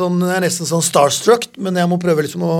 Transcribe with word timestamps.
sånn, 0.00 0.18
jeg 0.24 0.38
er 0.38 0.46
nesten 0.46 0.68
sånn 0.68 0.84
starstruck, 0.84 1.46
men 1.60 1.78
jeg 1.78 1.90
må 1.90 2.00
prøve 2.02 2.24
liksom 2.26 2.44
å, 2.46 2.56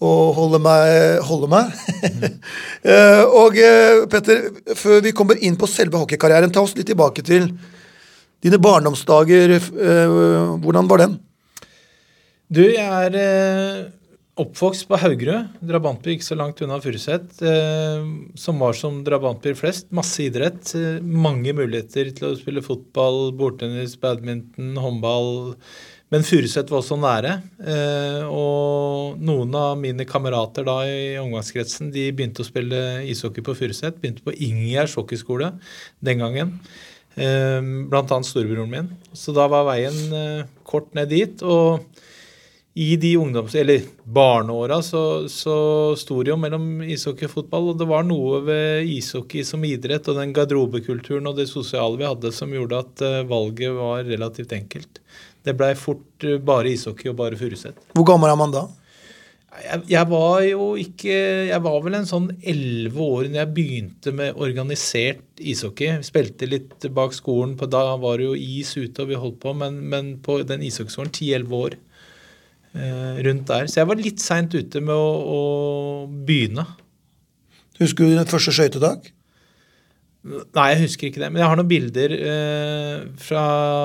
å 0.00 0.12
holde 0.38 0.62
meg. 0.64 1.20
Holde 1.28 1.50
meg. 1.52 1.74
Mm. 2.00 2.38
og 3.42 3.58
eh, 3.60 4.06
Petter, 4.10 4.48
før 4.78 5.04
vi 5.04 5.14
kommer 5.16 5.40
inn 5.42 5.58
på 5.60 5.68
selve 5.70 6.00
hockeykarrieren, 6.00 6.54
ta 6.54 6.64
oss 6.64 6.76
litt 6.78 6.88
tilbake 6.90 7.26
til 7.26 7.50
dine 8.40 8.60
barndomsdager. 8.62 9.58
Eh, 9.60 10.18
hvordan 10.62 10.88
var 10.90 11.04
den? 11.04 11.18
Du, 12.50 12.64
jeg 12.64 12.82
er 12.82 13.14
eh, 13.14 13.82
oppvokst 14.40 14.88
på 14.88 14.98
Haugerud. 14.98 15.52
Drabantby 15.62 16.16
ikke 16.16 16.26
så 16.26 16.38
langt 16.38 16.60
unna 16.64 16.80
Furuset. 16.82 17.28
Eh, 17.46 18.08
som 18.40 18.62
var 18.62 18.74
som 18.78 19.02
drabantbyer 19.06 19.58
flest. 19.58 19.90
Masse 19.94 20.24
idrett. 20.24 20.72
Eh, 20.74 20.98
mange 20.98 21.54
muligheter 21.56 22.10
til 22.16 22.30
å 22.30 22.36
spille 22.38 22.64
fotball, 22.64 23.30
bordtennis, 23.38 23.94
badminton, 24.00 24.72
håndball. 24.80 25.30
Men 26.10 26.26
Furuset 26.26 26.70
var 26.70 26.80
også 26.80 26.98
nære. 26.98 27.36
Eh, 27.62 28.24
og 28.26 29.20
noen 29.22 29.54
av 29.54 29.76
mine 29.78 30.06
kamerater 30.08 30.66
da 30.66 30.80
i 30.90 31.14
omgangskretsen 31.22 31.92
de 31.94 32.08
begynte 32.10 32.42
å 32.42 32.48
spille 32.48 32.80
ishockey 33.06 33.44
på 33.46 33.54
Furuset. 33.58 34.00
Begynte 34.02 34.26
på 34.26 34.34
Ingjerd 34.34 34.90
hockeyskole 34.98 35.52
den 36.02 36.22
gangen. 36.24 36.56
Eh, 37.14 37.60
blant 37.62 38.10
annet 38.10 38.26
storebroren 38.26 38.72
min. 38.72 38.90
Så 39.14 39.34
da 39.36 39.46
var 39.50 39.68
veien 39.70 40.00
eh, 40.10 40.48
kort 40.66 40.90
ned 40.98 41.12
dit. 41.14 41.44
og 41.46 41.86
i 42.80 42.94
de 42.96 43.16
ungdoms- 43.18 43.54
eller 43.58 43.82
barneåra 44.06 44.76
så, 44.82 45.28
så 45.28 45.54
sto 45.98 46.20
det 46.22 46.30
jo 46.30 46.36
mellom 46.38 46.84
ishockey 46.86 47.26
og 47.26 47.34
fotball. 47.36 47.70
Og 47.70 47.78
det 47.78 47.86
var 47.90 48.06
noe 48.06 48.42
ved 48.46 48.90
ishockey 48.98 49.46
som 49.46 49.62
idrett 49.66 50.10
og 50.10 50.18
den 50.18 50.34
garderobekulturen 50.34 51.26
og 51.30 51.38
det 51.38 51.46
sosiale 51.50 51.98
vi 51.98 52.08
hadde 52.08 52.34
som 52.34 52.54
gjorde 52.54 52.82
at 52.82 53.04
valget 53.30 53.74
var 53.78 54.06
relativt 54.06 54.54
enkelt. 54.58 55.02
Det 55.46 55.56
blei 55.56 55.72
fort 55.78 56.26
uh, 56.26 56.36
bare 56.42 56.74
ishockey 56.74 57.10
og 57.12 57.18
bare 57.20 57.38
Furuset. 57.40 57.78
Hvor 57.96 58.06
gammel 58.08 58.30
er 58.32 58.38
man 58.38 58.54
da? 58.54 58.66
Jeg, 59.60 59.80
jeg, 59.90 60.06
var 60.06 60.42
jo 60.46 60.66
ikke 60.78 61.14
Jeg 61.48 61.62
var 61.64 61.80
vel 61.82 61.96
en 61.98 62.06
sånn 62.06 62.28
elleve 62.38 63.02
år 63.02 63.24
når 63.26 63.40
jeg 63.40 63.52
begynte 63.56 64.12
med 64.14 64.38
organisert 64.38 65.42
ishockey. 65.42 65.98
Spilte 66.06 66.48
litt 66.48 66.86
bak 66.94 67.16
skolen. 67.16 67.56
På, 67.58 67.68
da 67.70 67.82
var 68.00 68.20
det 68.20 68.28
jo 68.28 68.36
is 68.38 68.72
ute, 68.78 69.02
og 69.02 69.10
vi 69.10 69.18
holdt 69.18 69.40
på. 69.42 69.54
Men, 69.58 69.80
men 69.90 70.12
på 70.22 70.38
den 70.46 70.62
ishockeyskolen 70.66 71.14
ti-elleve 71.16 71.64
år 71.66 71.78
eh, 72.78 73.18
rundt 73.26 73.48
der. 73.50 73.66
Så 73.66 73.82
jeg 73.82 73.90
var 73.90 74.00
litt 74.00 74.22
seint 74.22 74.54
ute 74.54 74.84
med 74.84 74.94
å, 74.94 75.10
å 75.18 75.40
begynne. 76.06 76.68
Husker 77.80 78.06
du 78.06 78.14
din 78.14 78.30
første 78.30 78.54
skøytetak? 78.54 79.10
Nei, 80.22 80.64
jeg 80.74 80.80
husker 80.82 81.08
ikke 81.08 81.22
det. 81.22 81.30
Men 81.32 81.40
jeg 81.40 81.48
har 81.48 81.56
noen 81.56 81.68
bilder 81.70 82.12
eh, 82.14 82.96
fra 83.24 83.44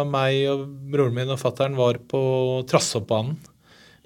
meg 0.09 0.41
og 0.51 0.65
broren 0.91 1.15
min 1.15 1.31
og 1.31 1.39
fattern 1.39 1.77
var 1.79 2.01
på 2.11 2.21
Trasshoppbanen 2.67 3.37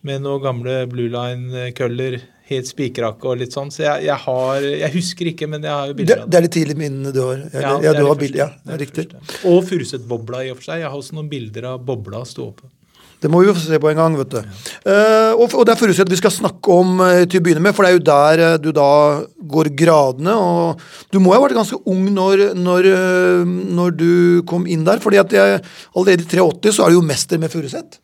med 0.06 0.22
noen 0.24 0.44
gamle 0.44 0.76
Blue 0.92 1.10
Line-køller. 1.12 2.20
Helt 2.50 2.66
spikrake 2.70 3.28
og 3.30 3.42
litt 3.42 3.54
sånn. 3.54 3.70
Så 3.74 3.84
jeg, 3.84 4.08
jeg, 4.08 4.18
har 4.24 4.64
Jeg 4.66 4.90
husker 4.96 5.28
ikke, 5.30 5.46
men 5.50 5.66
jeg 5.66 5.74
har 5.74 5.90
jo 5.92 5.98
bilder 6.00 6.22
av 6.22 6.24
det. 6.24 6.32
det 6.34 6.38
er 6.40 6.46
litt 6.48 6.56
tidlig 6.56 6.78
minnene 6.80 7.12
du 7.14 7.20
har. 7.22 7.44
Ja, 7.54 7.74
Ja, 7.84 7.94
du 7.94 8.06
har 8.08 8.18
bilder, 8.18 8.40
ja, 8.42 8.50
Det 8.66 8.74
er 8.74 8.82
riktig. 8.86 9.06
første. 9.12 9.42
Og 9.52 9.60
Furuset-bobla 9.70 10.46
i 10.48 10.50
og 10.54 10.58
for 10.62 10.70
seg. 10.70 10.82
Jeg 10.82 10.90
har 10.90 10.98
også 10.98 11.18
noen 11.18 11.30
bilder 11.30 11.68
av 11.74 11.84
bobla 11.86 12.24
stå 12.26 12.48
oppe. 12.48 12.70
Det 13.20 13.28
må 13.28 13.42
vi 13.42 13.50
jo 13.50 13.56
se 13.60 13.76
på 13.82 13.90
en 13.92 14.00
gang, 14.00 14.16
vet 14.16 14.32
du. 14.32 14.40
Uh, 14.88 15.34
og, 15.36 15.52
og 15.52 15.66
det 15.68 15.74
er 15.74 15.80
Furuset 15.80 16.12
vi 16.12 16.20
skal 16.22 16.32
snakke 16.32 16.72
om 16.72 17.02
uh, 17.04 17.26
til 17.28 17.42
å 17.42 17.44
begynne 17.44 17.64
med, 17.66 17.76
for 17.76 17.84
det 17.84 17.92
er 17.92 17.98
jo 17.98 18.06
der 18.08 18.44
uh, 18.46 18.60
du 18.64 18.70
da 18.76 18.92
går 19.56 19.72
gradene. 19.80 20.36
Og 20.40 21.12
du 21.12 21.20
må 21.20 21.34
jo 21.34 21.42
ha 21.42 21.44
vært 21.44 21.58
ganske 21.60 21.82
ung 21.92 22.08
når, 22.16 22.54
når, 22.56 22.92
når 23.76 23.98
du 24.00 24.12
kom 24.50 24.68
inn 24.72 24.88
der, 24.88 25.04
fordi 25.04 25.20
at 25.20 25.36
jeg, 25.36 25.60
allerede 25.92 26.24
i 26.24 26.32
83 26.32 26.78
så 26.78 26.86
er 26.86 26.94
du 26.94 27.02
jo 27.02 27.10
mester 27.12 27.42
med 27.42 27.52
Furuset. 27.52 28.00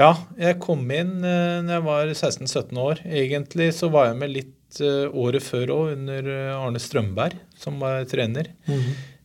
Ja, 0.00 0.14
jeg 0.40 0.58
kom 0.62 0.88
inn 0.88 1.18
uh, 1.20 1.60
når 1.60 1.76
jeg 1.76 1.88
var 1.90 2.14
16-17 2.16 2.84
år. 2.88 3.04
Egentlig 3.04 3.74
så 3.76 3.92
var 3.92 4.08
jeg 4.10 4.20
med 4.24 4.38
litt 4.40 4.52
året 4.74 5.44
før 5.44 5.70
òg, 5.70 5.90
under 5.92 6.26
Arne 6.56 6.80
Strømberg, 6.82 7.36
som 7.62 7.76
var 7.78 8.08
trener. 8.10 8.48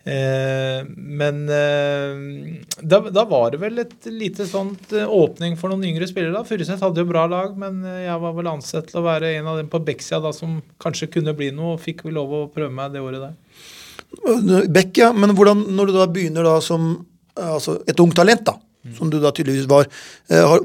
Eh, 0.07 0.85
men 0.95 1.41
eh, 1.51 2.61
da, 2.81 3.01
da 3.11 3.25
var 3.27 3.51
det 3.51 3.59
vel 3.61 3.81
et 3.83 4.07
lite 4.07 4.47
sånt 4.47 4.93
eh, 4.95 5.03
åpning 5.03 5.57
for 5.59 5.71
noen 5.71 5.83
yngre 5.89 6.07
spillere. 6.09 6.33
da. 6.37 6.45
Furuseth 6.47 6.83
hadde 6.85 7.03
jo 7.03 7.09
bra 7.09 7.25
lag, 7.29 7.57
men 7.59 7.81
eh, 7.83 8.05
jeg 8.05 8.21
var 8.23 8.37
vel 8.37 8.51
ansett 8.53 8.89
til 8.91 9.01
å 9.01 9.05
være 9.05 9.33
en 9.37 9.51
av 9.51 9.59
dem 9.59 9.71
på 9.71 9.81
Bekksia 9.89 10.21
da, 10.23 10.31
som 10.35 10.61
kanskje 10.81 11.11
kunne 11.17 11.35
bli 11.37 11.51
noe, 11.55 11.75
og 11.75 11.83
fikk 11.83 12.05
vel 12.07 12.17
lov 12.19 12.35
å 12.35 12.45
prøve 12.53 12.71
meg 12.73 12.95
det 12.95 13.03
året 13.03 13.27
der. 13.27 14.63
Beck, 14.71 14.95
ja. 14.97 15.11
Men 15.13 15.35
hvordan, 15.37 15.67
når 15.75 15.91
du 15.91 15.97
da 15.99 16.07
begynner 16.09 16.47
da 16.47 16.57
som 16.63 16.93
altså 17.39 17.77
et 17.87 17.99
ungt 18.01 18.17
talent, 18.17 18.47
da, 18.47 18.55
som 18.97 19.11
du 19.11 19.19
da 19.21 19.29
tydeligvis 19.35 19.67
var, 19.69 19.85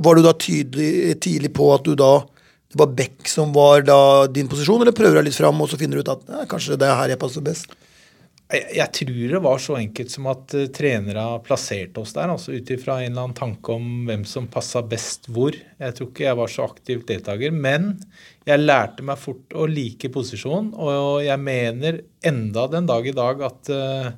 var 0.03 0.17
du 0.17 0.23
da 0.25 0.33
tydelig 0.39 1.19
tidlig 1.23 1.51
på 1.55 1.69
at 1.75 1.85
du 1.87 1.93
da 1.99 2.17
det 2.75 2.81
var 2.81 2.95
Beck 2.99 3.29
som 3.31 3.53
var 3.55 3.85
da 3.87 4.27
din 4.27 4.49
posisjon, 4.51 4.83
eller 4.83 4.95
prøver 4.97 5.21
deg 5.21 5.29
litt 5.29 5.39
fram, 5.39 5.61
og 5.63 5.71
så 5.71 5.79
finner 5.79 6.01
du 6.01 6.03
ut 6.03 6.11
at 6.11 6.25
eh, 6.27 6.47
kanskje 6.51 6.79
det 6.81 6.89
er 6.89 6.97
her 6.99 7.13
jeg 7.13 7.21
passer 7.23 7.45
best? 7.47 7.71
Jeg, 8.55 8.65
jeg 8.79 8.93
tror 8.99 9.33
det 9.35 9.43
var 9.43 9.63
så 9.63 9.77
enkelt 9.81 10.13
som 10.13 10.29
at 10.31 10.55
uh, 10.55 10.67
trenere 10.75 11.25
plasserte 11.47 12.03
oss 12.03 12.15
der, 12.17 12.31
altså 12.31 12.55
ut 12.55 12.71
ifra 12.71 13.01
en 13.01 13.11
eller 13.11 13.27
annen 13.27 13.37
tanke 13.39 13.75
om 13.75 14.05
hvem 14.09 14.25
som 14.29 14.47
passa 14.53 14.85
best 14.87 15.27
hvor. 15.35 15.57
Jeg 15.57 15.97
tror 15.97 16.11
ikke 16.11 16.29
jeg 16.29 16.39
var 16.41 16.53
så 16.53 16.69
aktiv 16.69 17.03
deltaker, 17.09 17.55
men 17.55 17.95
jeg 18.47 18.63
lærte 18.63 19.07
meg 19.07 19.19
fort 19.19 19.57
å 19.57 19.67
like 19.71 20.11
posisjon, 20.15 20.71
og 20.79 21.25
jeg 21.27 21.41
mener 21.43 22.05
enda 22.25 22.69
den 22.71 22.87
dag 22.91 23.09
i 23.11 23.17
dag 23.17 23.43
at 23.51 23.75
uh, 23.75 24.13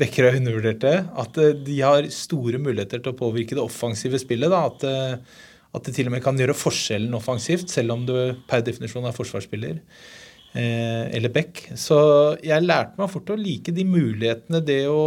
Bekker 0.00 0.30
er 0.30 0.38
undervurderte. 0.38 0.92
At 1.18 1.36
uh, 1.36 1.52
de 1.52 1.76
har 1.84 2.08
store 2.14 2.60
muligheter 2.62 3.02
til 3.02 3.12
å 3.12 3.18
påvirke 3.18 3.58
det 3.58 3.64
offensive 3.64 4.20
spillet. 4.22 4.48
Da. 4.48 4.62
At, 4.70 4.86
uh, 4.86 5.50
at 5.76 5.86
det 5.86 5.94
til 5.96 6.08
og 6.08 6.14
med 6.14 6.24
kan 6.24 6.38
gjøre 6.40 6.56
forskjellen 6.56 7.14
offensivt, 7.18 7.68
selv 7.72 7.94
om 7.94 8.06
du 8.08 8.14
per 8.48 8.64
definisjon 8.66 9.06
er 9.06 9.14
forsvarsspiller 9.14 9.76
eh, 9.76 10.18
eller 10.54 11.30
back. 11.30 11.60
Så 11.78 11.96
jeg 12.42 12.66
lærte 12.66 12.98
meg 12.98 13.12
fort 13.12 13.30
å 13.30 13.38
like 13.38 13.70
de 13.74 13.84
mulighetene, 13.86 14.58
det 14.66 14.82
å 14.90 15.04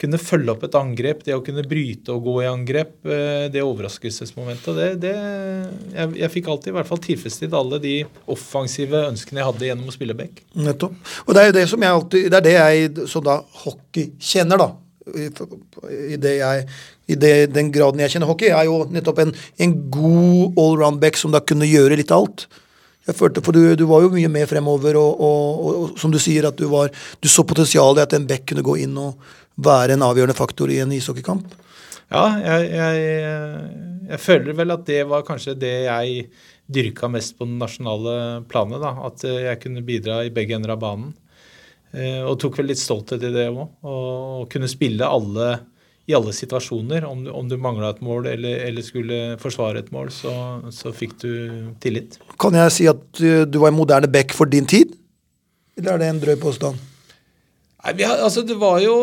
kunne 0.00 0.18
følge 0.18 0.52
opp 0.52 0.64
et 0.66 0.76
angrep, 0.76 1.22
det 1.24 1.34
å 1.36 1.42
kunne 1.44 1.64
bryte 1.68 2.12
og 2.12 2.26
gå 2.26 2.34
i 2.42 2.48
angrep, 2.50 2.96
eh, 3.06 3.46
det 3.52 3.62
overraskelsesmomentet. 3.62 4.78
Det, 4.78 4.88
det, 5.04 5.12
jeg, 5.94 6.14
jeg 6.20 6.32
fikk 6.34 6.50
alltid 6.50 6.72
i 6.72 6.76
hvert 6.78 6.90
fall 6.90 7.02
tilfredsstilt 7.04 7.54
alle 7.56 7.78
de 7.82 7.94
offensive 8.34 9.04
ønskene 9.12 9.40
jeg 9.40 9.50
hadde 9.50 9.68
gjennom 9.68 9.92
å 9.92 9.94
spille 9.94 10.16
back. 10.18 10.42
Nettopp. 10.58 10.96
Og 11.26 11.36
det 11.36 11.44
er 11.44 11.50
jo 11.50 11.58
det 11.58 11.68
som 11.70 11.86
jeg 11.86 11.98
alltid 11.98 12.26
Det 12.32 12.40
er 12.40 12.48
det 12.48 12.56
jeg 12.56 13.06
som 13.12 13.24
da 13.26 13.38
hockey 13.64 14.10
kjenner, 14.32 14.64
da. 14.64 14.72
I, 15.04 15.28
i, 16.14 16.18
det 16.18 16.34
jeg, 16.38 16.66
i 17.12 17.16
det, 17.20 17.32
den 17.52 17.70
graden 17.72 18.00
jeg 18.02 18.16
kjenner 18.16 18.30
hockey, 18.30 18.50
er 18.50 18.66
jo 18.66 18.82
nettopp 18.90 19.22
en, 19.22 19.34
en 19.62 19.74
god 19.94 20.60
allround-back 20.60 21.20
som 21.20 21.34
da 21.34 21.44
kunne 21.44 21.68
gjøre 21.70 22.00
litt 22.00 22.12
av 22.14 22.24
alt. 22.24 22.46
Jeg 23.04 23.18
følte, 23.18 23.42
for 23.44 23.52
du, 23.52 23.74
du 23.76 23.84
var 23.90 24.04
jo 24.04 24.12
mye 24.14 24.30
med 24.32 24.48
fremover, 24.48 24.96
og, 24.96 25.20
og, 25.20 25.42
og, 25.64 25.80
og 25.82 25.98
som 26.00 26.12
du 26.12 26.18
sier, 26.22 26.46
at 26.48 26.56
du, 26.56 26.66
var, 26.72 26.92
du 27.20 27.28
så 27.28 27.44
potensialet 27.44 28.00
i 28.00 28.06
at 28.06 28.16
en 28.16 28.28
bekk 28.30 28.46
kunne 28.52 28.64
gå 28.64 28.78
inn 28.86 28.96
og 29.00 29.20
være 29.64 29.94
en 29.94 30.06
avgjørende 30.06 30.36
faktor 30.38 30.72
i 30.72 30.80
en 30.82 30.94
ishockeykamp. 30.96 31.52
Ja, 32.14 32.24
jeg, 32.40 32.70
jeg, 32.72 33.04
jeg 34.10 34.20
føler 34.22 34.56
vel 34.56 34.74
at 34.74 34.86
det 34.88 35.02
var 35.10 35.24
kanskje 35.26 35.56
det 35.58 35.74
jeg 35.86 36.26
dyrka 36.74 37.10
mest 37.12 37.36
på 37.38 37.46
den 37.48 37.58
nasjonale 37.60 38.44
planet. 38.48 38.80
da, 38.82 38.94
At 39.04 39.24
eh, 39.28 39.42
jeg 39.50 39.60
kunne 39.64 39.84
bidra 39.84 40.22
i 40.24 40.32
begge 40.32 40.56
ender 40.56 40.74
av 40.74 40.80
banen. 40.84 41.12
Eh, 41.92 42.22
Og 42.24 42.38
tok 42.40 42.58
vel 42.60 42.70
litt 42.72 42.80
stolthet 42.80 43.24
i 43.24 43.32
det 43.34 43.50
òg. 43.52 43.66
Å 43.84 44.46
kunne 44.52 44.70
spille 44.70 45.08
alle 45.08 45.50
i 46.06 46.14
alle 46.16 46.32
situasjoner. 46.36 47.04
Om 47.08 47.26
om 47.32 47.48
du 47.48 47.56
mangla 47.56 47.90
et 47.94 48.02
mål 48.04 48.28
eller, 48.32 48.64
eller 48.68 48.84
skulle 48.84 49.20
forsvare 49.40 49.84
et 49.84 49.92
mål, 49.94 50.10
så, 50.12 50.34
så 50.74 50.92
fikk 50.92 51.16
du 51.22 51.30
tillit. 51.80 52.18
Kan 52.40 52.56
jeg 52.58 52.74
si 52.74 52.88
at 52.90 53.22
du 53.48 53.60
var 53.60 53.72
en 53.72 53.78
moderne 53.78 54.10
back 54.10 54.34
for 54.36 54.50
din 54.50 54.66
tid? 54.66 54.92
Eller 55.78 55.94
er 55.94 56.02
det 56.02 56.10
en 56.12 56.20
drøy 56.22 56.36
påstand? 56.40 56.78
Nei, 57.84 57.92
vi 57.98 58.04
har, 58.08 58.20
altså 58.24 58.40
Det 58.48 58.54
var 58.56 58.78
jo 58.80 58.94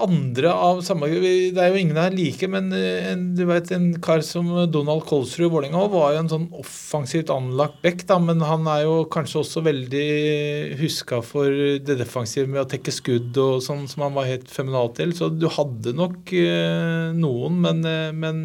andre 0.00 0.52
av 0.52 0.80
samme 0.84 1.08
Det 1.12 1.52
er 1.60 1.68
jo 1.68 1.80
ingen 1.82 1.98
her 2.00 2.14
like, 2.16 2.48
men 2.48 2.70
eh, 2.76 3.10
en, 3.12 3.26
du 3.36 3.44
vet, 3.48 3.68
en 3.76 3.90
kar 4.02 4.22
som 4.24 4.48
Donald 4.72 5.04
Kolsrud 5.08 5.46
i 5.46 5.50
Vålerenga 5.52 5.82
var 5.92 6.14
jo 6.14 6.22
en 6.22 6.30
sånn 6.30 6.46
offensivt 6.62 7.32
anlagt 7.34 7.82
back, 7.84 8.06
da, 8.08 8.16
men 8.22 8.40
han 8.46 8.64
er 8.72 8.86
jo 8.86 8.94
kanskje 9.12 9.42
også 9.42 9.64
veldig 9.66 10.06
huska 10.80 11.20
for 11.26 11.52
det 11.84 11.98
defensive 12.00 12.48
med 12.48 12.62
å 12.62 12.68
tekke 12.70 12.94
skudd 12.94 13.36
og 13.42 13.60
sånn 13.64 13.84
som 13.90 14.06
han 14.06 14.16
var 14.16 14.30
helt 14.30 14.48
feminal 14.52 14.88
til. 14.96 15.12
Så 15.16 15.28
du 15.34 15.46
hadde 15.52 15.92
nok 15.98 16.32
eh, 16.36 17.12
noen, 17.18 17.60
men, 17.66 17.84
eh, 17.88 18.14
men 18.16 18.40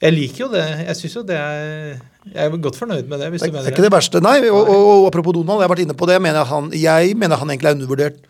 jeg 0.00 0.14
liker 0.16 0.46
jo 0.46 0.50
det. 0.54 0.64
Jeg 0.86 1.00
synes 1.02 1.18
jo 1.18 1.26
det 1.28 1.36
er 1.36 1.98
Jeg 2.28 2.40
er 2.44 2.56
godt 2.62 2.76
fornøyd 2.78 3.08
med 3.10 3.20
det. 3.20 3.30
hvis 3.34 3.44
Det 3.44 3.52
du 3.52 3.60
er 3.60 3.70
ikke 3.72 3.84
det 3.84 3.92
verste, 3.92 4.24
nei. 4.24 4.38
Og, 4.48 4.62
og, 4.62 4.88
og 4.94 5.06
apropos 5.10 5.36
Donald, 5.36 5.60
jeg 5.60 5.68
har 5.68 5.74
vært 5.76 5.84
inne 5.84 5.96
på 5.98 6.08
det. 6.08 6.16
Jeg 6.18 6.24
mener 6.28 6.48
han, 6.48 6.72
jeg 6.72 7.16
mener 7.18 7.40
han 7.40 7.52
egentlig 7.52 7.72
er 7.72 7.80
undervurdert 7.80 8.27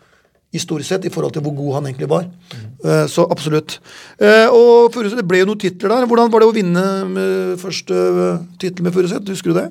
historisk 0.53 0.89
sett 0.89 1.05
i 1.05 1.13
forhold 1.13 1.35
til 1.35 1.43
hvor 1.45 1.53
god 1.57 1.77
han 1.77 1.91
egentlig 1.91 2.09
var. 2.09 2.25
Eh, 2.83 3.05
så 3.11 3.27
absolutt. 3.29 3.77
Uh, 4.17 4.47
og 4.49 4.89
Furuset, 4.95 5.19
det 5.19 5.27
ble 5.29 5.43
jo 5.43 5.51
noen 5.51 5.61
titler 5.61 5.93
der. 5.93 6.09
Hvordan 6.09 6.31
var 6.33 6.41
det 6.41 6.49
å 6.49 6.55
vinne 6.55 6.83
første 7.61 7.93
uh, 8.17 8.43
tittel 8.61 8.87
med 8.87 8.95
Furuset? 8.95 9.29
Husker 9.29 9.53
du 9.53 9.59
det? 9.61 9.69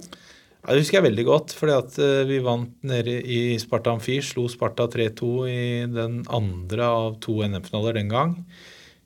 Ja, 0.69 0.75
Det 0.75 0.83
husker 0.83 0.99
jeg 0.99 1.07
veldig 1.09 1.25
godt, 1.25 1.53
fordi 1.57 1.73
at 1.73 1.95
eh, 2.05 2.27
vi 2.29 2.43
vant 2.45 2.75
nede 2.85 3.15
i 3.25 3.57
Sparta 3.57 3.95
Amfi. 3.95 4.19
Slo 4.21 4.49
Sparta 4.53 4.85
3-2 4.93 5.29
i 5.49 5.63
den 5.89 6.19
andre 6.29 6.85
av 6.85 7.15
to 7.25 7.39
NM-finaler 7.47 7.97
den 7.97 8.11
gang. 8.13 8.35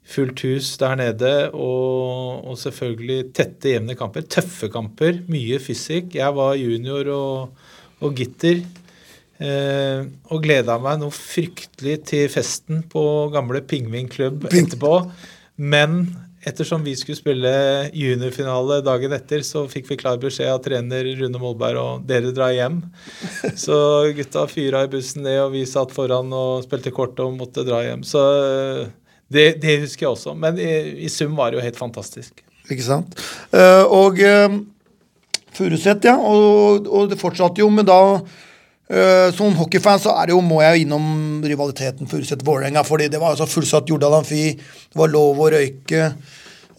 fullt 0.02 0.40
hus 0.42 0.76
der 0.76 0.96
nede, 0.98 1.50
og, 1.54 2.42
og, 2.50 2.58
selvfølgelig 2.58 3.32
tette, 3.32 3.70
jevne 3.76 3.94
kamper. 3.94 4.26
Tøffe 4.26 4.68
kamper, 4.68 5.22
mye 5.30 5.60
fysikk. 5.62 6.16
Jeg 6.18 6.34
var 6.34 6.58
junior 6.58 7.06
og, 7.14 7.62
og 8.02 8.16
gitter. 8.18 8.64
Eh, 9.42 10.02
og 10.30 10.42
gleda 10.44 10.76
meg 10.82 11.00
noe 11.00 11.14
fryktelig 11.14 11.96
til 12.12 12.28
festen 12.30 12.84
på 12.90 13.04
gamle 13.34 13.62
Pingvin 13.66 14.10
klubb 14.12 14.46
etterpå. 14.50 14.98
Men 15.58 16.04
ettersom 16.46 16.82
vi 16.86 16.94
skulle 16.98 17.18
spille 17.18 17.52
juniorfinale 17.94 18.80
dagen 18.86 19.14
etter, 19.14 19.42
så 19.46 19.64
fikk 19.70 19.90
vi 19.90 19.98
klar 20.00 20.20
beskjed 20.22 20.50
av 20.52 20.62
trener 20.64 21.06
Rune 21.18 21.40
Molberg 21.42 21.80
og 21.80 22.06
dere 22.08 22.32
drar 22.34 22.54
hjem. 22.54 22.80
Så 23.64 23.76
gutta 24.16 24.46
fyra 24.50 24.84
i 24.86 24.90
bussen 24.92 25.26
ned, 25.26 25.38
og 25.44 25.54
vi 25.54 25.64
satt 25.68 25.94
foran 25.94 26.32
og 26.34 26.66
spilte 26.66 26.94
kort 26.94 27.18
og 27.22 27.36
måtte 27.38 27.66
dra 27.66 27.82
hjem. 27.86 28.02
Så 28.06 28.22
eh, 28.42 28.92
det, 29.32 29.46
det 29.62 29.80
husker 29.86 30.06
jeg 30.06 30.14
også. 30.16 30.36
Men 30.38 30.58
i, 30.60 30.72
i, 31.06 31.10
sum 31.12 31.36
var 31.38 31.50
det 31.50 31.60
jo 31.60 31.66
helt 31.66 31.80
fantastisk. 31.80 32.42
Ikke 32.70 32.84
sant. 32.84 33.14
Uh, 33.50 33.82
og 33.90 34.20
uh, 34.22 34.60
Furuset, 35.52 36.04
ja. 36.06 36.14
Og, 36.16 36.86
og, 36.86 37.08
det 37.10 37.18
fortsatte 37.20 37.60
jo, 37.60 37.68
men 37.72 37.86
da 37.88 37.98
uh, 38.20 38.42
som 39.32 39.54
hockeyfan 39.56 40.00
så 40.02 40.12
er 40.20 40.28
det 40.28 40.34
jo, 40.34 40.42
må 40.44 40.58
jeg 40.60 40.76
jo 40.76 40.84
innom 40.84 41.06
rivaliteten 41.48 42.10
Furuset-Vålerenga. 42.10 42.82
fordi 42.84 43.06
det 43.08 43.20
var 43.22 43.32
altså 43.32 43.46
fullsatt 43.48 43.88
Jordal 43.88 44.18
Amfi, 44.18 44.50
det 44.52 44.98
var 45.00 45.08
lov 45.08 45.40
å 45.40 45.48
røyke. 45.54 46.10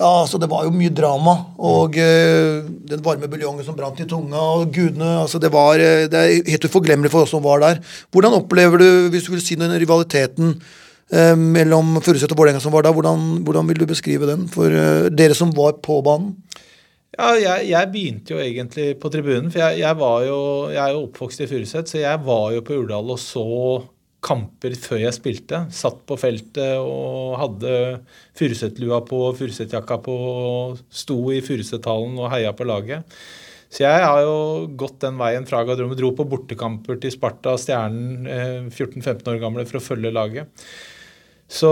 Ja, 0.03 0.09
altså 0.23 0.39
Det 0.41 0.49
var 0.49 0.65
jo 0.65 0.73
mye 0.75 0.93
drama. 0.93 1.35
Og 1.61 1.97
uh, 1.97 2.65
den 2.89 3.03
varme 3.05 3.29
buljongen 3.31 3.65
som 3.65 3.77
brant 3.77 3.99
i 4.01 4.07
tunga. 4.09 4.39
og 4.59 4.73
gudene, 4.73 5.19
altså 5.21 5.39
Det 5.39 5.51
var, 5.53 5.77
det 5.77 6.19
er 6.19 6.51
helt 6.51 6.65
uforglemmelig 6.65 7.11
for 7.13 7.23
oss 7.23 7.33
som 7.35 7.43
var 7.43 7.61
der. 7.63 7.81
Hvordan 8.11 8.39
opplever 8.39 8.81
du, 8.81 8.89
hvis 9.13 9.27
du 9.27 9.35
vil 9.35 9.43
si 9.43 9.55
den 9.59 9.71
rivaliteten 9.71 10.57
uh, 10.57 11.35
mellom 11.37 11.99
Furuset 12.01 12.31
og 12.31 12.41
Vålerenga 12.41 12.63
som 12.63 12.73
var 12.73 12.87
da. 12.87 12.93
Hvordan, 12.93 13.43
hvordan, 13.45 13.69
vil 13.69 13.83
du 13.83 13.89
beskrive 13.89 14.29
den 14.29 14.47
for 14.51 14.67
uh, 14.67 15.09
dere 15.13 15.37
som 15.37 15.53
var 15.55 15.77
på 15.83 16.01
banen? 16.05 16.35
Ja, 17.13 17.33
jeg, 17.37 17.67
jeg, 17.69 17.89
begynte 17.93 18.33
jo 18.33 18.39
egentlig 18.41 18.87
på 19.01 19.11
tribunen. 19.13 19.51
For 19.53 19.61
jeg, 19.61 19.83
jeg, 19.83 19.97
jo, 20.25 20.39
jeg 20.73 20.81
er 20.81 20.95
jo 20.95 21.03
oppvokst 21.07 21.43
i 21.45 21.49
Furuset, 21.49 21.91
så 21.91 21.99
jeg 22.01 22.21
var 22.25 22.47
jo 22.55 22.63
på 22.65 22.79
Urdal 22.81 23.13
og 23.13 23.21
så 23.21 23.43
kamper 24.23 24.73
før 24.79 25.03
jeg 25.03 25.17
spilte. 25.17 25.59
Satt 25.75 26.01
på 26.09 26.17
feltet 26.17 26.79
og 26.79 27.35
hadde 27.41 27.75
Furuset-lua 28.39 29.03
på, 29.05 29.21
Furuset-jakka 29.37 29.99
på, 30.05 30.17
sto 30.89 31.19
i 31.35 31.41
Furuset-hallen 31.45 32.17
og 32.17 32.31
heia 32.33 32.53
på 32.57 32.67
laget. 32.67 33.05
Så 33.73 33.85
jeg 33.85 34.05
har 34.05 34.19
jo 34.21 34.65
gått 34.77 34.99
den 35.01 35.17
veien 35.17 35.45
fra 35.49 35.63
garderoben. 35.65 35.97
Dro 35.97 36.11
på 36.17 36.27
bortekamper 36.29 36.99
til 37.01 37.13
Sparta, 37.13 37.55
Stjernen, 37.57 38.27
14-15 38.69 39.07
eh, 39.09 39.31
år 39.33 39.39
gamle, 39.41 39.65
for 39.69 39.79
å 39.79 39.85
følge 39.85 40.13
laget. 40.13 40.65
Så 41.51 41.69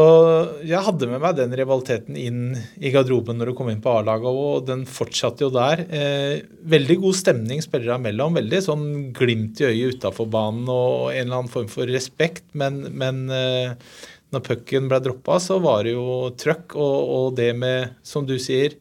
jeg 0.67 0.83
hadde 0.83 1.07
med 1.09 1.21
meg 1.23 1.37
den 1.39 1.53
rivaliteten 1.57 2.17
inn 2.19 2.41
i 2.77 2.91
garderoben 2.93 3.39
når 3.39 3.49
du 3.49 3.55
kom 3.57 3.71
inn 3.71 3.81
på 3.81 3.93
A-laget, 3.95 4.27
og 4.29 4.65
den 4.67 4.83
fortsatte 4.89 5.45
jo 5.45 5.51
der. 5.53 5.85
Eh, 5.87 6.43
veldig 6.69 6.99
god 7.01 7.17
stemning 7.17 7.63
spillere 7.63 7.97
imellom. 7.97 8.37
Veldig 8.37 8.61
sånn 8.67 8.85
glimt 9.17 9.63
i 9.63 9.69
øyet 9.71 9.97
utafor 9.97 10.29
banen 10.31 10.69
og 10.69 11.13
en 11.13 11.23
eller 11.23 11.39
annen 11.39 11.53
form 11.53 11.71
for 11.71 11.89
respekt. 11.89 12.45
Men, 12.53 12.83
men 12.93 13.23
eh, 13.33 13.73
når 14.35 14.45
pucken 14.45 14.91
ble 14.91 15.01
droppa, 15.07 15.39
så 15.41 15.57
var 15.63 15.87
det 15.87 15.95
jo 15.95 16.29
trøkk. 16.39 16.75
Og, 16.75 16.99
og, 17.15 17.25
det 17.39 17.49
med, 17.57 17.97
som 18.05 18.27
du 18.27 18.37
sier 18.41 18.77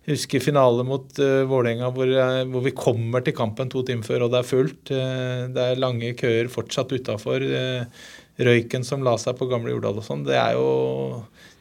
jeg 0.00 0.16
husker 0.16 0.40
finale 0.42 0.82
mot 0.88 1.18
uh, 1.20 1.44
Vålerenga 1.46 1.90
hvor, 1.92 2.08
hvor, 2.48 2.62
vi 2.64 2.72
kommer 2.74 3.20
til 3.22 3.34
kampen 3.36 3.68
to 3.70 3.82
timer 3.86 4.06
før, 4.06 4.24
og 4.24 4.32
det 4.32 4.38
er 4.40 4.48
fullt. 4.48 4.80
Uh, 4.88 5.42
det 5.52 5.66
er 5.66 5.82
lange 5.82 6.14
køer 6.18 6.48
fortsatt 6.50 6.94
utafor. 6.96 7.44
Uh, 7.44 8.08
røyken 8.46 8.86
som 8.86 9.04
la 9.06 9.16
seg 9.20 9.38
på 9.38 9.48
gamle 9.50 9.74
Jordal 9.74 10.00
og 10.00 10.06
sånn, 10.06 10.24
det 10.26 10.38
er 10.40 10.56
jo 10.58 10.68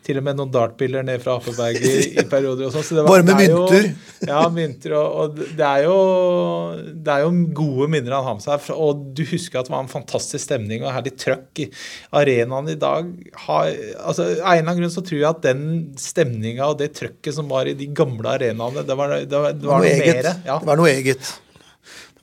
til 0.10 0.18
og 0.18 0.26
med 0.26 0.38
noen 0.40 0.50
dartpiller 0.50 1.04
ned 1.06 1.22
fra 1.22 1.36
Apeberg 1.38 1.78
i, 1.86 1.92
i 2.18 2.24
perioder 2.30 2.66
og 2.66 2.74
sånn. 2.74 2.86
Så 2.88 3.04
Bare 3.06 3.26
med 3.26 3.38
mynter? 3.38 3.90
ja, 4.26 4.40
mynter. 4.54 4.96
Og, 4.98 5.18
og, 5.22 5.42
det, 5.58 5.66
er 5.68 5.84
jo, 5.86 5.98
det 6.96 7.14
er 7.14 7.26
jo 7.26 7.34
gode 7.60 7.90
minner 7.94 8.16
han 8.18 8.26
har 8.26 8.38
med 8.40 8.46
seg. 8.46 8.70
Og 8.74 9.04
du 9.14 9.22
husker 9.30 9.60
at 9.60 9.70
det 9.70 9.76
var 9.76 9.84
en 9.86 9.92
fantastisk 9.92 10.42
stemning 10.48 10.86
og 10.86 10.94
herlig 10.96 11.14
trøkk. 11.20 11.66
Arenaen 12.16 12.72
i 12.74 12.78
dag 12.80 13.12
har 13.46 13.70
altså 14.00 14.26
Av 14.40 14.56
en 14.56 14.64
eller 14.64 14.64
annen 14.64 14.82
grunn 14.82 14.96
så 14.96 15.04
tror 15.06 15.20
jeg 15.20 15.30
at 15.30 15.44
den 15.46 15.68
stemninga 16.00 16.72
og 16.72 16.80
det 16.82 16.94
trøkket 16.98 17.36
som 17.36 17.52
var 17.52 17.70
i 17.70 17.76
de 17.78 17.92
gamle 17.94 18.34
arenaene, 18.40 18.86
det 18.88 18.98
var, 18.98 19.14
det 19.20 19.44
var, 19.46 19.54
det 19.54 19.70
var, 19.70 19.86
noe, 19.86 19.94
noe 19.94 20.10
eget. 20.10 20.34
Ja. 20.48 20.58
Det 20.58 20.72
var 20.72 20.82
noe 20.82 20.96
eget 20.96 21.36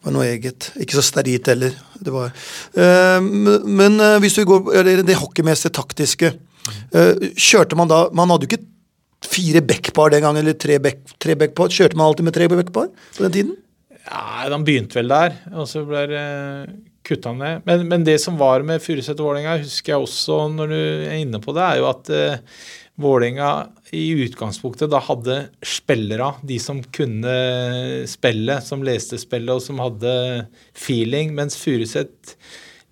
var 0.06 0.14
noe 0.14 0.28
eget. 0.30 0.70
Ikke 0.82 0.98
så 0.98 1.04
sterilt 1.04 1.50
heller. 1.50 1.74
Det 1.98 2.14
var. 2.14 2.32
Uh, 2.76 3.18
men 3.66 3.98
uh, 4.00 4.16
hvis 4.22 4.38
vi 4.40 4.46
går 4.48 4.72
eller 4.76 5.04
det 5.06 5.18
hockeymessige 5.18 5.74
taktiske 5.74 6.32
uh, 6.94 7.14
Kjørte 7.32 7.78
man 7.78 7.88
da 7.90 8.06
Man 8.14 8.30
hadde 8.32 8.46
jo 8.46 8.52
ikke 8.52 8.64
fire 9.26 9.62
backpar 9.64 10.12
den 10.12 10.22
gangen, 10.22 10.38
eller 10.44 10.54
tre, 10.60 10.76
back, 10.78 11.00
backpar. 11.40 11.72
Kjørte 11.72 11.98
man 11.98 12.06
alltid 12.06 12.28
med 12.28 12.34
tre 12.36 12.46
backpar 12.52 12.90
på 13.16 13.24
den 13.24 13.32
tiden? 13.34 13.54
Ja, 14.06 14.46
De 14.52 14.58
begynte 14.62 15.00
vel 15.00 15.10
der, 15.10 15.34
og 15.56 15.66
så 15.66 15.82
ble 15.88 16.04
det 16.12 16.26
kutta 17.06 17.32
ned. 17.34 17.64
Men, 17.66 17.82
men, 17.90 18.04
det 18.06 18.20
som 18.22 18.36
var 18.38 18.62
med 18.66 18.84
Furuset 18.84 19.18
og 19.18 19.32
Vålerenga, 19.32 19.56
husker 19.64 19.94
jeg 19.94 20.04
også 20.04 20.38
når 20.52 20.70
du 20.70 20.78
er 20.78 21.16
inne 21.18 21.40
på 21.42 21.56
det, 21.56 21.64
er 21.64 21.80
jo 21.80 21.88
at 21.90 22.12
Vålerenga 22.96 23.50
i 23.93 24.08
utgangspunktet 24.25 24.88
da 24.93 25.02
hadde 25.04 25.40
spillere, 25.64 26.31
de 26.48 26.56
som 26.62 26.81
kunne 26.96 27.34
spille, 28.08 28.60
som 28.64 28.84
leste 28.87 29.19
spillet 29.20 29.52
og 29.52 29.64
som 29.64 29.82
hadde 29.84 30.14
feeling, 30.72 31.34
mens 31.37 31.58
Furuset 31.60 32.37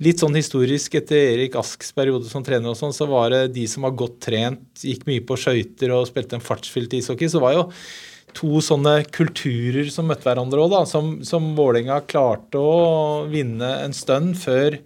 Litt 0.02 0.18
sånn 0.18 0.34
historisk 0.34 0.96
etter 0.98 1.36
Erik 1.36 1.54
Asks 1.54 1.92
periode 1.94 2.26
som 2.26 2.42
trener, 2.42 2.72
og 2.72 2.74
sånn, 2.74 2.94
så 2.94 3.06
var 3.06 3.28
det 3.30 3.52
de 3.54 3.62
som 3.70 3.84
var 3.86 3.94
godt 3.94 4.16
trent, 4.26 4.64
gikk 4.82 5.04
mye 5.06 5.22
på 5.22 5.36
skøyter 5.38 5.92
og 5.94 6.08
spilte 6.08 6.34
en 6.34 6.42
fartsfylt 6.42 6.96
ishockey. 6.98 7.30
Så 7.30 7.38
var 7.38 7.54
jo 7.54 7.62
to 8.34 8.58
sånne 8.64 8.96
kulturer 9.14 9.86
som 9.94 10.10
møtte 10.10 10.26
hverandre 10.26 10.64
òg, 10.64 10.74
som, 10.90 11.20
som 11.22 11.52
Vålerenga 11.54 12.00
klarte 12.10 12.58
å 12.58 13.22
vinne 13.30 13.70
en 13.84 13.94
stund 13.94 14.34
før 14.42 14.80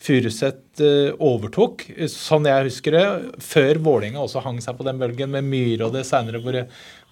Furuset 0.00 0.80
uh, 0.80 1.10
overtok, 1.20 1.84
sånn 2.08 2.48
jeg 2.48 2.70
husker 2.70 2.96
det, 2.96 3.04
før 3.44 3.82
Vålinga 3.84 4.22
også 4.22 4.42
hang 4.44 4.60
seg 4.64 4.78
på 4.78 4.86
den 4.86 5.00
bølgen 5.00 5.34
med 5.34 5.44
Myhre 5.44 5.90
og 5.90 5.94
det 5.96 6.06
seinere, 6.08 6.40
hvor, 6.40 6.56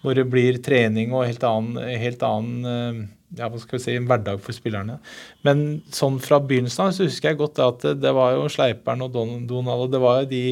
hvor, 0.00 0.17
det 0.17 0.25
blir 0.32 0.61
trening 0.64 1.12
og 1.12 1.26
helt 1.29 1.44
annen, 1.44 1.76
helt 2.00 2.25
annen 2.25 2.64
uh, 2.64 3.06
ja, 3.37 3.50
hva 3.50 3.61
skal 3.61 3.76
vi 3.76 3.85
si, 3.85 3.96
en 3.99 4.08
hverdag 4.08 4.40
for 4.40 4.56
spillerne. 4.56 4.96
Men 5.44 5.82
sånn 5.93 6.17
fra 6.25 6.40
begynnelsen 6.40 6.87
av 6.87 6.96
så 6.96 7.08
husker 7.08 7.35
jeg 7.35 7.43
godt 7.43 7.61
at 7.61 7.88
det 8.00 8.12
var 8.17 8.38
jo 8.38 8.49
Sleipern 8.52 9.05
og 9.05 9.12
Donald, 9.12 9.52
og 9.52 9.91
det 9.93 10.00
var 10.00 10.23
jo 10.23 10.31
de 10.32 10.44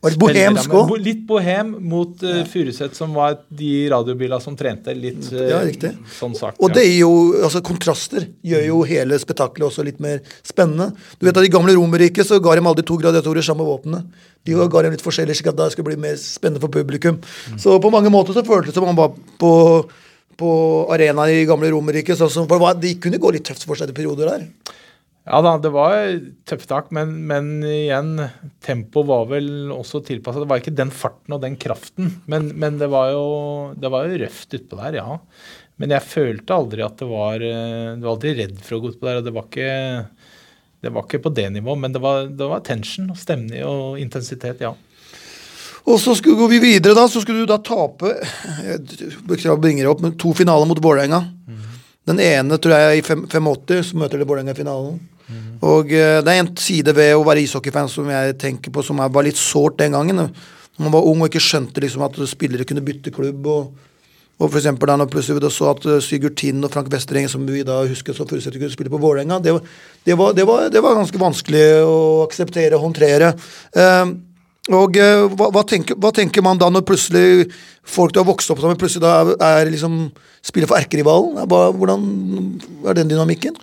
var 0.00 0.14
det 0.14 0.20
bohemsk 0.20 0.74
òg? 0.74 0.92
Litt 1.04 1.20
bohem 1.28 1.74
mot 1.90 2.22
uh, 2.24 2.40
Furuset, 2.48 2.94
som 2.96 3.12
var 3.16 3.36
de 3.52 3.72
radiobilene 3.92 4.40
som 4.40 4.56
trente. 4.56 4.94
Litt 4.96 5.28
uh, 5.34 5.42
ja, 5.50 5.60
riktig. 5.66 5.92
sånn 6.16 6.34
sagt. 6.38 6.56
Og 6.62 6.72
det 6.72 6.86
er 6.88 6.96
jo, 7.02 7.10
altså 7.44 7.60
Kontraster 7.64 8.24
gjør 8.46 8.64
jo 8.64 8.80
hele 8.88 9.18
spetakkelet 9.20 9.68
også 9.68 9.84
litt 9.84 10.00
mer 10.00 10.22
spennende. 10.40 10.90
Du 11.20 11.28
vet 11.28 11.36
at 11.36 11.44
I 11.44 11.52
gamle 11.52 11.76
Romerriket 11.76 12.28
så 12.28 12.40
ga 12.40 12.56
de 12.56 12.64
aldri 12.64 12.86
to 12.88 12.96
gladiatorer 13.00 13.44
samme 13.44 13.66
med. 13.84 14.28
De 14.48 14.56
ga 14.56 14.84
dem 14.86 14.96
litt 14.96 15.04
forskjellig, 15.04 15.36
slik 15.36 15.52
at 15.52 15.58
det 15.60 15.72
skulle 15.74 15.92
bli 15.92 16.00
mer 16.00 16.16
spennende 16.20 16.62
for 16.64 16.72
publikum. 16.72 17.20
Mm. 17.20 17.58
Så 17.60 17.76
på 17.82 17.92
mange 17.92 18.12
måter 18.12 18.36
så 18.36 18.46
føltes 18.46 18.72
det 18.72 18.78
som 18.80 18.88
om 18.88 18.94
man 18.94 19.02
var 19.04 19.18
på 19.40 19.52
på 20.40 20.50
arenaen 20.94 21.42
i 21.42 21.46
gamle 21.48 21.68
Romerriket. 21.74 22.16
Så, 22.16 22.46
de 22.80 22.94
kunne 23.02 23.20
gå 23.20 23.32
litt 23.34 23.44
tøft 23.44 23.66
for 23.68 23.76
seg 23.76 23.92
i 23.92 23.96
perioder 23.98 24.30
der. 24.30 24.46
Ja 25.30 25.38
da, 25.46 25.52
det 25.62 25.70
var 25.70 25.94
tøffe 26.48 26.66
tak, 26.66 26.88
men, 26.94 27.12
men 27.30 27.60
igjen, 27.62 28.16
tempoet 28.66 29.06
var 29.06 29.28
vel 29.30 29.70
også 29.70 30.00
tilpassa. 30.02 30.42
Det 30.42 30.48
var 30.50 30.58
ikke 30.58 30.74
den 30.74 30.90
farten 30.90 31.36
og 31.36 31.44
den 31.44 31.54
kraften, 31.60 32.16
men, 32.30 32.48
men 32.58 32.80
det, 32.80 32.88
var 32.90 33.12
jo, 33.14 33.26
det 33.78 33.92
var 33.94 34.10
jo 34.10 34.18
røft 34.24 34.58
utpå 34.58 34.80
der, 34.80 34.98
ja. 34.98 35.20
Men 35.80 35.94
jeg 35.94 36.04
følte 36.04 36.56
aldri 36.56 36.82
at 36.84 36.98
det 37.00 37.06
var 37.08 37.40
Du 37.40 38.02
var 38.04 38.10
aldri 38.10 38.34
redd 38.36 38.58
for 38.60 38.76
å 38.76 38.80
gå 38.82 38.90
utpå 38.90 39.06
der. 39.06 39.20
og 39.20 39.28
det 39.28 39.32
var 39.32 39.46
ikke 39.46 39.70
det 40.80 40.92
var 40.94 41.04
ikke 41.04 41.22
på 41.26 41.32
det 41.36 41.46
nivået, 41.52 41.78
men 41.78 41.92
det 41.92 42.00
var, 42.00 42.24
det 42.24 42.46
var 42.48 42.62
tension 42.64 43.10
og 43.12 43.18
stemning 43.20 43.64
og 43.68 43.98
intensitet, 44.00 44.62
ja. 44.64 44.72
Og 45.84 46.00
så 46.00 46.14
skulle 46.16 46.40
gå 46.40 46.48
vi 46.54 46.60
videre, 46.62 46.96
da. 46.96 47.06
Så 47.08 47.22
skulle 47.22 47.44
du 47.44 47.48
da 47.48 47.58
tape 47.64 48.12
Jeg 48.64 49.60
bringer 49.60 49.88
opp 49.90 50.02
men 50.04 50.16
to 50.20 50.32
finaler 50.36 50.68
mot 50.68 50.80
Vålerenga. 50.82 51.20
Mm. 51.48 51.62
Den 52.10 52.20
ene 52.24 52.58
tror 52.60 52.76
jeg 52.76 53.00
i 53.00 53.04
85, 53.04 53.90
så 53.90 54.00
møter 54.00 54.20
de 54.20 54.28
Vålerenga 54.28 54.56
i 54.56 54.60
finalen. 54.60 55.00
Og 55.60 55.92
uh, 55.92 56.20
det 56.24 56.32
er 56.32 56.40
en 56.40 56.54
side 56.56 56.94
ved 56.96 57.12
å 57.16 57.26
være 57.26 57.44
ishockeyfan 57.44 57.90
som 57.92 58.08
jeg 58.10 58.38
tenker 58.40 58.72
på 58.74 58.84
som 58.86 59.00
var 59.00 59.26
litt 59.26 59.40
sårt 59.40 59.78
den 59.82 59.96
gangen. 59.96 60.26
Når 60.30 60.86
man 60.86 60.94
var 60.96 61.06
ung 61.08 61.20
og 61.20 61.28
ikke 61.28 61.44
skjønte 61.44 61.82
liksom 61.84 62.06
at 62.06 62.18
spillere 62.30 62.66
kunne 62.68 62.84
bytte 62.84 63.14
klubb. 63.14 63.46
og 63.46 63.88
og 64.40 64.48
for 64.48 64.86
da 64.88 64.94
når 64.96 65.10
plutselig 65.12 65.36
vi 65.36 65.50
så 65.52 65.68
at 65.74 65.84
uh, 65.84 65.98
Sigurd 66.00 66.38
Tind 66.40 66.64
og 66.64 66.72
Frank 66.72 66.88
Vestereng, 66.88 67.28
som 67.28 67.44
vi 67.44 67.60
da 67.66 67.82
husker 67.84 68.16
som 68.16 68.24
forutsetter 68.24 68.56
kunne 68.56 68.72
spille 68.72 68.92
på 68.92 69.00
Vålerenga, 69.00 69.36
det, 69.44 69.52
det, 70.06 70.16
det, 70.16 70.46
det, 70.72 70.80
var 70.80 70.96
ganske 70.96 71.20
vanskelig 71.20 71.64
å 71.84 71.98
akseptere 72.24 72.78
og 72.78 72.86
håndtere. 72.86 73.34
Uh, 73.76 74.16
og 74.70 74.96
hva, 74.96 75.50
hva, 75.50 75.64
tenker, 75.66 75.96
hva, 75.98 76.12
tenker, 76.14 76.44
man 76.46 76.58
da 76.60 76.68
når 76.70 76.86
plutselig 76.88 77.50
folk 77.84 78.14
du 78.14 78.20
har 78.20 78.28
vokst 78.28 78.52
opp 78.52 78.60
sammen, 78.62 78.78
plutselig 78.80 79.02
da 79.02 79.12
er, 79.18 79.32
er 79.66 79.72
liksom 79.72 80.06
spiller 80.46 80.70
for 80.70 80.78
erkerivalen? 80.78 81.44
Hvordan 81.50 82.08
er 82.86 82.96
den 82.96 83.10
dynamikken? 83.12 83.56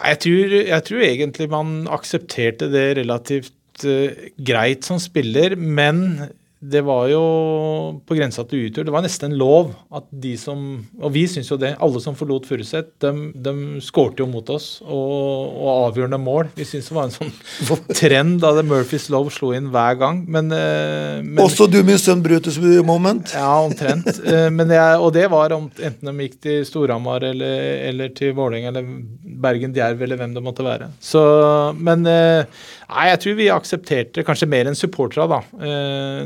Jeg 0.00 0.20
tror, 0.24 0.52
jeg 0.70 0.84
tror, 0.88 1.02
egentlig 1.04 1.48
man 1.52 1.72
aksepterte 1.92 2.70
det 2.72 2.86
relativt 3.02 3.84
uh, 3.84 4.12
greit 4.46 4.86
som 4.88 5.00
spiller, 5.02 5.56
men 5.56 6.30
det 6.60 6.82
var 6.84 7.06
jo 7.08 7.20
på 8.04 8.16
grensa 8.18 8.42
til 8.44 8.66
utur. 8.68 8.84
Det 8.84 8.92
var 8.92 9.00
nesten 9.00 9.30
en 9.30 9.38
lov 9.40 9.70
at 9.96 10.04
de 10.12 10.34
som 10.36 10.58
Og 11.00 11.12
vi 11.14 11.22
syns 11.30 11.48
jo 11.48 11.56
det. 11.56 11.72
Alle 11.80 12.02
som 12.04 12.16
forlot 12.18 12.44
Furuset, 12.48 12.90
de, 13.00 13.30
de 13.32 13.80
skårte 13.80 14.20
jo 14.20 14.26
mot 14.28 14.44
oss 14.52 14.82
og, 14.84 15.56
og 15.56 15.70
avgjørende 15.88 16.18
mål. 16.20 16.50
Vi 16.58 16.66
syns 16.68 16.90
det 16.90 16.96
var 16.96 17.08
en 17.08 17.14
sånn 17.14 17.32
trend 18.00 18.42
da 18.44 18.52
Murphys 18.60 19.08
Love 19.12 19.32
slo 19.32 19.54
inn 19.56 19.70
hver 19.72 19.96
gang. 20.02 20.20
Men, 20.28 20.52
eh, 20.52 21.22
men 21.24 21.40
Også 21.46 21.64
du 21.70 21.80
min 21.86 22.00
sønn 22.00 22.20
Brutus 22.24 22.60
moment? 22.60 23.32
Ja, 23.32 23.54
omtrent. 23.64 24.12
Eh, 24.20 24.50
men 24.52 24.72
jeg, 24.74 25.00
og 25.00 25.14
det 25.16 25.24
var 25.32 25.56
om, 25.56 25.70
enten 25.80 26.12
de 26.12 26.26
gikk 26.26 26.36
til 26.44 26.60
Storhamar 26.68 27.24
eller, 27.30 27.56
eller 27.88 28.12
til 28.12 28.34
Vålerenga 28.36 28.74
eller 28.74 28.92
Bergen 29.40 29.72
Djerv 29.76 30.04
eller 30.04 30.20
hvem 30.20 30.36
det 30.36 30.44
måtte 30.44 30.66
være. 30.66 30.90
Så, 31.00 31.22
men 31.80 32.04
eh, 32.10 32.60
nei, 32.90 33.06
jeg 33.12 33.22
tror 33.22 33.38
vi 33.38 33.48
aksepterte 33.54 34.24
kanskje 34.26 34.48
mer 34.50 34.70
enn 34.70 34.78
supportera, 34.78 35.26
da. 35.30 35.40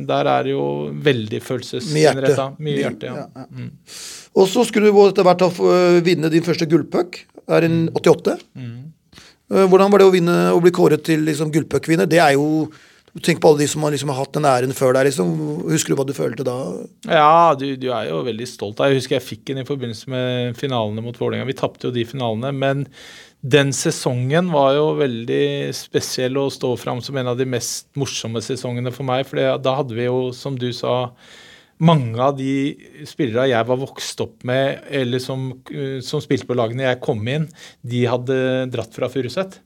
Der 0.09 0.31
er 0.33 0.47
det 0.47 0.55
jo 0.55 0.67
veldig 1.05 1.41
følelsesinnretta. 1.45 2.51
Mye 2.59 2.81
hjerte. 2.83 3.13
ja. 3.13 3.29
ja, 3.29 3.47
Mm. 3.55 3.71
Og 4.35 4.49
så 4.51 4.65
skulle 4.67 4.91
du 4.91 4.97
etter 5.05 5.23
hvert 5.23 5.45
vinne 6.03 6.27
din 6.33 6.43
første 6.43 6.67
gullpuck. 6.67 7.21
Det 7.45 7.55
er 7.55 7.69
en 7.69 7.85
88. 7.95 8.35
Mm. 8.59 8.81
Hvordan 9.71 9.93
var 9.93 10.03
det 10.03 10.09
å 10.09 10.15
vinne 10.15 10.35
og 10.55 10.65
bli 10.65 10.73
kåret 10.75 11.05
til 11.07 11.23
liksom, 11.29 11.53
gullpuckvinner? 11.55 12.09
Det 12.11 12.19
er 12.23 12.35
jo 12.39 12.67
Tenk 13.23 13.39
på 13.39 13.53
alle 13.53 13.63
de 13.63 13.69
som 13.71 13.85
har, 13.87 13.93
liksom, 13.95 14.11
hatt 14.11 14.33
den 14.35 14.47
æren 14.49 14.73
før 14.75 14.97
deg. 14.97 15.07
Liksom. 15.07 15.29
Husker 15.71 15.93
du 15.93 16.01
hva 16.01 16.07
du 16.09 16.11
følte 16.17 16.43
da? 16.43 16.55
Ja, 17.07 17.55
du, 17.55 17.69
du, 17.79 17.87
er 17.95 18.09
jo 18.09 18.25
veldig 18.27 18.49
stolt. 18.51 18.83
Jeg 18.83 18.99
husker 18.99 19.15
jeg 19.15 19.23
fikk 19.23 19.45
den 19.53 19.61
i 19.63 19.67
forbindelse 19.69 20.11
med 20.11 20.59
finalene 20.59 21.05
mot 21.05 21.21
Vålerenga. 21.21 21.47
Vi 21.47 21.55
tapte 21.61 21.87
jo 21.87 21.95
de 21.95 22.03
finalene, 22.11 22.51
men 22.51 22.83
den 23.45 23.75
sesongen 23.77 24.49
var 24.55 24.73
jo 24.73 24.85
veldig 24.97 25.69
spesiell 25.77 26.39
å 26.41 26.47
stå 26.53 26.71
fram 26.81 27.03
som 27.05 27.19
en 27.21 27.29
av 27.35 27.37
de 27.37 27.45
mest 27.45 27.91
morsomme 28.01 28.41
sesongene 28.41 28.93
for 28.95 29.05
meg. 29.05 29.27
For 29.29 29.37
da 29.61 29.75
hadde 29.83 29.97
vi 29.99 30.07
jo, 30.07 30.31
som 30.33 30.57
du 30.57 30.71
sa, 30.73 31.13
mange 31.85 32.17
av 32.25 32.39
de 32.39 32.73
spillerne 33.05 33.51
jeg 33.51 33.69
var 33.69 33.83
vokst 33.83 34.23
opp 34.25 34.47
med, 34.49 34.87
eller 34.89 35.21
som, 35.21 35.51
som 36.01 36.23
spilte 36.25 36.49
på 36.49 36.57
lagene 36.57 36.87
jeg 36.87 37.03
kom 37.05 37.21
inn, 37.29 37.45
de 37.85 38.07
hadde 38.09 38.39
dratt 38.73 38.97
fra 38.97 39.11
Furuset. 39.13 39.59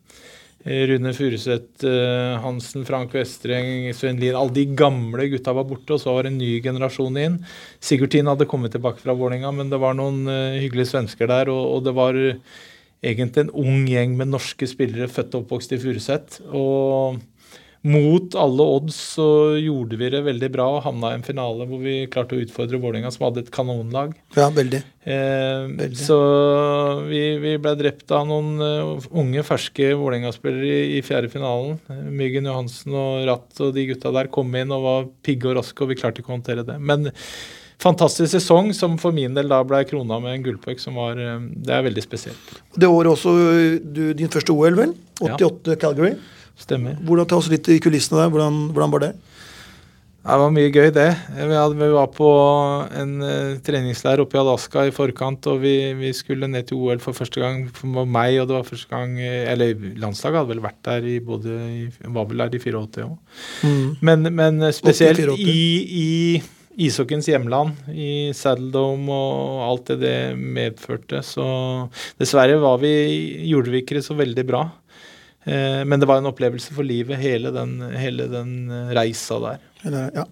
Rune 0.69 1.13
Furuseth, 1.15 1.87
eh, 1.87 2.35
Hansen, 2.43 2.83
Frank 2.85 3.15
Vestreng, 3.15 3.93
Svein 3.95 4.19
Lien 4.19 4.35
Alle 4.37 4.57
de 4.57 4.65
gamle 4.77 5.29
gutta 5.31 5.55
var 5.55 5.69
borte, 5.69 5.95
og 5.95 6.03
så 6.03 6.17
var 6.17 6.27
det 6.27 6.33
en 6.33 6.41
ny 6.43 6.57
generasjon 6.65 7.21
inn. 7.23 7.39
Sigurd 7.79 8.11
Tien 8.11 8.27
hadde 8.27 8.49
kommet 8.51 8.75
tilbake 8.75 8.99
fra 9.05 9.15
Vålerenga, 9.15 9.55
men 9.55 9.71
det 9.71 9.79
var 9.79 9.95
noen 9.95 10.27
hyggelige 10.59 10.91
svensker 10.91 11.31
der. 11.31 11.53
Og, 11.55 11.63
og, 11.77 11.87
det 11.87 11.95
var 11.95 12.19
egentlig 13.05 13.47
en 13.47 13.57
ung 13.65 13.89
gjeng 13.89 14.17
med 14.19 14.33
norske 14.33 14.69
spillere 14.69 15.11
født 15.11 15.37
og 15.37 15.45
oppvokst 15.45 15.75
i 15.75 15.81
Furuset. 15.83 16.41
Og 16.51 17.19
mot 17.87 18.35
alle 18.35 18.65
odds 18.75 18.97
så 19.15 19.25
gjorde 19.63 19.97
vi 20.01 20.09
det 20.11 20.25
veldig 20.27 20.49
bra 20.51 20.65
og 20.75 20.81
havna 20.83 21.13
i 21.13 21.19
en 21.21 21.25
finale 21.27 21.67
hvor 21.69 21.79
vi 21.85 22.09
klarte 22.11 22.35
å 22.35 22.41
utfordre 22.43 22.81
Vålerenga, 22.83 23.13
som 23.15 23.29
hadde 23.29 23.45
et 23.45 23.53
kanonlag. 23.55 24.17
Ja, 24.35 24.49
veldig. 24.55 24.81
Eh, 25.07 25.69
veldig. 25.79 26.01
Så 26.01 26.19
vi, 27.07 27.23
vi, 27.45 27.55
ble 27.63 27.77
drept 27.79 28.11
av 28.15 28.27
noen 28.29 28.59
uh, 28.59 29.07
unge, 29.23 29.47
ferske 29.47 29.93
Vålerenga-spillere 29.95 30.67
i, 30.67 30.99
i 30.99 31.05
fjerde 31.07 31.31
finalen. 31.33 31.79
Myggen 32.11 32.51
Johansen 32.51 32.99
og 32.99 33.23
Ratt 33.31 33.63
og 33.63 33.73
de 33.79 33.87
gutta 33.93 34.13
der 34.17 34.33
kom 34.35 34.51
inn 34.59 34.75
og 34.75 34.85
var 34.89 35.09
pigge 35.23 35.53
og 35.53 35.61
raske, 35.61 35.79
og 35.85 35.95
vi 35.95 36.01
klarte 36.03 36.25
ikke 36.25 36.35
å 36.35 36.39
håndtere 36.41 36.67
det. 36.67 36.81
Men 36.83 37.13
fantastisk 37.83 38.33
sesong 38.35 38.73
som 38.75 38.97
for 38.99 39.15
min 39.15 39.37
del 39.37 39.51
da 39.51 39.61
ble 39.67 39.85
krona 39.89 40.19
med 40.23 40.37
en 40.37 40.49
gullpuck 40.49 40.83
som 40.83 40.99
var 40.99 41.21
eh, 41.23 41.39
Det 41.55 41.75
er 41.75 41.87
veldig 41.87 42.05
spesielt. 42.05 42.59
Det 42.75 42.91
året 42.91 43.13
også 43.15 43.35
du, 43.83 44.03
din 44.19 44.33
første 44.33 44.55
OL, 44.55 44.77
vel? 44.79 44.97
88 45.23 45.75
ja. 45.75 45.81
Calgary. 45.87 46.17
Stemmer. 46.59 46.99
Hvordan 47.07 47.29
Ta 47.31 47.39
oss 47.39 47.51
litt 47.51 47.69
i 47.71 47.79
kulissene 47.83 48.25
der. 48.25 48.31
Hvordan, 48.35 48.69
hvordan 48.75 48.95
var 48.95 49.07
det? 49.07 49.13
Det 50.29 50.37
var 50.43 50.51
mye 50.53 50.69
gøy, 50.69 50.91
det. 50.93 51.07
Vi, 51.33 51.87
var 51.95 52.09
på 52.13 52.31
en 53.01 53.13
uh, 53.23 53.55
treningsleir 53.65 54.21
oppe 54.21 54.37
i 54.37 54.41
Alaska 54.43 54.83
i 54.85 54.93
forkant, 54.93 55.47
og 55.49 55.63
vi, 55.63 55.95
vi, 55.97 56.11
skulle 56.13 56.51
ned 56.51 56.67
til 56.69 56.83
OL 56.83 57.01
for 57.01 57.17
første 57.17 57.41
gang 57.41 57.63
for 57.73 58.05
meg, 58.05 58.35
og 58.43 58.51
det 58.51 58.59
var 58.59 58.67
første 58.69 58.91
gang 58.91 59.15
eh, 59.23 59.47
Eller 59.49 59.79
landslaget 60.03 60.43
hadde 60.43 60.53
vel 60.53 60.65
vært 60.67 60.83
der 60.85 61.07
i 61.09 61.17
både 61.25 61.57
i, 61.71 61.87
Var 62.03 62.29
vel 62.29 62.45
der 62.45 62.59
i 62.59 62.61
84 62.61 63.07
òg. 63.07 63.17
Mm. 63.63 63.89
Men, 64.05 64.29
men, 64.43 64.69
spesielt 64.77 65.23
84. 65.23 65.39
i, 65.39 65.65
i 66.03 66.09
ishockeyens 66.79 67.27
hjemland, 67.27 67.75
i 67.91 68.31
Saddledome 68.37 69.15
og 69.15 69.63
alt 69.67 69.91
det 69.93 69.97
det 70.05 70.19
medførte. 70.39 71.23
Så 71.27 71.47
dessverre 72.21 72.59
vi, 72.83 72.93
gjorde 73.51 73.73
vi 73.75 73.83
ikke 73.83 73.99
det 73.99 74.05
så 74.07 74.15
veldig 74.19 74.45
bra. 74.47 74.63
Eh, 75.49 75.85
men 75.85 76.01
det 76.01 76.09
var 76.09 76.21
en 76.21 76.31
opplevelse 76.31 76.75
for 76.77 76.87
livet, 76.87 77.19
hele 77.21 77.53
den, 77.55 77.79
hele 77.97 78.29
den 78.31 78.71
eh, 78.71 78.95
reisa 78.97 79.41
der. 79.43 79.63
Ja. 80.15 80.27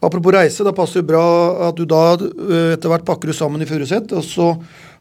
Apropos 0.00 0.32
reise, 0.32 0.64
da 0.66 0.72
passer 0.74 1.02
det 1.02 1.10
bra 1.10 1.24
at 1.68 1.78
du 1.78 1.84
da 1.88 2.02
eh, 2.16 2.74
etter 2.74 2.90
hvert 2.90 3.06
pakker 3.06 3.30
du 3.30 3.36
sammen 3.36 3.62
i 3.62 3.68
Furuset, 3.68 4.14
og 4.14 4.24
så 4.24 4.52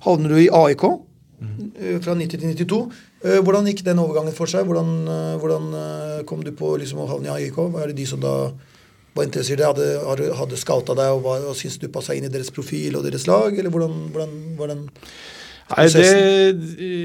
havner 0.05 0.33
du 0.33 0.41
i 0.41 0.49
AIK 0.51 0.87
mm. 1.39 2.01
fra 2.05 2.17
90 2.17 2.33
til 2.37 2.57
92. 2.65 3.03
Hvordan 3.43 3.65
gikk 3.65 3.81
den 3.85 3.99
overgangen 3.99 4.35
for 4.35 4.49
seg? 4.49 4.67
Hvordan, 4.67 5.07
hvordan 5.41 5.71
kom 6.29 6.43
du 6.45 6.51
på 6.55 6.75
liksom, 6.77 7.01
å 7.01 7.07
havne 7.09 7.31
i 7.31 7.47
AIK? 7.47 7.57
Hva 7.73 7.81
er 7.81 7.91
det 7.91 7.97
de 7.97 8.05
som 8.09 8.21
da 8.21 8.35
var 9.17 9.27
interessert, 9.27 9.63
hadde, 9.65 10.29
hadde 10.37 10.59
scouta 10.59 10.95
deg, 10.97 11.15
og, 11.15 11.23
var, 11.25 11.47
og 11.49 11.57
syntes 11.57 11.79
du 11.81 11.89
passa 11.93 12.15
inn 12.17 12.27
i 12.27 12.31
deres 12.33 12.53
profil 12.53 12.99
og 12.99 13.07
deres 13.07 13.27
lag, 13.29 13.51
eller 13.53 13.73
hvordan, 13.73 13.97
hvordan 14.13 14.37
var 14.59 14.73
den 14.73 14.85
Nei, 15.67 15.83
det, 15.91 16.03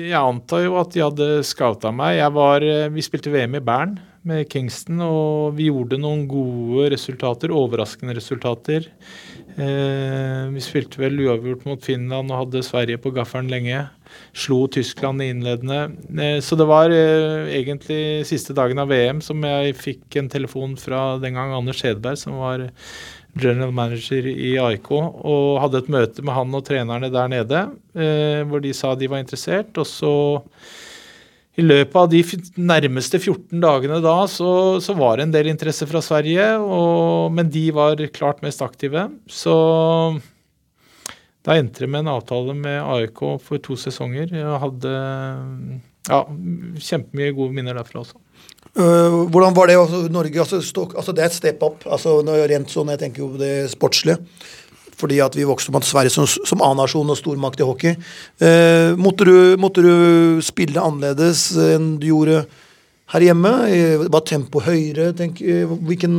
Jeg 0.07 0.15
antar 0.15 0.61
jo 0.63 0.77
at 0.79 0.93
de 0.95 1.03
hadde 1.03 1.29
scouta 1.47 1.91
meg. 1.91 2.21
Var, 2.31 2.63
eh, 2.63 2.91
vi 2.95 3.03
spilte 3.03 3.33
VM 3.35 3.57
i 3.59 3.63
Bern 3.65 3.97
med 4.29 4.47
Kingston, 4.53 5.01
og 5.03 5.57
vi 5.59 5.67
gjorde 5.67 5.99
noen 5.99 6.29
gode 6.31 6.93
resultater. 6.95 7.51
Overraskende 7.51 8.15
resultater. 8.15 8.87
Eh, 9.59 10.45
vi 10.55 10.63
spilte 10.63 11.03
vel 11.03 11.19
uavgjort 11.27 11.67
mot 11.67 11.83
Finland 11.83 12.31
og 12.31 12.45
hadde 12.45 12.63
Sverige 12.63 13.03
på 13.03 13.11
gaffelen 13.17 13.51
lenge. 13.51 13.83
Slo 14.33 14.67
Tyskland 14.73 15.23
i 15.23 15.31
innledende. 15.33 15.91
Eh, 16.19 16.39
så 16.45 16.57
det 16.57 16.67
var 16.69 16.93
eh, 16.93 17.51
egentlig 17.59 18.27
siste 18.29 18.57
dagen 18.57 18.81
av 18.81 18.93
VM 18.93 19.21
som 19.25 19.43
jeg 19.45 19.75
fikk 19.79 20.21
en 20.21 20.31
telefon 20.33 20.77
fra 20.81 21.19
den 21.23 21.37
gang 21.37 21.53
Anders 21.57 21.83
Hedberg, 21.85 22.21
som 22.21 22.39
var 22.41 22.69
general 23.39 23.73
manager 23.73 24.27
i 24.29 24.55
AIK, 24.61 24.91
og 24.93 25.61
hadde 25.63 25.83
et 25.83 25.93
møte 25.93 26.25
med 26.25 26.37
han 26.37 26.57
og 26.57 26.65
trenerne 26.69 27.13
der 27.13 27.31
nede, 27.33 27.67
eh, 27.97 28.41
hvor 28.49 28.65
de 28.65 28.73
sa 28.77 28.95
de 28.97 29.09
var 29.09 29.23
interessert. 29.25 29.73
Og 29.81 29.89
så 29.89 30.15
i 31.61 31.65
løpet 31.65 31.97
av 32.01 32.09
de 32.09 32.23
nærmeste 32.57 33.19
14 33.21 33.61
dagene 33.61 34.01
da, 34.05 34.23
så, 34.31 34.81
så 34.81 34.97
var 34.97 35.19
det 35.19 35.27
en 35.27 35.35
del 35.35 35.51
interesse 35.53 35.89
fra 35.89 36.01
Sverige, 36.05 36.47
og, 36.61 37.33
men 37.37 37.51
de 37.53 37.67
var 37.77 38.01
klart 38.17 38.41
mest 38.45 38.65
aktive. 38.65 39.11
Så 39.29 39.57
da 41.43 41.57
endte 41.59 41.83
det 41.83 41.91
med 41.91 42.05
en 42.05 42.13
avtale 42.15 42.55
med 42.55 42.79
AIK 42.81 43.23
for 43.43 43.63
to 43.63 43.77
sesonger. 43.79 44.31
og 44.45 44.61
hadde 44.63 44.93
ja, 46.09 46.23
kjempemye 46.79 47.35
gode 47.35 47.55
minner 47.57 47.79
derfra 47.79 48.03
også. 48.03 48.19
Uh, 48.73 49.29
hvordan 49.29 49.55
var 49.55 49.69
det 49.69 49.77
altså, 49.77 50.07
Norge? 50.09 50.39
Altså, 50.41 50.63
stok, 50.65 50.95
altså, 50.97 51.13
det 51.13 51.25
er 51.25 51.31
et 51.31 51.37
step 51.37 51.63
up. 51.63 51.87
Altså, 51.87 52.21
rent 52.23 52.71
sånn, 52.73 52.93
Jeg 52.95 53.03
tenker 53.03 53.25
jo 53.25 53.31
det 53.41 53.71
sportslige. 53.75 54.19
Fordi 55.03 55.19
at 55.25 55.35
vi 55.35 55.47
vokste 55.49 55.73
med 55.75 55.83
Sverige 55.83 56.15
som, 56.15 56.29
som 56.29 56.63
A-nasjon 56.63 57.11
og 57.11 57.19
stormakt 57.19 57.61
i 57.61 57.67
hockey. 57.67 57.97
Uh, 58.39 58.95
måtte, 58.99 59.27
du, 59.27 59.57
måtte, 59.59 59.83
du, 59.83 60.43
spille 60.47 60.79
annerledes 60.79 61.51
enn 61.59 61.97
du 61.99 62.07
gjorde 62.13 62.45
her 63.13 63.27
hjemme? 63.27 63.51
Var 64.07 64.29
tempoet 64.31 64.71
høyere? 64.71 65.11
Tenk, 65.19 65.43
hvilken, 65.43 66.15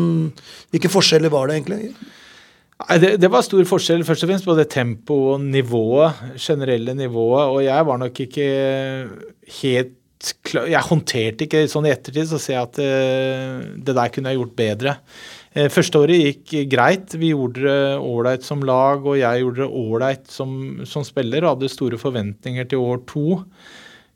hvilke 0.74 0.92
forskjeller 0.92 1.32
var 1.32 1.48
det 1.48 1.62
egentlig? 1.62 1.94
Det, 2.84 3.16
det, 3.22 3.30
var 3.32 3.44
stor 3.46 3.64
forskjell 3.68 4.04
først 4.04 4.26
og 4.26 4.30
fremst 4.30 4.48
på 4.48 4.56
det 4.58 4.68
tempoet 4.74 5.38
og 5.38 5.44
nivået, 5.46 6.24
generelle 6.42 6.96
nivået. 6.98 7.44
Og 7.54 7.60
jeg 7.64 7.86
var 7.88 8.02
nok 8.02 8.24
ikke 8.26 8.48
helt 9.62 10.00
jeg 10.24 10.88
håndterte 10.88 11.44
ikke 11.46 11.66
sånn 11.68 11.88
i 11.90 11.92
ettertid, 11.92 12.30
så 12.30 12.40
ser 12.40 12.56
jeg 12.56 12.68
at 12.70 12.78
uh, 12.80 13.64
det 13.84 13.96
der 13.98 14.12
kunne 14.14 14.32
jeg 14.32 14.40
gjort 14.40 14.56
bedre. 14.60 14.94
Uh, 15.52 15.68
første 15.74 16.00
året 16.00 16.22
gikk 16.22 16.54
greit. 16.72 17.16
Vi 17.20 17.34
gjorde 17.34 17.66
det 17.66 17.98
ålreit 18.00 18.48
som 18.48 18.64
lag, 18.64 19.04
og 19.04 19.20
jeg 19.20 19.44
gjorde 19.44 19.66
det 19.66 19.82
ålreit 19.84 20.32
som, 20.32 20.54
som, 20.88 21.04
spiller 21.08 21.44
og 21.44 21.58
hadde 21.58 21.72
store 21.74 22.00
forventninger 22.00 22.70
til 22.72 22.84
år 22.84 23.04
to. 23.10 23.42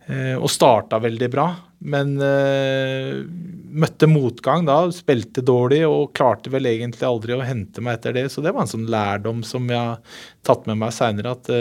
Uh, 0.07 0.37
og 0.39 0.47
starta 0.51 1.01
veldig 1.03 1.27
bra, 1.33 1.49
men 1.93 2.15
møtte 2.17 4.07
motgang 4.09 4.63
da. 4.65 4.79
Spilte 4.95 5.43
dårlig 5.45 5.83
og 5.85 6.13
klarte 6.17 6.49
vel 6.49 6.65
egentlig 6.65 7.05
aldri 7.05 7.35
å 7.35 7.43
hente 7.45 7.83
meg 7.85 7.99
etter 7.99 8.15
det. 8.15 8.23
Så 8.33 8.41
det 8.41 8.49
var 8.55 8.63
en 8.63 8.71
sånn 8.71 8.87
lærdom 8.89 9.43
som 9.45 9.67
jeg 9.69 9.77
har 9.77 10.17
tatt 10.47 10.65
med 10.65 10.79
meg 10.81 10.95
seinere, 10.95 11.35
at, 11.37 11.51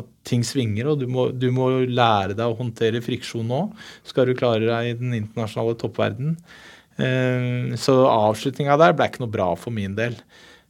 at 0.00 0.10
ting 0.26 0.42
svinger, 0.42 0.90
og 0.90 1.04
du 1.04 1.06
må, 1.06 1.28
du 1.30 1.46
må 1.54 1.68
lære 1.86 2.34
deg 2.34 2.48
å 2.48 2.58
håndtere 2.58 3.04
friksjon 3.04 3.46
nå. 3.52 3.62
Skal 4.10 4.26
du 4.26 4.34
klare 4.40 4.66
deg 4.66 4.90
i 4.90 4.96
den 4.98 5.14
internasjonale 5.20 5.78
toppverdenen. 5.84 6.34
Eh, 6.96 7.74
så 7.80 7.96
avslutninga 8.06 8.76
der 8.78 8.94
ble 8.94 9.08
ikke 9.10 9.24
noe 9.24 9.34
bra 9.34 9.52
for 9.58 9.74
min 9.74 9.96
del. 9.98 10.16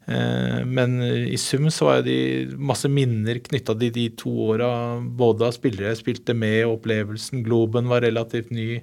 Eh, 0.07 0.61
men 0.67 0.99
i 1.03 1.37
sum 1.41 1.71
så 1.73 1.89
var 1.89 2.03
det 2.05 2.57
masse 2.61 2.91
minner 2.93 3.41
knytta 3.45 3.77
til 3.81 3.93
de 3.95 4.09
to 4.21 4.33
åra, 4.51 4.69
både 5.01 5.49
av 5.49 5.57
spillere 5.57 5.93
jeg 5.93 6.03
spilte 6.03 6.37
med, 6.37 6.65
opplevelsen. 6.69 7.45
Globen 7.47 7.89
var 7.91 8.05
relativt 8.05 8.53
ny. 8.55 8.83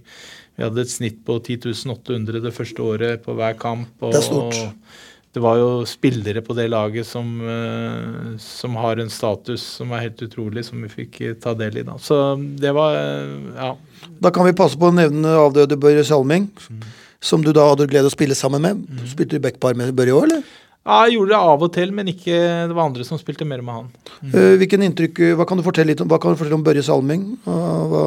Vi 0.57 0.65
hadde 0.65 0.83
et 0.83 0.93
snitt 0.93 1.21
på 1.27 1.37
10.800 1.39 2.41
det 2.41 2.53
første 2.55 2.83
året 2.85 3.25
på 3.25 3.37
hver 3.37 3.57
kamp. 3.59 3.93
Og, 4.01 4.15
det 4.15 4.21
er 4.21 4.27
stort. 4.27 4.87
det 5.31 5.43
var 5.45 5.59
jo 5.61 5.69
spillere 5.87 6.41
på 6.43 6.55
det 6.57 6.67
laget 6.73 7.07
som, 7.07 7.29
eh, 7.45 8.39
som, 8.41 8.79
har 8.81 9.01
en 9.01 9.13
status 9.13 9.63
som 9.77 9.93
er 9.93 10.07
helt 10.07 10.25
utrolig, 10.25 10.65
som 10.67 10.81
vi 10.81 10.89
fikk 10.91 11.21
ta 11.43 11.53
del 11.57 11.83
i. 11.83 11.85
da. 11.85 11.99
Så 12.01 12.17
det 12.57 12.73
var 12.77 12.97
ja. 12.97 13.75
Da 14.21 14.33
kan 14.33 14.49
vi 14.49 14.57
passe 14.57 14.79
på 14.79 14.89
å 14.89 14.95
nevne 14.95 15.37
avdøde 15.37 15.77
Børre 15.77 16.01
Salming, 16.05 16.49
mm. 16.49 16.81
som 17.21 17.45
du 17.45 17.53
da 17.53 17.67
hadde 17.69 17.85
glede 17.89 18.09
å 18.09 18.13
spille 18.13 18.33
sammen 18.37 18.65
med. 18.65 18.81
Mm. 18.81 19.05
Spilte 19.13 19.37
du 19.37 19.45
backpar 19.45 19.77
med 19.77 19.93
Børre 19.93 20.17
òg, 20.17 20.25
eller? 20.25 20.49
Ja, 20.81 21.03
jeg 21.05 21.19
gjorde 21.19 21.33
det 21.35 21.39
av 21.53 21.63
og 21.65 21.73
til, 21.75 21.91
men 21.93 22.07
ikke, 22.09 22.37
det 22.69 22.73
var 22.73 22.87
andre 22.87 23.05
som 23.05 23.19
spilte 23.21 23.45
mer 23.45 23.61
med 23.61 23.75
han. 23.75 23.89
Mm. 24.21 24.31
Hvilken 24.61 24.85
inntrykk, 24.87 25.19
Hva 25.37 25.45
kan 25.45 25.59
du 25.59 25.65
fortelle 25.65 25.93
litt 25.93 26.01
om, 26.01 26.09
hva 26.09 26.17
kan 26.21 26.33
du 26.33 26.39
fortelle 26.39 26.57
om 26.57 26.63
Børje 26.65 26.85
Salming? 26.87 27.27
Uh, 27.45 27.83
hva, 27.91 28.05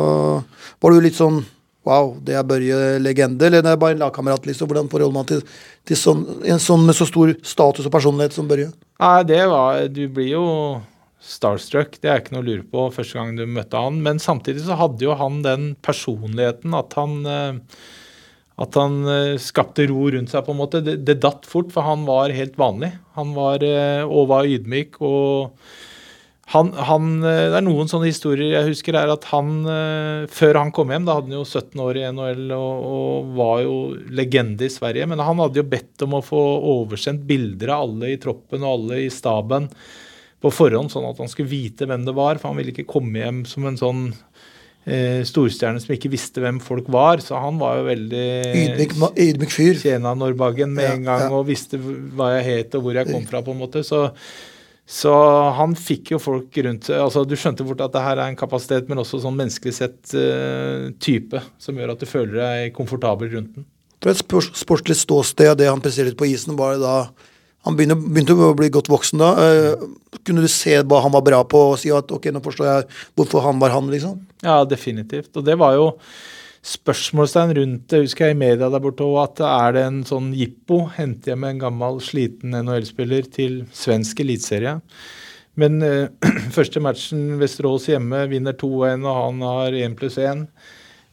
var 0.83 0.95
du 0.95 1.05
litt 1.05 1.19
sånn 1.19 1.45
Wow, 1.85 2.15
det 2.25 2.33
er 2.33 2.47
Børje 2.49 2.97
legende, 3.05 3.45
eller 3.45 3.61
det 3.61 3.75
er 3.75 3.81
bare 3.81 3.93
en 3.93 4.01
lagkamerat? 4.01 4.47
Liksom. 4.49 4.71
Hvordan 4.71 4.89
forholder 4.89 5.15
man 5.19 5.27
til, 5.29 5.43
til 5.85 5.99
sånn, 6.01 6.23
en 6.49 6.63
sånn 6.63 6.87
med 6.89 6.97
så 6.97 7.05
stor 7.05 7.35
status 7.45 7.85
og 7.85 7.93
personlighet 7.93 8.33
som 8.33 8.49
Børje? 8.49 8.71
Nei, 9.05 9.19
det 9.29 9.43
var 9.53 9.83
Du 9.93 10.07
blir 10.09 10.31
jo 10.33 10.47
starstruck, 11.25 11.99
det 12.01 12.11
er 12.11 12.23
ikke 12.23 12.35
noe 12.37 12.45
å 12.45 12.47
lure 12.47 12.65
på 12.69 12.87
første 12.93 13.19
gang 13.19 13.37
du 13.37 13.45
møtte 13.49 13.81
han. 13.81 14.01
Men 14.05 14.21
samtidig 14.21 14.65
så 14.65 14.79
hadde 14.81 15.05
jo 15.05 15.17
han 15.21 15.43
den 15.45 15.71
personligheten 15.85 16.77
at 16.77 16.97
han 16.99 17.15
eh, 17.29 17.61
at 18.63 18.77
han 18.79 19.01
eh, 19.11 19.41
skapte 19.43 19.87
ro 19.91 20.07
rundt 20.15 20.31
seg, 20.31 20.45
på 20.47 20.55
en 20.55 20.61
måte. 20.61 20.83
Det, 20.85 21.01
det 21.07 21.19
datt 21.25 21.49
fort, 21.51 21.73
for 21.75 21.87
han 21.87 22.05
var 22.07 22.35
helt 22.35 22.55
vanlig. 22.61 22.93
Han 23.19 23.35
var 23.35 23.65
eh, 23.67 24.05
og 24.05 24.31
var 24.31 24.51
ydmyk 24.51 25.01
og 25.03 25.59
han, 26.53 26.71
han, 26.77 27.09
eh, 27.25 27.49
det 27.51 27.59
er 27.59 27.67
noen 27.67 27.91
sånne 27.91 28.11
historier 28.13 28.53
jeg 28.53 28.69
husker, 28.69 28.95
er 29.01 29.11
at 29.11 29.27
han 29.33 29.65
før 30.31 30.61
han 30.61 30.71
kom 30.77 30.93
hjem, 30.93 31.07
da 31.09 31.17
hadde 31.17 31.33
han 31.33 31.39
jo 31.41 31.47
17 31.49 31.83
år 31.83 31.99
i 31.99 32.07
NHL 32.15 32.55
og, 32.55 32.87
og, 32.93 33.35
var 33.41 33.65
jo 33.65 33.77
legende 34.15 34.69
i 34.69 34.73
Sverige, 34.73 35.09
men 35.11 35.25
han 35.25 35.41
hadde 35.43 35.63
jo 35.63 35.69
bedt 35.75 36.07
om 36.07 36.19
å 36.21 36.25
få 36.25 36.43
oversendt 36.77 37.25
bilder 37.27 37.75
av 37.75 37.89
alle 37.89 38.13
i 38.13 38.21
troppen 38.23 38.63
og 38.63 38.77
alle 38.77 39.03
i 39.07 39.11
staben 39.11 39.71
på 40.45 40.53
forhånd, 40.53 40.93
sånn 40.93 41.09
at 41.09 41.19
han 41.23 41.31
skulle 41.33 41.51
vite 41.51 41.89
hvem 41.89 42.05
det 42.07 42.15
var, 42.15 42.37
for 42.37 42.53
han 42.53 42.61
ville 42.61 42.75
ikke 42.75 42.87
komme 42.93 43.25
hjem 43.25 43.43
som 43.49 43.67
en 43.67 43.81
sånn 43.81 44.03
storstjerne 45.25 45.81
som 45.81 45.95
ikke 45.95 46.11
visste 46.13 46.43
hvem 46.45 46.59
folk 46.61 46.91
var. 46.93 47.23
Så 47.25 47.39
han 47.41 47.61
var 47.61 47.79
jo 47.79 47.87
veldig 47.87 48.25
Ydmyk, 48.63 48.97
ydmyk 49.17 49.55
fyr. 49.55 49.79
Tjena 49.81 50.13
Norrbagen 50.19 50.75
med 50.77 50.85
ja, 50.85 50.97
en 50.99 51.07
gang 51.07 51.23
ja. 51.27 51.31
og 51.33 51.47
visste 51.49 51.81
hva 51.81 52.35
jeg 52.35 52.45
het 52.51 52.77
og 52.77 52.85
hvor 52.85 52.99
jeg 53.01 53.09
kom 53.09 53.25
fra, 53.29 53.41
på 53.45 53.55
en 53.55 53.63
måte. 53.65 53.85
Så 53.87 54.11
så 54.85 55.13
han 55.57 55.73
fikk 55.81 56.11
jo 56.13 56.19
folk 56.21 56.57
rundt 56.67 56.91
seg. 56.91 57.01
altså 57.01 57.23
Du 57.25 57.33
skjønte 57.41 57.65
fort 57.65 57.81
at 57.81 57.95
det 57.95 58.03
her 58.05 58.19
er 58.21 58.29
en 58.29 58.37
kapasitet, 58.37 58.91
men 58.91 59.01
også 59.01 59.23
sånn 59.23 59.39
menneskelig 59.39 59.73
sett 59.79 60.13
uh, 60.13 60.91
type 61.01 61.41
som 61.57 61.79
gjør 61.81 61.95
at 61.95 62.03
du 62.03 62.09
føler 62.09 62.37
deg 62.37 62.75
komfortabel 62.77 63.33
rundt 63.33 63.55
den. 63.57 63.69
Fra 64.05 64.13
et 64.13 64.21
sportslig 64.21 64.99
ståsted 65.01 65.55
av 65.55 65.57
det 65.57 65.71
han 65.71 65.81
presterte 65.81 66.19
på 66.19 66.29
isen, 66.29 66.59
var 66.59 66.77
det 66.77 66.85
da 66.85 66.99
han 67.65 67.77
begynte, 67.79 67.97
begynte, 67.97 68.37
å 68.37 68.53
bli 68.57 68.69
godt 68.73 68.91
voksen 68.93 69.23
da. 69.23 69.31
Uh, 69.41 70.21
kunne 70.25 70.45
du 70.45 70.51
se 70.53 70.77
hva 70.85 71.01
han 71.05 71.15
var 71.15 71.25
bra 71.27 71.41
på, 71.49 71.63
og 71.73 71.81
si 71.81 71.93
at 71.95 72.13
ok, 72.13 72.31
nå 72.35 72.43
forstår 72.45 72.71
jeg 72.71 72.87
hvorfor 73.17 73.45
han 73.47 73.61
var 73.63 73.75
han, 73.75 73.91
liksom? 73.93 74.21
Ja, 74.45 74.63
definitivt. 74.69 75.33
Og 75.39 75.47
det 75.47 75.57
var 75.61 75.77
jo 75.79 75.91
spørsmålstegn 76.65 77.55
rundt 77.59 77.89
det. 77.93 78.05
Husker 78.07 78.31
jeg 78.31 78.37
i 78.37 78.41
media 78.41 78.71
der 78.73 78.85
borte 78.85 79.05
òg 79.07 79.19
at 79.23 79.43
er 79.49 79.77
det 79.77 79.85
en 79.89 80.01
sånn 80.09 80.31
jippo? 80.37 80.85
Henter 80.97 81.35
hjem 81.35 81.49
en 81.49 81.61
gammel, 81.67 82.01
sliten 82.05 82.57
NHL-spiller 82.61 83.29
til 83.33 83.63
svensk 83.77 84.25
eliteserie. 84.25 84.79
Men 85.61 85.81
uh, 85.85 86.09
første 86.57 86.83
matchen 86.85 87.35
Vesterås 87.41 87.89
hjemme 87.93 88.27
vinner 88.33 88.57
2-1, 88.61 89.05
og 89.09 89.21
han 89.21 89.45
har 89.49 89.77
1 89.85 89.97
pluss 90.01 90.21
1. 90.21 90.49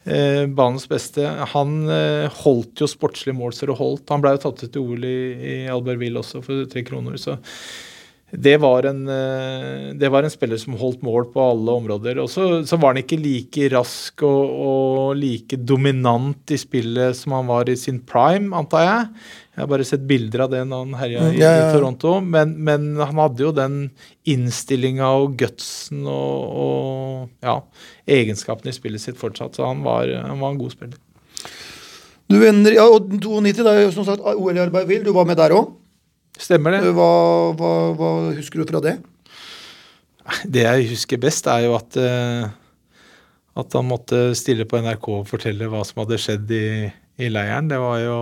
Eh, 0.04 0.46
banens 0.50 0.88
beste. 0.90 1.22
Han 1.54 1.76
eh, 1.86 2.26
holdt 2.42 2.82
jo 2.82 2.90
sportslige 2.90 3.36
mål 3.38 3.54
så 3.54 3.68
det 3.70 3.78
holdt. 3.78 4.08
Han 4.10 4.24
ble 4.24 4.34
jo 4.34 4.42
tatt 4.42 4.64
ut 4.64 4.72
til 4.74 4.82
OL 4.82 5.06
i, 5.06 5.18
i 5.38 5.56
Albertville 5.70 6.22
også 6.22 6.42
for 6.42 6.66
tre 6.70 6.82
kroner. 6.86 7.20
så 7.22 7.38
det 8.32 8.54
var, 8.56 8.86
en, 8.88 9.08
eh, 9.08 9.94
det 9.94 10.08
var 10.08 10.24
en 10.24 10.32
spiller 10.32 10.56
som 10.56 10.72
holdt 10.80 11.02
mål 11.04 11.26
på 11.34 11.42
alle 11.50 11.74
områder. 11.82 12.16
Og 12.22 12.30
så, 12.32 12.46
så 12.64 12.78
var 12.80 12.94
han 12.94 13.02
ikke 13.02 13.18
like 13.20 13.68
rask 13.74 14.24
og, 14.24 14.54
og, 14.56 15.18
like 15.20 15.58
dominant 15.60 16.54
i 16.54 16.56
spillet 16.56 17.18
som 17.18 17.34
han 17.36 17.50
var 17.50 17.68
i 17.68 17.76
sin 17.76 18.00
prime, 18.08 18.48
antar 18.56 18.86
jeg. 18.86 19.10
Jeg 19.52 19.60
har 19.60 19.68
bare 19.68 19.84
sett 19.84 20.06
bilder 20.08 20.46
av 20.46 20.54
det 20.54 20.62
når 20.64 20.86
han 20.86 20.96
herja 20.96 21.26
i, 21.28 21.36
ja, 21.42 21.50
ja. 21.58 21.66
i, 21.66 21.74
Toronto. 21.76 22.14
Men, 22.24 22.56
men, 22.64 22.88
han 23.02 23.20
hadde 23.20 23.44
jo 23.44 23.52
den 23.52 23.76
innstillinga 24.24 25.12
og 25.20 25.36
gutsen 25.42 26.06
og, 26.08 26.56
og 26.64 27.44
ja, 27.44 27.58
egenskapene 28.16 28.72
i 28.72 28.78
spillet 28.78 29.04
sitt 29.04 29.20
fortsatt. 29.20 29.60
Så 29.60 29.68
han 29.68 29.84
var, 29.84 30.08
han 30.08 30.40
var 30.40 30.56
en 30.56 30.62
god 30.62 30.72
spiller. 30.72 30.96
Du 32.32 32.40
ender, 32.48 32.78
ja, 32.80 32.88
og 32.88 33.12
92, 33.12 33.60
det 33.60 33.76
er 33.76 33.84
jo 33.84 33.92
som 33.92 34.08
sagt 34.08 34.24
OL 34.24 34.56
i 34.56 34.64
Arbeidvill. 34.64 35.04
Du 35.04 35.12
var 35.12 35.28
med 35.28 35.36
der 35.36 35.52
òg? 35.52 35.74
Stemmer 36.40 36.76
det. 36.76 36.92
Hva, 36.96 37.10
hva, 37.58 37.72
hva, 37.98 38.10
husker 38.36 38.62
du 38.62 38.68
fra 38.68 38.80
det? 38.84 38.96
Det 40.46 40.64
jeg 40.64 40.88
husker 40.92 41.20
best, 41.20 41.48
er 41.50 41.66
jo 41.66 41.76
at, 41.76 41.98
uh, 41.98 42.48
at 43.58 43.76
han 43.76 43.88
måtte 43.88 44.30
stille 44.38 44.66
på 44.68 44.80
NRK 44.80 45.08
og 45.12 45.28
fortelle 45.28 45.68
hva 45.70 45.82
som 45.86 46.04
hadde 46.04 46.20
skjedd 46.22 46.52
i, 46.56 46.66
i 47.20 47.30
leiren. 47.32 47.68
Det 47.70 47.80
var 47.82 48.00
jo, 48.04 48.18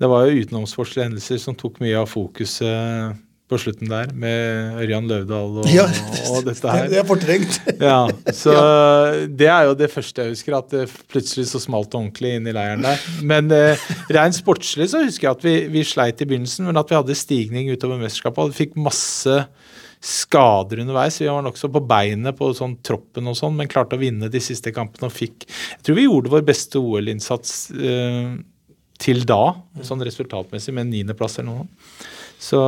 det 0.00 0.10
var 0.10 0.26
jo 0.26 0.42
utenomsportslige 0.42 1.10
hendelser 1.10 1.42
som 1.42 1.58
tok 1.58 1.80
mye 1.84 1.98
av 2.00 2.10
fokuset 2.10 3.18
på 3.48 3.56
slutten 3.60 3.88
der, 3.88 4.10
med 4.12 4.76
Ørjan 4.82 5.06
Løvdahl 5.08 5.62
og, 5.62 5.68
ja, 5.72 5.86
og 6.28 6.44
dette 6.44 6.72
her. 6.74 6.88
Det 6.92 7.00
er 7.00 7.06
fortrengt. 7.08 7.58
ja, 7.90 8.02
så 8.36 8.52
ja. 8.52 9.24
Det 9.40 9.48
er 9.48 9.70
jo 9.70 9.76
det 9.78 9.88
første 9.92 10.26
jeg 10.26 10.34
husker, 10.34 10.58
at 10.58 10.74
det 10.74 10.84
plutselig 11.08 11.48
så 11.52 11.62
smalt 11.62 11.90
det 11.92 12.00
ordentlig 12.00 12.34
inn 12.36 12.50
i 12.50 12.54
leiren 12.56 12.84
der. 12.84 13.08
Men 13.24 13.48
eh, 13.54 13.88
rent 14.12 14.36
sportslig 14.36 14.90
så 14.92 15.00
husker 15.06 15.30
jeg 15.30 15.38
at 15.38 15.46
vi, 15.48 15.56
vi, 15.72 15.84
sleit 15.88 16.20
i 16.20 16.28
begynnelsen, 16.28 16.68
men 16.68 16.80
at 16.80 16.92
vi 16.92 16.98
hadde 16.98 17.16
stigning 17.16 17.72
utover 17.72 18.00
mesterskapet. 18.02 18.52
Vi 18.52 18.66
fikk 18.66 18.76
masse 18.84 19.40
skader 20.04 20.84
underveis. 20.84 21.16
Vi 21.22 21.30
var 21.30 21.42
nokså 21.42 21.72
på 21.72 21.82
beinet 21.88 22.36
på 22.38 22.52
sånn 22.54 22.76
troppen 22.84 23.32
og 23.32 23.38
sånn, 23.38 23.56
men 23.58 23.70
klarte 23.70 23.96
å 23.96 24.02
vinne 24.02 24.30
de 24.30 24.44
siste 24.44 24.70
kampene 24.76 25.08
og 25.08 25.16
fikk 25.16 25.48
Jeg 25.48 25.82
tror 25.86 25.98
vi 25.98 26.06
gjorde 26.06 26.36
vår 26.36 26.46
beste 26.46 26.84
OL-innsats 26.84 27.56
eh, 27.72 28.36
til 28.98 29.24
da, 29.26 29.56
sånn 29.86 30.04
resultatmessig, 30.04 30.74
med 30.74 30.86
en 30.86 30.96
niendeplass 30.96 31.38
eller 31.40 31.62
noe. 31.62 31.68
Så, 32.38 32.58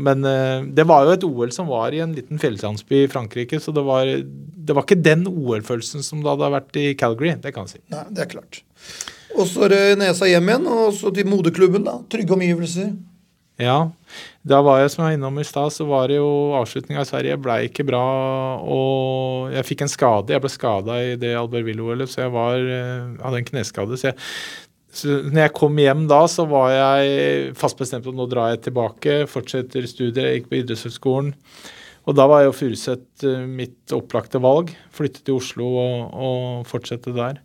men 0.00 0.24
eh, 0.24 0.64
det 0.72 0.86
var 0.88 1.04
jo 1.04 1.12
et 1.12 1.26
OL 1.28 1.50
som 1.52 1.68
var 1.68 1.92
i 1.92 2.00
en 2.00 2.14
liten 2.16 2.40
fjelllandsby 2.40 3.02
i 3.04 3.10
Frankrike, 3.12 3.60
så 3.60 3.74
det 3.76 3.84
var, 3.84 4.08
det 4.08 4.76
var 4.76 4.86
ikke 4.86 5.02
den 5.04 5.26
OL-følelsen 5.28 6.04
som 6.06 6.22
det 6.24 6.32
hadde 6.32 6.52
vært 6.56 6.80
i 6.80 6.86
Calgary. 6.96 7.34
Det 7.42 7.52
kan 7.52 7.68
jeg 7.68 7.76
si. 7.76 7.84
Nei, 7.92 8.06
det 8.16 8.24
er 8.24 8.32
klart. 8.32 8.62
Og 9.36 9.44
så 9.46 9.66
er 9.68 9.74
det 9.74 10.00
nesa 10.00 10.28
hjem 10.28 10.48
igjen, 10.48 10.66
og 10.72 10.96
så 10.96 11.12
til 11.14 11.28
moderklubben, 11.28 11.84
da. 11.86 11.98
Trygge 12.10 12.34
omgivelser. 12.34 12.94
Ja. 13.60 13.90
Da 14.40 14.62
var 14.64 14.80
jeg 14.80 14.90
som 14.92 15.02
jeg 15.04 15.10
var 15.10 15.16
innom 15.18 15.38
i 15.42 15.44
stad, 15.44 15.68
så 15.74 15.84
var 15.88 16.08
det 16.08 16.16
jo 16.16 16.30
avslutninga 16.56 17.04
i 17.04 17.08
Sverige 17.08 17.36
blei 17.44 17.58
ikke 17.68 17.84
bra. 17.86 18.00
Og 18.64 19.52
jeg 19.52 19.68
fikk 19.68 19.84
en 19.84 19.92
skade. 19.92 20.32
Jeg 20.32 20.42
ble 20.42 20.52
skada 20.52 20.96
i 21.04 21.14
det 21.20 21.34
Albervillo-OL-et, 21.38 22.10
så 22.10 22.24
jeg 22.24 22.34
var, 22.34 22.56
eh, 22.56 23.20
hadde 23.20 23.42
en 23.42 23.50
kneskade. 23.52 24.00
Så 24.00 24.10
jeg, 24.10 24.16
så 24.90 25.20
når 25.22 25.44
jeg 25.44 25.54
kom 25.54 25.76
hjem 25.78 26.06
da, 26.10 26.24
så 26.30 26.44
var 26.50 26.72
jeg 26.74 27.52
fast 27.58 27.78
bestemt 27.78 28.06
på 28.06 28.10
at 28.10 28.18
nå 28.18 28.26
drar 28.30 28.54
jeg 28.54 28.64
tilbake, 28.66 29.20
fortsetter 29.30 29.86
studiet, 29.86 30.32
gikk 30.34 30.50
på 30.50 30.58
idrettshøgskolen. 30.60 31.30
Og 32.08 32.16
da 32.16 32.24
var 32.30 32.42
jo 32.42 32.54
Furuset 32.56 33.24
eh, 33.28 33.42
mitt 33.46 33.92
opplagte 33.94 34.40
valg. 34.42 34.72
Flytte 34.96 35.22
til 35.22 35.36
Oslo 35.38 35.68
og, 35.78 35.96
og, 36.10 36.44
fortsette 36.68 37.12
der. 37.14 37.42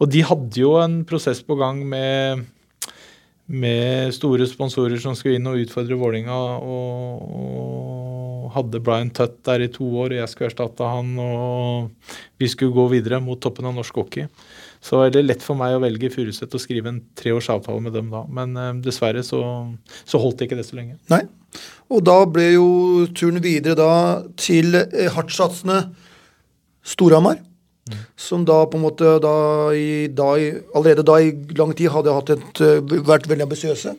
Og 0.00 0.10
de 0.10 0.24
hadde 0.26 0.62
jo 0.62 0.74
en 0.80 1.02
prosess 1.06 1.42
på 1.46 1.58
gang 1.60 1.84
med, 1.86 2.46
med 3.46 4.14
store 4.16 4.48
sponsorer 4.48 4.98
som 5.02 5.14
skulle 5.14 5.38
inn 5.38 5.50
og 5.50 5.60
utfordre 5.60 5.98
Vålinga 6.00 6.38
og, 6.58 7.28
og 7.28 8.48
hadde 8.56 8.82
Brian 8.82 9.12
Tutt 9.14 9.42
der 9.46 9.66
i 9.66 9.70
to 9.70 9.86
år, 9.86 10.14
og 10.14 10.22
jeg 10.22 10.32
skulle 10.32 10.50
erstatte 10.50 10.88
han, 10.88 11.12
og 11.20 12.16
vi 12.40 12.48
skulle 12.48 12.74
gå 12.74 12.88
videre 12.94 13.20
mot 13.22 13.40
toppen 13.44 13.68
av 13.68 13.76
norsk 13.76 14.00
hockey. 14.00 14.26
Så 14.84 15.00
er 15.02 15.12
det 15.14 15.24
lett 15.26 15.42
for 15.44 15.58
meg 15.58 15.74
å 15.74 15.82
velge 15.82 16.10
Furuset 16.12 16.54
og 16.54 16.62
skrive 16.62 16.92
en 16.92 17.00
treårsavtale 17.18 17.82
med 17.82 17.96
dem 17.98 18.12
da. 18.14 18.22
Men 18.30 18.54
eh, 18.56 18.72
dessverre 18.84 19.24
så, 19.26 19.40
så 20.06 20.20
holdt 20.22 20.40
det 20.40 20.48
ikke 20.48 20.60
det 20.60 20.68
så 20.68 20.78
lenge. 20.78 20.98
Nei. 21.12 21.24
Og 21.92 22.04
da 22.04 22.20
ble 22.28 22.50
jo 22.52 22.68
turen 23.16 23.42
videre 23.44 23.76
da 23.78 23.92
til 24.38 24.76
eh, 24.78 25.08
hardtsatsende 25.14 25.82
Storhamar. 26.88 27.40
Mm. 27.88 28.02
Som 28.20 28.44
da 28.48 28.60
på 28.68 28.76
en 28.76 28.84
måte 28.84 29.14
da 29.24 29.36
i, 29.72 30.08
da 30.12 30.34
i, 30.36 30.50
allerede 30.76 31.06
da 31.08 31.16
i 31.24 31.32
lang 31.56 31.72
tid 31.76 31.90
hadde 31.94 32.18
et, 32.36 32.62
eh, 32.64 33.00
vært 33.08 33.28
veldig 33.30 33.48
ambisiøse. 33.48 33.96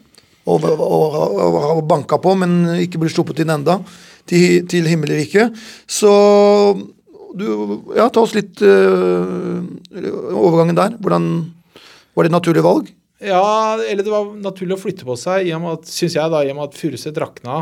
Og, 0.50 0.64
og, 0.64 0.80
og, 0.82 1.58
og 1.76 1.84
banka 1.90 2.18
på, 2.22 2.32
men 2.40 2.80
ikke 2.80 3.02
ble 3.02 3.10
sluppet 3.12 3.44
inn 3.44 3.52
enda 3.54 3.76
til, 4.30 4.64
til 4.70 4.88
himmelriket. 4.90 5.58
Så 5.90 6.14
du, 7.38 7.48
ja, 7.98 8.08
ta 8.10 8.24
oss 8.24 8.36
litt 8.38 8.62
øh, 8.66 9.60
overgangen 10.34 10.78
der. 10.78 10.96
Hvordan 11.02 11.28
Var 12.16 12.26
det 12.26 12.32
et 12.32 12.38
naturlig 12.38 12.64
valg? 12.66 12.90
Ja, 13.20 13.76
eller 13.76 14.00
det 14.00 14.12
var 14.14 14.30
naturlig 14.40 14.78
å 14.78 14.80
flytte 14.80 15.04
på 15.04 15.18
seg, 15.20 15.50
i 15.50 15.52
at, 15.52 15.90
synes 15.92 16.14
jeg 16.16 16.32
da, 16.32 16.40
i 16.40 16.54
og 16.54 16.56
med 16.56 16.70
at 16.70 16.78
Furuset 16.80 17.18
rakna. 17.20 17.58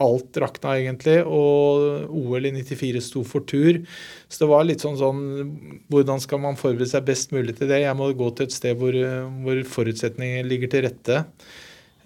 alt 0.00 0.38
rakna 0.40 0.78
egentlig, 0.80 1.18
og 1.28 2.08
OL 2.08 2.48
i 2.48 2.54
94 2.56 3.02
sto 3.04 3.24
for 3.28 3.44
tur. 3.44 3.82
Så 4.32 4.40
det 4.42 4.48
var 4.48 4.64
litt 4.64 4.80
sånn 4.80 4.96
sånn 4.96 5.20
Hvordan 5.92 6.24
skal 6.24 6.40
man 6.40 6.56
forberede 6.56 6.88
seg 6.88 7.04
best 7.04 7.36
mulig 7.36 7.58
til 7.58 7.68
det? 7.68 7.82
Jeg 7.84 8.00
må 8.00 8.08
gå 8.16 8.30
til 8.32 8.48
et 8.48 8.56
sted 8.56 8.80
hvor, 8.80 8.96
hvor 9.44 9.62
forutsetninger 9.76 10.48
ligger 10.48 10.72
til 10.72 10.86
rette. 10.88 11.20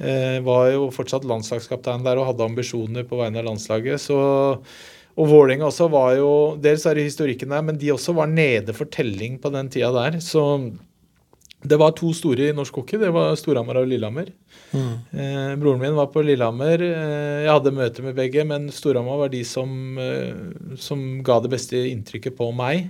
Eh, 0.00 0.40
var 0.42 0.70
jo 0.72 0.88
fortsatt 0.94 1.26
landslagskaptein 1.28 2.02
der 2.06 2.18
og 2.18 2.32
hadde 2.32 2.46
ambisjoner 2.46 3.04
på 3.06 3.18
vegne 3.20 3.42
av 3.42 3.50
landslaget. 3.52 4.00
så 4.00 4.18
og 5.18 5.26
Vålerenga 5.28 5.66
også 5.66 5.88
var 5.90 6.14
jo 6.18 6.30
Dels 6.62 6.86
er 6.86 6.96
det 6.96 7.08
historikken 7.08 7.50
der, 7.52 7.64
men 7.66 7.78
de 7.80 7.90
også 7.94 8.14
var 8.16 8.30
nede 8.30 8.74
for 8.76 8.90
telling 8.92 9.40
på 9.42 9.50
den 9.52 9.68
tida 9.72 9.90
der. 9.94 10.20
Så 10.22 10.44
det 11.60 11.76
var 11.76 11.92
to 11.92 12.12
store 12.16 12.48
i 12.48 12.56
norsk 12.56 12.78
hockey. 12.80 12.96
Det 13.00 13.10
var 13.12 13.34
Storhamar 13.36 13.82
og 13.82 13.88
Lillehammer. 13.90 14.30
Mm. 14.72 14.92
Eh, 15.12 15.50
broren 15.60 15.82
min 15.82 15.96
var 15.98 16.08
på 16.12 16.22
Lillehammer. 16.24 16.80
Eh, 16.80 17.42
jeg 17.44 17.52
hadde 17.52 17.74
møte 17.76 18.04
med 18.04 18.16
begge, 18.16 18.46
men 18.48 18.70
Storhamar 18.72 19.18
var 19.20 19.32
de 19.32 19.42
som, 19.44 19.98
eh, 20.00 20.76
som, 20.80 21.22
ga 21.22 21.40
det 21.44 21.52
beste 21.52 21.76
inntrykket 21.90 22.38
på 22.38 22.48
meg. 22.56 22.88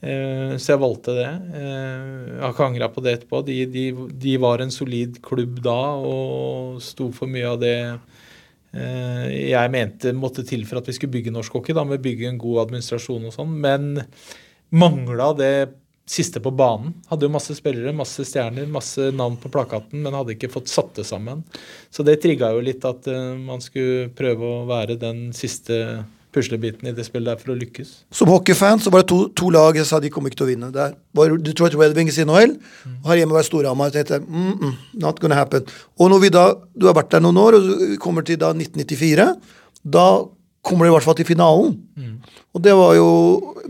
Eh, 0.00 0.56
så 0.56 0.72
jeg 0.72 0.80
valgte 0.80 1.18
det. 1.18 1.28
Eh, 1.60 2.06
jeg 2.30 2.40
har 2.40 2.54
ikke 2.54 2.70
angra 2.70 2.88
på 2.88 3.04
det 3.04 3.18
etterpå. 3.18 3.42
De, 3.44 3.58
de, 3.68 3.84
de, 4.24 4.36
var 4.40 4.64
en 4.64 4.72
solid 4.72 5.20
klubb 5.20 5.60
da 5.60 5.80
og 6.00 6.80
sto 6.80 7.10
for 7.12 7.28
mye 7.28 7.52
av 7.52 7.60
det 7.60 7.76
jeg 8.70 9.70
mente 9.74 10.12
måtte 10.14 10.44
til 10.46 10.62
for 10.62 10.78
at 10.78 10.86
vi 10.86 10.94
skulle 10.94 11.10
bygge 11.16 11.32
norsk 11.34 11.56
hockey. 11.56 11.74
Da 11.74 11.82
med 11.82 12.02
bygge 12.04 12.28
en 12.28 12.38
god 12.38 12.68
administrasjon 12.68 13.24
og 13.26 13.34
sånn. 13.34 13.56
Men 13.64 13.88
mangla 14.70 15.32
det 15.34 15.54
siste 16.10 16.40
på 16.42 16.50
banen. 16.50 16.94
Hadde 17.10 17.28
jo 17.28 17.32
masse 17.32 17.54
spillere, 17.54 17.92
masse 17.94 18.24
stjerner, 18.26 18.66
masse 18.70 19.10
navn 19.14 19.36
på 19.38 19.50
plakaten, 19.52 20.02
men 20.02 20.16
hadde 20.16 20.34
ikke 20.34 20.50
fått 20.50 20.70
satt 20.70 20.96
det 20.98 21.06
sammen. 21.06 21.44
Så 21.90 22.02
det 22.06 22.18
trigga 22.22 22.50
jo 22.54 22.64
litt 22.64 22.84
at 22.88 23.06
uh, 23.10 23.36
man 23.38 23.62
skulle 23.62 24.08
prøve 24.18 24.48
å 24.48 24.64
være 24.70 24.98
den 25.00 25.28
siste 25.36 25.78
puslebiten 26.34 26.88
i 26.88 26.94
det 26.94 27.04
spillet 27.06 27.32
der 27.32 27.38
for 27.40 27.52
å 27.52 27.58
lykkes. 27.58 27.92
Som 28.14 28.30
hockeyfan 28.30 28.82
så 28.82 28.92
var 28.92 29.02
det 29.02 29.10
to, 29.12 29.20
to, 29.36 29.50
lag 29.54 29.78
jeg 29.78 29.88
sa 29.88 29.98
de 30.02 30.10
kom 30.12 30.26
ikke 30.28 30.40
til 30.40 30.46
å 30.46 30.50
vinne. 30.50 30.70
Det 30.74 30.86
var 31.16 31.34
Detroit 31.42 31.76
Red 31.78 31.96
Wings 31.98 32.18
i 32.20 32.26
NHL, 32.26 32.54
mm. 32.56 32.98
og 33.00 33.08
her 33.10 33.22
hjemme 33.22 33.36
var 33.36 33.46
Storhamar. 33.46 33.90
Jeg 33.90 34.06
tenkte 34.06 34.20
mm, 34.26 34.52
mm, 34.60 34.76
not 35.02 35.22
gonna 35.22 35.38
happen. 35.38 35.66
Og 35.98 36.12
når 36.12 36.22
vi 36.24 36.32
da, 36.34 36.44
du 36.74 36.86
har 36.88 36.98
vært 36.98 37.10
der 37.14 37.24
noen 37.24 37.40
år, 37.42 37.58
og 37.58 37.66
du 37.66 37.96
kommer 38.02 38.26
til 38.26 38.38
da 38.40 38.52
1994, 38.54 39.26
da 39.96 40.06
kommer 40.66 40.86
du 40.86 40.92
i 40.92 40.94
hvert 40.94 41.08
fall 41.08 41.18
til 41.18 41.28
finalen. 41.28 41.74
Mm. 41.98 42.14
Og 42.54 42.64
det 42.64 42.74
var 42.76 42.96
jo 42.98 43.10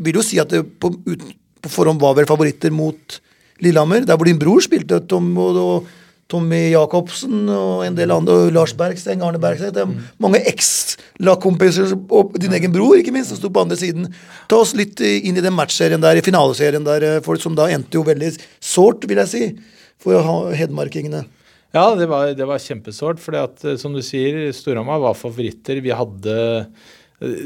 Vil 0.01 0.17
jo 0.17 0.23
si 0.25 0.39
at 0.41 0.49
det 0.49 0.63
på, 0.81 0.89
ut, 1.05 1.25
på 1.61 1.69
forhånd 1.69 2.01
var 2.01 2.15
vel 2.17 2.29
favoritter 2.29 2.73
mot 2.73 3.19
Lillehammer, 3.61 4.07
der 4.09 4.17
hvor 4.17 4.25
din 4.25 4.39
bror 4.41 4.63
spilte. 4.65 5.03
Tom 5.05 5.27
og, 5.37 5.59
og 5.61 5.89
Tommy 6.31 6.61
Jacobsen 6.71 7.49
og 7.51 7.83
en 7.87 7.97
del 7.99 8.13
andre, 8.15 8.37
og 8.47 8.55
Lars 8.55 8.75
Bergsteng, 8.79 9.25
Arne 9.27 9.41
Bergsteng. 9.43 9.75
Det 9.75 9.83
er 9.83 10.23
mange 10.23 10.43
eks-lagkompiser 10.53 11.97
og 11.97 12.39
din 12.41 12.55
egen 12.57 12.75
bror, 12.75 12.95
ikke 13.01 13.15
minst, 13.15 13.33
som 13.33 13.41
sto 13.41 13.51
på 13.51 13.65
andre 13.65 13.79
siden. 13.81 14.07
Ta 14.51 14.63
oss 14.63 14.77
litt 14.79 15.03
inn 15.03 15.37
i 15.39 15.45
den 15.45 15.57
matchserien 15.57 16.03
der, 16.03 16.21
i 16.21 16.25
finaleserien 16.25 16.87
der, 16.87 17.09
for 17.19 17.35
folk 17.35 17.45
som 17.45 17.59
da 17.59 17.69
endte 17.73 17.99
jo 17.99 18.07
veldig 18.07 18.33
sårt, 18.63 19.07
vil 19.11 19.23
jeg 19.25 19.33
si, 19.35 19.53
for 20.01 20.55
hedmarkingene. 20.57 21.27
Ja, 21.71 21.93
det 21.95 22.09
var, 22.11 22.33
det 22.35 22.47
var 22.51 22.59
kjempesårt. 22.59 23.21
For 23.23 23.37
eh, 23.39 23.77
som 23.79 23.95
du 23.95 24.03
sier, 24.03 24.49
Storhamar 24.55 24.99
var 25.03 25.19
favoritter. 25.19 25.79
Vi 25.85 25.93
hadde 25.95 26.35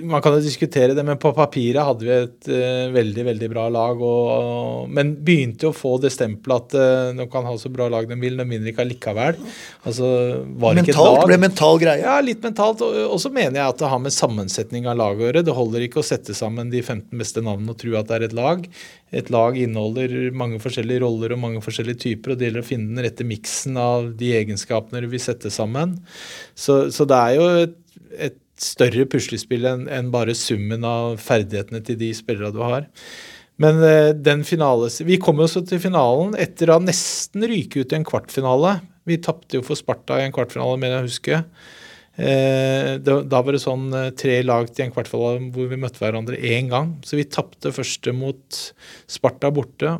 man 0.06 0.22
kan 0.22 0.36
jo 0.36 0.42
diskutere 0.44 0.94
det, 0.94 1.02
men 1.02 1.18
på 1.18 1.32
papiret 1.34 1.82
hadde 1.82 2.06
vi 2.06 2.12
et 2.14 2.48
uh, 2.52 2.92
veldig 2.94 3.24
veldig 3.26 3.48
bra 3.50 3.64
lag. 3.74 3.98
Og, 4.06 4.84
men 4.94 5.16
begynte 5.26 5.66
å 5.70 5.74
få 5.74 5.96
det 6.02 6.12
stempelet 6.14 6.76
at 6.76 6.76
uh, 6.78 7.16
de 7.18 7.26
kan 7.30 7.46
ha 7.48 7.54
så 7.58 7.72
bra 7.74 7.88
lag 7.90 8.06
de 8.06 8.18
vil, 8.20 8.38
de 8.38 8.46
vinner 8.46 8.70
ikke 8.70 8.84
allikevel. 8.84 9.40
Altså, 9.82 10.10
var 10.62 10.78
mentalt, 10.78 10.92
ikke 10.92 10.94
et 10.94 11.18
lag. 11.18 11.26
ble 11.32 11.40
mental 11.42 11.82
greie? 11.82 12.04
Ja, 12.04 12.20
litt 12.22 12.46
mentalt. 12.46 12.84
Og 12.84 13.18
så 13.18 13.32
mener 13.34 13.58
jeg 13.58 13.74
at 13.74 13.82
det 13.82 13.90
har 13.90 14.04
med 14.04 14.14
sammensetning 14.14 14.86
av 14.86 15.00
laget 15.00 15.24
å 15.24 15.26
gjøre. 15.28 15.44
Det 15.48 15.58
holder 15.58 15.88
ikke 15.88 16.04
å 16.04 16.06
sette 16.06 16.38
sammen 16.38 16.70
de 16.70 16.84
15 16.84 17.10
beste 17.18 17.42
navnene 17.42 17.74
og 17.74 17.82
tro 17.82 17.98
at 17.98 18.12
det 18.12 18.20
er 18.20 18.28
et 18.28 18.38
lag. 18.38 18.62
Et 19.14 19.34
lag 19.34 19.58
inneholder 19.58 20.30
mange 20.38 20.62
forskjellige 20.62 21.02
roller 21.02 21.34
og 21.34 21.42
mange 21.42 21.64
forskjellige 21.66 22.02
typer, 22.06 22.34
og 22.34 22.38
det 22.38 22.46
gjelder 22.46 22.62
å 22.62 22.70
finne 22.70 22.94
den 22.94 23.08
rette 23.08 23.26
miksen 23.26 23.74
av 23.80 24.12
de 24.22 24.30
egenskapene 24.38 25.02
vi 25.10 25.22
setter 25.22 25.50
sammen. 25.54 25.98
Så, 26.54 26.84
så 26.94 27.06
det 27.10 27.18
er 27.18 27.36
jo 27.40 27.50
et, 27.66 27.76
et 28.30 28.38
større 28.60 29.06
puslespill 29.10 29.66
enn 29.68 29.86
en 29.90 30.10
bare 30.14 30.34
summen 30.38 30.84
av 30.86 31.18
ferdighetene 31.22 31.82
til 31.84 31.98
de 32.00 32.10
spillerne 32.16 32.54
du 32.54 32.60
har. 32.62 32.88
Men 33.62 33.78
eh, 33.86 34.10
den 34.16 34.42
finale, 34.46 34.90
Vi 35.06 35.18
kom 35.22 35.38
jo 35.42 35.46
til 35.46 35.80
finalen 35.82 36.34
etter 36.40 36.70
å 36.70 36.78
ha 36.78 36.82
nesten 36.82 37.46
ryket 37.46 37.84
ut 37.84 37.94
i 37.94 38.00
en 38.00 38.06
kvartfinale. 38.06 38.80
Vi 39.06 39.20
tapte 39.22 39.58
jo 39.58 39.66
for 39.66 39.78
Sparta 39.78 40.18
i 40.18 40.26
en 40.26 40.34
kvartfinale, 40.34 40.78
mener 40.80 40.98
jeg 40.98 41.04
å 41.04 41.10
huske. 41.10 41.40
Eh, 42.14 42.94
da 43.02 43.40
var 43.42 43.54
det 43.54 43.62
sånn 43.62 43.88
eh, 43.94 44.10
tre 44.18 44.40
lag 44.46 44.68
til 44.70 44.86
en 44.86 44.94
kvartfinale 44.94 45.48
hvor 45.54 45.70
vi 45.70 45.78
møtte 45.82 46.02
hverandre 46.02 46.38
én 46.38 46.70
gang. 46.72 46.96
Så 47.06 47.18
vi 47.18 47.28
tapte 47.30 47.74
første 47.74 48.14
mot 48.16 48.60
Sparta 49.10 49.50
borte. 49.54 49.98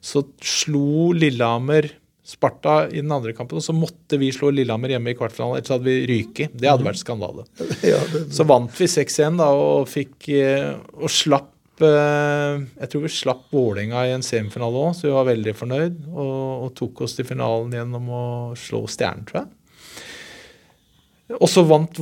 Så 0.00 0.24
slo 0.40 1.12
Lillehammer 1.16 1.90
Sparta 2.26 2.88
i 2.90 2.98
den 2.98 3.12
andre 3.14 3.30
kampen, 3.36 3.60
og 3.60 3.62
så 3.62 3.74
måtte 3.76 4.18
vi 4.18 4.32
slå 4.34 4.50
Lillehammer 4.50 4.90
hjemme 4.96 5.12
i 5.12 5.18
kvartfinalen. 5.18 5.60
Ellers 5.60 5.74
hadde 5.76 5.86
vi 5.86 6.06
ryket. 6.10 6.56
Det 6.58 6.70
hadde 6.70 6.86
vært 6.86 7.02
skandale. 7.02 7.46
Ja, 7.86 8.00
det... 8.10 8.24
Så 8.34 8.46
vant 8.48 8.72
vi 8.74 8.88
6-1 8.90 9.38
da, 9.38 9.50
og 9.54 9.86
fikk 9.90 10.26
eh, 10.34 10.72
og 10.96 11.12
slapp 11.12 11.84
eh, 11.86 12.64
Jeg 12.80 12.90
tror 12.90 13.04
vi 13.04 13.12
slapp 13.12 13.44
Vålerenga 13.54 14.02
i 14.08 14.14
en 14.16 14.26
semifinale 14.26 14.82
òg, 14.88 14.96
så 14.98 15.06
vi 15.06 15.14
var 15.14 15.28
veldig 15.30 15.54
fornøyd. 15.54 16.00
Og, 16.10 16.40
og, 16.66 16.72
tok 16.78 17.04
oss 17.06 17.14
til 17.18 17.28
finalen 17.28 17.76
gjennom 17.78 18.10
å 18.10 18.24
slå 18.58 18.82
Stjernen, 18.90 19.28
tror 19.28 19.44
jeg. 19.44 19.52
Og 21.34 21.48
så 21.50 21.64
vant 21.66 21.98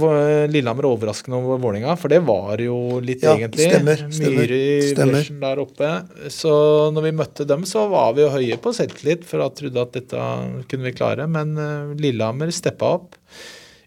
Lillehammer 0.53 0.85
overraskende 0.85 1.39
over 1.39 1.61
Vålerenga, 1.63 1.95
for 1.97 2.13
det 2.13 2.21
var 2.27 2.61
jo 2.61 3.01
litt 3.01 3.23
ja, 3.25 3.33
egentlig. 3.39 3.71
Stemmer, 3.71 4.03
Myhre 4.21 4.59
i 4.59 4.91
børsen 4.99 5.39
der 5.41 5.61
oppe. 5.63 5.93
Så 6.33 6.53
når 6.93 7.07
vi 7.07 7.13
møtte 7.23 7.47
dem, 7.49 7.65
så 7.69 7.87
var 7.89 8.13
vi 8.17 8.27
jo 8.27 8.33
høye 8.35 8.59
på 8.61 8.75
selvtillit 8.77 9.25
for 9.25 9.41
da 9.41 9.49
trodde 9.57 9.81
at 9.81 9.95
dette 9.97 10.27
kunne 10.69 10.91
vi 10.91 10.93
klare. 10.97 11.25
Men 11.25 11.55
uh, 11.57 11.95
Lillehammer 11.97 12.53
steppa 12.53 12.91
opp. 12.99 13.17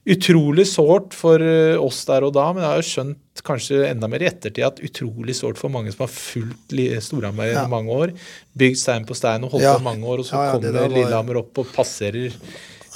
Utrolig 0.10 0.65
sårt 0.71 1.13
for 1.13 1.43
uh, 1.43 1.78
oss 1.86 2.00
der 2.10 2.26
og 2.26 2.34
da, 2.34 2.47
men 2.56 2.65
jeg 2.65 2.71
har 2.71 2.82
jo 2.82 2.88
skjønt 2.88 3.43
kanskje 3.45 3.84
enda 3.91 4.10
mer 4.10 4.26
i 4.26 4.30
ettertid 4.32 4.65
at 4.65 4.82
utrolig 4.82 5.36
sårt 5.38 5.62
for 5.62 5.69
mange 5.69 5.93
som 5.93 6.08
har 6.08 6.10
fulgt 6.10 6.73
Storhamar 7.06 7.52
i 7.52 7.54
ja. 7.54 7.67
mange 7.69 7.93
år. 7.93 8.15
Bygd 8.58 8.82
stein 8.82 9.06
på 9.06 9.13
stein 9.19 9.45
og 9.45 9.54
holdt 9.54 9.67
ja. 9.67 9.76
på 9.78 9.86
mange 9.86 10.10
år, 10.10 10.26
og 10.26 10.30
så 10.32 10.41
ja, 10.41 10.58
kommer. 10.58 10.89
Lillehammer 10.95 11.43
opp 11.43 11.62
og 11.62 11.69
passerer 11.78 12.34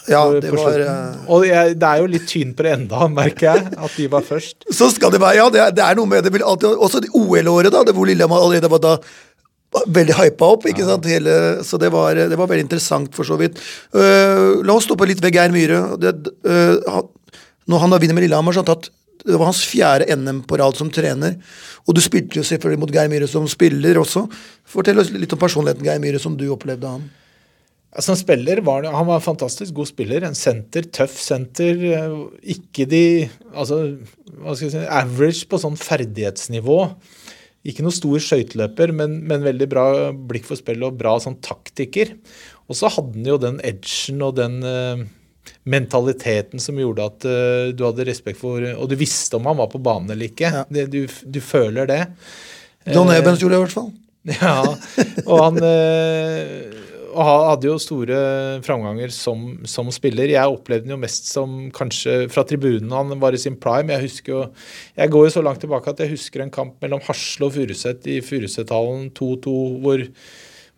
ja, 0.09 0.21
det 0.41 0.51
var 0.55 0.81
uh... 0.81 1.17
Og 1.31 1.43
jeg, 1.45 1.75
det 1.79 1.87
er 1.87 2.01
jo 2.01 2.07
litt 2.09 2.27
tynn 2.29 2.53
på 2.57 2.65
det 2.65 2.75
enda, 2.77 3.07
merker 3.21 3.49
jeg, 3.51 3.73
at 3.75 3.97
de 3.97 4.07
var 4.11 4.25
først. 4.25 4.65
Så 4.73 4.89
skal 4.93 5.13
det 5.13 5.21
være, 5.21 5.37
ja, 5.41 5.49
det 5.53 5.61
er, 5.65 5.75
det 5.77 5.83
er 5.85 5.99
noe 5.99 6.09
med 6.09 6.25
det. 6.25 6.41
Alltid, 6.41 6.71
også 6.73 7.03
OL-året, 7.09 7.71
da, 7.73 7.83
det 7.87 7.95
hvor 7.97 8.09
Lillehammer 8.09 8.41
allerede 8.41 8.71
var 8.71 8.81
da 8.83 8.95
veldig 9.71 10.17
hypa 10.17 10.49
opp. 10.55 10.65
ikke 10.67 10.83
ja. 10.83 10.89
sant? 10.93 11.07
Hele, 11.09 11.35
så 11.67 11.79
det 11.81 11.91
var, 11.93 12.17
det 12.17 12.37
var, 12.37 12.49
veldig 12.49 12.67
interessant, 12.67 13.13
for 13.15 13.27
så 13.27 13.37
vidt. 13.39 13.61
Uh, 13.95 14.59
la 14.65 14.75
oss 14.75 14.89
stoppe 14.89 15.07
litt 15.09 15.21
ved 15.23 15.37
Geir 15.37 15.53
Myhre. 15.53 15.83
Det, 16.01 16.15
uh, 16.47 17.05
når 17.71 17.85
han 17.85 17.93
da 17.93 18.01
vinner 18.01 18.17
med 18.17 18.27
Lillehammer, 18.27 18.55
så 18.55 18.63
har 18.63 18.67
han 18.67 18.73
tatt 18.73 18.91
det 19.21 19.37
var 19.37 19.51
hans 19.51 19.61
fjerde 19.69 20.15
NM 20.17 20.39
på 20.49 20.57
rad 20.57 20.77
som 20.77 20.89
trener. 20.89 21.35
Og 21.85 21.93
du 21.93 22.01
spilte 22.01 22.39
jo 22.39 22.45
selvfølgelig 22.45 22.81
mot 22.81 22.93
Geir 22.93 23.09
Myhre 23.11 23.27
som 23.29 23.45
spiller 23.49 23.99
også. 24.01 24.25
Fortell 24.65 25.01
oss 25.01 25.11
litt 25.13 25.33
om 25.35 25.41
personligheten 25.41 25.85
Geir 25.85 26.01
Myhre 26.01 26.21
som 26.21 26.33
du 26.37 26.47
opplevde 26.53 26.89
han. 26.89 27.03
Som 27.99 28.15
spiller 28.15 28.61
var 28.63 28.85
han 28.87 29.07
var 29.07 29.19
en 29.19 29.23
fantastisk 29.23 29.75
god 29.75 29.89
spiller. 29.89 30.23
En 30.23 30.37
senter, 30.37 30.85
tøff 30.95 31.17
senter. 31.19 31.81
Eh, 31.91 32.13
ikke 32.55 32.85
de 32.87 33.03
altså, 33.51 33.81
hva 34.37 34.55
skal 34.55 34.69
jeg 34.69 34.75
si, 34.77 34.83
average 34.87 35.49
på 35.51 35.59
sånn 35.59 35.75
ferdighetsnivå. 35.79 36.77
Ikke 37.67 37.83
noe 37.85 37.93
stor 37.93 38.21
skøyteløper, 38.23 38.93
men, 38.95 39.19
men, 39.27 39.43
veldig 39.45 39.67
bra 39.69 39.85
blikk 40.15 40.47
for 40.47 40.57
spillet 40.57 40.87
og 40.87 40.95
bra 40.97 41.17
sånn 41.21 41.41
taktiker. 41.43 42.15
Og 42.71 42.77
så 42.79 42.89
hadde 42.89 43.19
han 43.19 43.27
jo 43.27 43.35
den 43.41 43.59
edgen 43.67 44.23
og 44.23 44.37
den 44.39 44.55
uh, 44.63 45.03
mentaliteten 45.69 46.63
som 46.63 46.79
gjorde 46.79 47.09
at 47.11 47.27
uh, 47.27 47.73
du 47.75 47.83
hadde 47.85 48.07
respekt 48.07 48.39
for 48.39 48.63
Og 48.63 48.87
du 48.89 48.95
visste 48.97 49.35
om 49.37 49.49
han 49.51 49.59
var 49.59 49.67
på 49.73 49.83
banen 49.83 50.09
eller 50.15 50.31
ikke. 50.31 50.47
Ja. 50.47 50.63
Det, 50.71 50.87
du, 50.95 51.03
du, 51.05 51.41
føler 51.43 51.91
det. 51.91 52.05
Don 52.87 53.11
Ebens 53.13 53.43
gjorde 53.43 53.57
det 53.57 53.59
i 53.59 53.65
hvert 53.67 53.77
fall. 53.81 53.91
Ja, 54.21 54.61
og 55.25 55.39
han 55.41 55.55
uh, 55.65 56.81
og 57.11 57.27
hadde 57.27 57.67
jo 57.69 57.77
store 57.81 58.19
framganger 58.65 59.11
som, 59.13 59.45
som, 59.67 59.89
spiller. 59.93 60.31
Jeg 60.31 60.53
opplevde 60.53 60.87
den 60.87 60.95
jo 60.95 61.01
mest 61.01 61.27
som 61.29 61.65
kanskje 61.75 62.25
fra 62.31 62.45
tribunen 62.47 62.93
han 62.95 63.15
var 63.21 63.35
i 63.35 63.41
sin 63.41 63.57
prime. 63.61 63.93
Jeg 63.95 64.07
husker 64.07 64.33
jo, 64.33 64.43
jeg 64.97 65.13
går 65.13 65.27
jo 65.27 65.33
så 65.35 65.43
langt 65.45 65.61
tilbake 65.63 65.91
at 65.91 66.03
jeg 66.03 66.13
husker 66.13 66.43
en 66.43 66.53
kamp 66.53 66.77
mellom 66.83 67.03
Hasle 67.07 67.49
og 67.49 67.57
Furuset 67.57 68.07
i 68.11 68.21
Furusethallen 68.25 69.09
2-2, 69.17 69.55
hvor, 69.83 70.05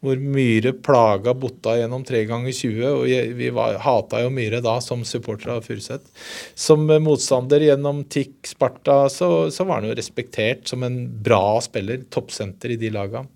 hvor 0.03 0.23
Myhre 0.37 0.73
plaga 0.85 1.35
Botta 1.37 1.77
gjennom 1.79 2.07
tre 2.07 2.23
ganger 2.29 2.55
20. 2.55 2.81
og 2.89 3.37
Vi 3.39 3.51
var, 3.55 3.77
hata 3.85 4.23
jo 4.25 4.33
Myhre 4.33 4.63
da 4.65 4.79
som 4.83 5.05
supporter 5.07 5.53
av 5.57 5.67
Furuset. 5.67 6.09
Som 6.55 6.89
motstander 7.05 7.69
gjennom 7.69 8.03
TIK, 8.09 8.35
Sparta, 8.55 9.03
så, 9.13 9.29
så 9.53 9.69
var 9.69 9.83
han 9.83 9.91
jo 9.91 9.99
respektert 10.01 10.65
som 10.71 10.83
en 10.87 11.05
bra 11.23 11.61
spiller. 11.63 12.03
Toppsenter 12.13 12.73
i 12.73 12.81
de 12.81 12.91
lagene. 12.93 13.29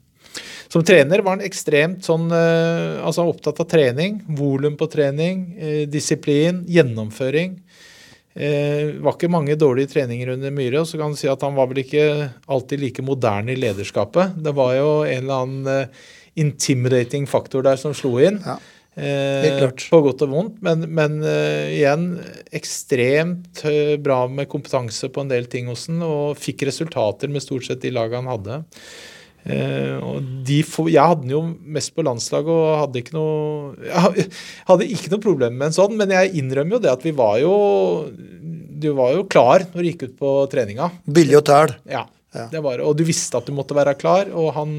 Som 0.67 0.84
trener 0.84 1.23
var 1.23 1.38
han 1.38 1.45
ekstremt 1.45 2.06
sånn, 2.06 2.28
eh, 2.34 3.00
altså 3.06 3.28
opptatt 3.28 3.62
av 3.63 3.69
trening. 3.71 4.19
Volum 4.38 4.76
på 4.80 4.89
trening, 4.91 5.45
eh, 5.58 5.84
disiplin, 5.88 6.65
gjennomføring. 6.67 7.58
Det 8.38 8.45
eh, 8.45 8.91
var 9.02 9.15
ikke 9.15 9.32
mange 9.34 9.56
dårlige 9.58 9.95
treninger 9.95 10.36
under 10.36 10.52
Myhre. 10.54 10.84
og 10.84 10.88
så 10.88 11.00
kan 11.00 11.12
du 11.12 11.17
si 11.17 11.28
at 11.28 11.41
Han 11.41 11.56
var 11.56 11.67
vel 11.67 11.82
ikke 11.82 12.30
alltid 12.47 12.80
like 12.80 13.02
moderne 13.02 13.56
i 13.56 13.56
lederskapet. 13.58 14.38
Det 14.43 14.54
var 14.54 14.76
jo 14.76 15.04
en 15.04 15.23
eller 15.23 15.41
annen 15.41 15.89
intimidating 16.36 17.26
faktor 17.26 17.63
der 17.63 17.78
som 17.78 17.95
slo 17.97 18.19
inn. 18.19 18.38
Ja. 18.45 18.60
på 19.89 20.02
godt 20.02 20.21
og 20.21 20.30
vondt. 20.30 20.62
Men, 20.62 20.86
men 20.93 21.23
igjen 21.23 22.19
ekstremt 22.52 23.63
bra 24.02 24.28
med 24.28 24.50
kompetanse 24.50 25.10
på 25.10 25.21
en 25.21 25.30
del 25.30 25.45
ting 25.45 25.67
hos 25.67 25.88
han, 25.88 26.02
og 26.02 26.38
fikk 26.38 26.67
resultater 26.69 27.30
med 27.30 27.41
stort 27.41 27.65
sett 27.65 27.82
de 27.82 27.89
lagene 27.89 28.21
han 28.21 28.34
hadde. 28.38 28.63
Og 29.48 30.26
de 30.48 30.58
jeg 30.92 31.00
hadde 31.00 31.24
den 31.24 31.32
jo 31.32 31.42
mest 31.78 31.94
på 31.96 32.04
landslaget 32.04 32.52
og 32.52 32.82
hadde 32.82 33.00
ikke 33.00 33.16
noe 33.16 33.88
Jeg 33.88 34.28
hadde 34.68 34.90
ikke 34.92 35.14
noe 35.14 35.24
problem 35.24 35.56
med 35.56 35.70
en 35.70 35.78
sånn, 35.78 35.96
men 36.00 36.12
jeg 36.12 36.34
innrømmer 36.42 36.78
jo 36.78 36.84
det 36.84 36.92
at 36.92 37.06
vi 37.06 37.14
var 37.16 37.38
jo 37.40 37.56
Du 38.76 38.92
var 38.98 39.16
jo 39.16 39.26
klar 39.30 39.64
når 39.70 39.80
du 39.80 39.90
gikk 39.90 40.06
ut 40.10 40.16
på 40.20 40.36
treninga. 40.52 40.92
Billig 41.06 41.40
og 41.40 41.48
tæl. 41.48 41.76
Ja. 41.90 42.06
Det 42.52 42.60
var, 42.62 42.82
og 42.86 42.94
du 43.00 43.02
visste 43.08 43.40
at 43.40 43.48
du 43.48 43.54
måtte 43.56 43.74
være 43.74 43.96
klar, 43.98 44.28
og 44.30 44.52
han 44.54 44.74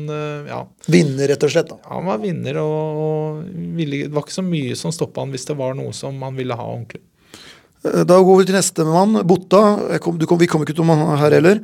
ja. 0.47 0.61
Vinner, 0.87 1.27
rett 1.33 1.43
og 1.43 1.51
slett? 1.51 1.73
da. 1.73 1.79
Han 1.91 2.07
var 2.07 2.21
vinner, 2.23 2.61
og, 2.63 3.41
ville, 3.75 4.05
det 4.05 4.15
var 4.15 4.23
ikke 4.23 4.37
så 4.37 4.45
mye 4.47 4.77
som 4.79 4.95
stoppa 4.95 5.25
han 5.25 5.33
hvis 5.35 5.49
det 5.49 5.57
var 5.59 5.75
noe 5.75 5.95
som 5.97 6.21
han 6.23 6.39
ville 6.39 6.55
ha 6.55 6.69
ordentlig. 6.69 7.03
Da 7.83 8.21
går 8.23 8.41
vi 8.41 8.47
til 8.49 8.59
neste 8.59 8.87
mann. 8.87 9.21
Botta. 9.27 9.63
Kom, 10.03 10.19
kom, 10.21 10.39
vi 10.39 10.49
kommer 10.51 10.69
ikke 10.69 10.77
til 10.79 10.87
ham 10.87 11.19
her 11.19 11.35
heller. 11.39 11.61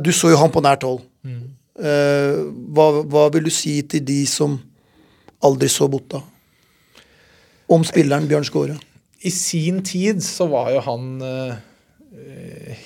Du 0.00 0.10
så 0.14 0.32
jo 0.32 0.40
han 0.40 0.52
på 0.54 0.62
nært 0.64 0.86
hold. 0.86 1.02
Eh, 1.78 2.40
hva, 2.74 2.88
hva, 3.06 3.28
vil 3.34 3.46
du 3.46 3.52
si 3.54 3.76
til 3.86 4.02
de 4.06 4.24
som 4.26 4.56
aldri 5.46 5.70
så 5.70 5.86
Botta? 5.90 6.20
Om 7.70 7.84
spilleren 7.86 8.26
Bjørn 8.28 8.46
Skåre? 8.48 8.78
I 9.22 9.30
sin 9.34 9.82
tid 9.86 10.22
så 10.24 10.46
var 10.50 10.70
jo 10.72 10.80
han 10.86 11.08
uh, 11.20 11.56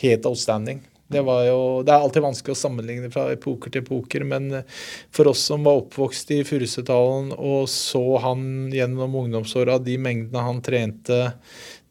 helt 0.01 0.27
outstanding. 0.27 0.81
Det, 1.13 1.21
jo, 1.21 1.83
det, 1.85 1.93
er 1.93 2.01
alltid 2.01 2.25
vanskelig 2.25 2.55
å 2.55 2.59
sammenligne 2.59 3.11
fra 3.13 3.27
epoker 3.35 3.73
til 3.73 3.85
epoker, 3.85 4.25
men 4.25 4.63
for 5.13 5.29
oss 5.29 5.43
som 5.51 5.67
var 5.67 5.83
oppvokst 5.83 6.33
i 6.33 6.41
Furusetdalen 6.49 7.35
og 7.37 7.67
så 7.69 8.01
han 8.25 8.73
gjennom 8.73 9.19
ungdomsåra, 9.21 9.77
de 9.85 9.99
mengdene 10.01 10.47
han 10.47 10.63
trente, 10.65 11.21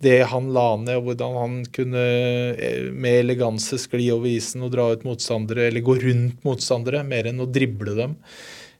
det 0.02 0.18
han 0.32 0.50
la 0.56 0.68
ned, 0.82 0.98
og 1.00 1.10
hvordan 1.10 1.38
han 1.40 1.60
kunne 1.76 2.06
eh, 2.54 2.88
med 2.92 3.20
eleganse 3.24 3.80
skli 3.82 4.10
over 4.14 4.32
isen 4.32 4.66
og 4.66 4.74
dra 4.74 4.90
ut 4.92 5.06
motstandere, 5.08 5.70
eller 5.70 5.86
gå 5.86 5.98
rundt 6.04 6.48
motstandere, 6.48 7.04
mer 7.08 7.30
enn 7.32 7.44
å 7.44 7.50
drible 7.50 7.96
dem. 7.98 8.18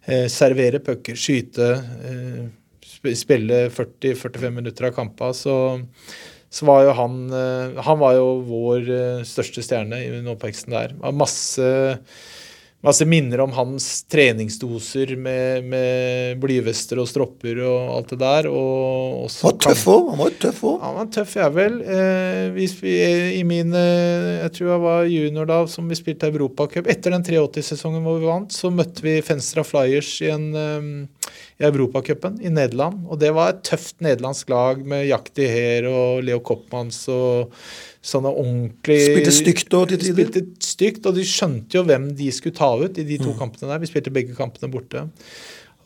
Eh, 0.06 0.26
servere 0.34 0.82
pucker, 0.84 1.18
skyte, 1.20 1.70
eh, 2.10 3.16
spille 3.18 3.64
40-45 3.70 4.50
minutter 4.50 4.90
av 4.90 4.96
kampa. 4.98 5.32
Så, 5.38 5.56
så, 6.50 6.66
var 6.70 6.86
jo 6.88 6.98
han 6.98 7.18
eh, 7.34 7.82
Han 7.86 8.02
var 8.02 8.18
jo 8.18 8.28
vår 8.50 8.92
eh, 8.92 9.24
største 9.28 9.64
stjerne 9.66 10.02
i 10.04 10.22
oppveksten 10.34 10.74
der. 10.76 10.96
Masse 11.14 11.72
masse 12.82 13.06
minner 13.06 13.44
om 13.44 13.52
hans 13.54 13.88
treningsdoser 14.10 15.14
med, 15.16 15.68
med 15.70 16.40
blyvester 16.42 17.02
og 17.02 17.10
stropper 17.10 17.62
og 17.66 17.92
alt 17.98 18.14
det 18.14 18.20
der. 18.24 18.50
Og 18.50 19.28
var 19.42 19.58
tøff 19.62 19.86
òg. 19.92 20.10
Han 20.14 20.22
var 20.24 20.38
tøff 20.42 20.64
òg. 20.66 20.78
Han 20.86 20.98
var 20.98 21.12
tøff, 21.18 21.36
jævel. 21.38 21.78
vel. 21.82 22.00
Eh, 22.00 22.46
vi, 22.58 22.96
I 23.38 23.44
min 23.48 23.76
Jeg 23.76 24.52
tror 24.56 24.74
jeg 24.74 24.84
var 24.86 25.12
junior 25.12 25.50
da, 25.50 25.62
som 25.70 25.90
vi 25.90 26.00
spilte 26.00 26.32
Europacup. 26.32 26.90
Etter 26.90 27.14
den 27.14 27.26
83-sesongen 27.28 28.06
hvor 28.06 28.20
vi 28.20 28.30
vant, 28.30 28.54
så 28.56 28.74
møtte 28.74 29.06
vi 29.06 29.20
Fenstra 29.26 29.66
Flyers 29.68 30.16
i 30.26 30.32
en 30.34 30.50
um, 30.56 30.92
i 31.62 31.68
Europacupen 31.70 32.40
i 32.42 32.50
Nederland. 32.54 33.06
Og 33.08 33.22
det 33.22 33.32
var 33.38 33.54
et 33.54 33.64
tøft 33.68 34.00
nederlandsk 34.04 34.50
lag 34.52 34.82
med 34.82 35.06
Jakti 35.10 35.48
Her 35.50 35.88
og 35.92 36.26
Leo 36.26 36.42
Koppmanns 36.46 37.04
og 37.14 37.54
sånne 38.02 38.34
ordentlig 38.34 39.00
Spilte 39.06 39.34
stygt 39.36 39.78
og 39.78 39.88
til 39.92 40.02
tider? 40.02 40.28
Spilte 40.28 40.46
stygt, 40.66 41.06
og 41.06 41.18
de 41.18 41.26
skjønte 41.28 41.78
jo 41.78 41.86
hvem 41.86 42.12
de 42.18 42.30
skulle 42.34 42.58
ta 42.58 42.74
ut 42.82 42.98
i 42.98 43.06
de 43.08 43.22
to 43.22 43.32
mm. 43.34 43.40
kampene 43.40 43.74
der. 43.74 43.82
Vi 43.84 43.92
spilte 43.92 44.14
begge 44.14 44.38
kampene 44.38 44.72
borte. 44.74 45.06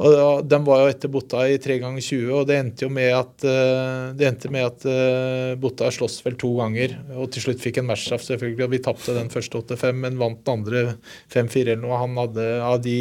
Og 0.04 0.44
De 0.44 0.58
var 0.68 0.82
jo 0.84 0.92
etter 0.92 1.12
Botta 1.12 1.46
i 1.48 1.60
tre 1.62 1.78
ganger 1.80 2.04
20, 2.04 2.32
og 2.36 2.48
det 2.50 2.58
endte 2.60 2.84
jo 2.84 2.90
med 2.92 3.14
at 3.16 3.46
uh, 3.48 4.12
det 4.18 4.28
endte 4.28 4.52
med 4.52 4.68
at 4.68 4.88
uh, 4.90 5.54
Botta 5.60 5.88
sloss 5.94 6.18
vel 6.26 6.36
to 6.40 6.52
ganger. 6.58 6.98
Og 7.16 7.30
til 7.32 7.46
slutt 7.46 7.64
fikk 7.64 7.80
en 7.80 7.88
matchstraff, 7.88 8.26
selvfølgelig. 8.28 8.66
Og 8.68 8.74
vi 8.74 8.82
tapte 8.84 9.16
den 9.16 9.32
første 9.32 9.62
8-5, 9.62 10.02
men 10.04 10.20
vant 10.20 10.42
den 10.44 10.60
andre 10.60 10.84
5-4 11.32 11.64
eller 11.64 11.84
noe. 11.86 12.02
Han 12.02 12.20
hadde 12.20 12.50
av 12.66 12.82
de 12.84 12.98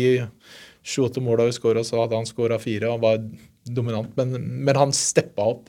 sju-åtte 0.85 1.23
måla 1.25 1.49
vi 1.49 1.57
skåra, 1.57 1.85
så 1.85 2.03
hadde 2.03 2.19
han 2.19 2.29
skåra 2.29 2.59
fire. 2.61 2.93
Han 2.93 3.03
var 3.03 3.23
dominant, 3.65 4.13
men, 4.17 4.37
men 4.65 4.77
han 4.77 4.93
steppa 4.93 5.49
opp. 5.55 5.69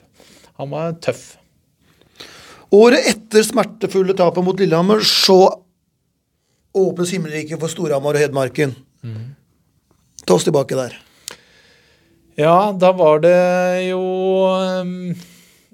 Han 0.60 0.72
var 0.76 0.98
tøff. 1.04 1.36
Året 2.76 3.08
etter 3.08 3.46
smertefulle 3.46 4.16
tapet 4.18 4.44
mot 4.44 4.60
Lillehammer, 4.60 5.04
så 5.06 5.40
åpnes 6.76 7.14
himmelriket 7.16 7.62
for 7.62 7.72
Storhamar 7.72 8.18
og 8.18 8.26
Hedmarken. 8.26 8.76
Mm. 9.06 9.36
Ta 10.26 10.36
oss 10.36 10.48
tilbake 10.48 10.76
der. 10.76 10.98
Ja, 12.36 12.74
da 12.76 12.92
var 12.92 13.22
det 13.24 13.38
jo 13.88 14.02
um, 14.82 15.14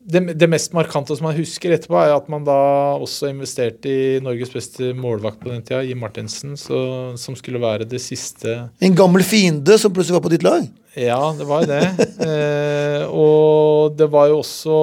det, 0.03 0.21
det, 0.33 0.47
mest 0.49 0.73
markante 0.73 1.15
som 1.17 1.27
man 1.27 1.37
husker 1.37 1.73
etterpå, 1.75 1.97
er 2.01 2.13
at 2.15 2.29
man 2.31 2.45
da 2.47 2.57
også 3.01 3.29
investerte 3.29 3.91
i 3.91 4.19
Norges 4.23 4.51
beste 4.53 4.91
målvakt 4.97 5.41
på 5.43 5.51
den 5.51 5.63
tida, 5.65 5.83
Jim 5.85 6.01
Martinsen, 6.01 6.55
så, 6.59 6.79
som 7.21 7.37
skulle 7.37 7.61
være 7.61 7.87
det 7.89 8.01
siste 8.03 8.57
En 8.81 8.97
gammel 8.97 9.25
fiende 9.27 9.77
som 9.81 9.93
plutselig 9.93 10.17
var 10.17 10.25
på 10.25 10.33
ditt 10.33 10.45
lag? 10.47 10.65
Ja, 10.97 11.19
det 11.37 11.47
var 11.47 11.63
jo 11.63 11.71
det. 11.71 12.07
eh, 12.27 13.03
og 13.07 13.97
det 13.99 14.09
var 14.11 14.31
jo 14.31 14.41
også 14.41 14.79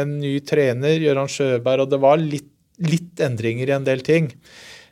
en 0.00 0.18
ny 0.22 0.36
trener, 0.46 1.02
Gøran 1.02 1.30
Sjøberg, 1.30 1.84
og 1.84 1.92
det 1.92 2.00
var 2.02 2.22
litt, 2.22 2.50
litt, 2.84 3.12
endringer 3.22 3.70
i 3.70 3.76
en 3.76 3.86
del 3.86 4.06
ting. 4.06 4.30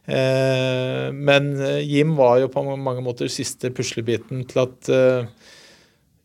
Eh, 0.07 1.09
men 1.15 1.55
Jim 1.87 2.17
var 2.19 2.43
jo 2.43 2.51
på 2.53 2.67
mange 2.75 3.03
måter 3.05 3.31
siste 3.31 3.71
puslebiten 3.75 4.45
til 4.51 4.65
at 4.67 4.93
uh, 4.93 5.51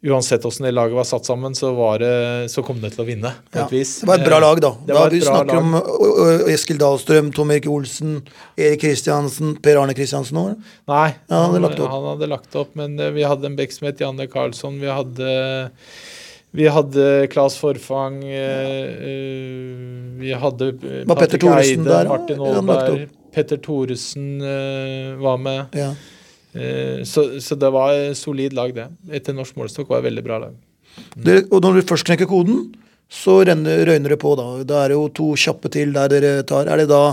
uansett 0.06 0.44
hvordan 0.46 0.68
det 0.68 0.74
laget 0.78 0.94
var 0.98 1.06
satt 1.10 1.26
sammen, 1.26 1.56
så, 1.58 1.72
det, 1.98 2.12
så, 2.54 2.62
kom 2.66 2.78
det 2.82 2.92
til 2.94 3.02
å 3.02 3.08
vinne. 3.08 3.32
på 3.50 3.58
ja, 3.58 3.66
et 3.66 3.74
vis. 3.74 3.96
Det 4.04 4.10
var 4.10 4.22
et 4.22 4.28
bra 4.28 4.40
lag, 4.44 4.62
da. 4.62 4.72
Det 4.86 4.94
da 4.98 5.06
vi 5.10 5.22
snakker 5.26 5.58
lag. 5.58 5.64
om 5.64 6.50
Eskil 6.54 6.78
Dahlstrøm, 6.82 7.32
Tom 7.36 7.54
Erik 7.56 7.70
Olsen, 7.72 8.20
Erik 8.60 8.84
Kristiansen, 8.84 9.56
Per 9.64 9.82
Arne 9.82 9.96
Kristiansen 9.98 10.38
òg? 10.42 10.70
Nei, 10.92 11.10
ja, 11.16 11.42
han, 11.42 11.58
hadde 11.66 11.90
han, 11.90 12.06
hadde 12.14 12.30
lagt 12.30 12.60
opp, 12.62 12.76
men 12.78 12.94
vi 13.16 13.26
hadde 13.26 13.50
en 13.50 13.58
bekk 13.58 13.74
som 13.74 13.90
het 13.90 14.04
Janne 14.04 14.30
Karlsson. 14.30 14.78
Vi 14.84 14.92
hadde 14.92 15.32
vi 16.58 16.68
hadde 16.72 17.06
Claes 17.30 17.58
Forfang, 17.60 18.22
vi 20.22 20.36
hadde 20.42 20.70
Patrick 21.10 21.44
Eide, 21.44 22.04
Martin 22.08 22.40
Aalberg, 22.42 23.10
Petter 23.36 23.60
Thoresen 23.62 24.38
var 25.22 25.42
med. 25.42 25.76
Ja. 25.78 25.92
Så, 27.08 27.28
så, 27.44 27.58
det 27.60 27.70
var 27.74 27.96
solid 28.18 28.56
lag, 28.58 28.74
det. 28.76 28.88
Etter 29.20 29.36
norsk 29.38 29.58
målestokk 29.60 29.92
var 29.92 30.02
det 30.02 30.10
veldig 30.10 30.24
bra 30.26 30.40
lag. 30.46 30.56
Mm. 30.98 31.24
Det, 31.26 31.38
og 31.52 31.62
når 31.64 31.78
du 31.78 31.90
først 31.90 32.08
knekker 32.08 32.30
koden, 32.30 32.66
så 33.08 33.40
renner, 33.48 33.86
røyner 33.88 34.16
det 34.16 34.20
på, 34.22 34.34
da. 34.40 34.48
Da 34.68 34.82
er 34.84 34.92
det 34.92 34.98
jo 34.98 35.06
to 35.16 35.28
kjappe 35.40 35.72
til 35.72 35.94
der 35.96 36.12
dere 36.12 36.32
tar. 36.48 36.68
Er 36.68 36.84
det 36.84 36.90
da 36.92 37.04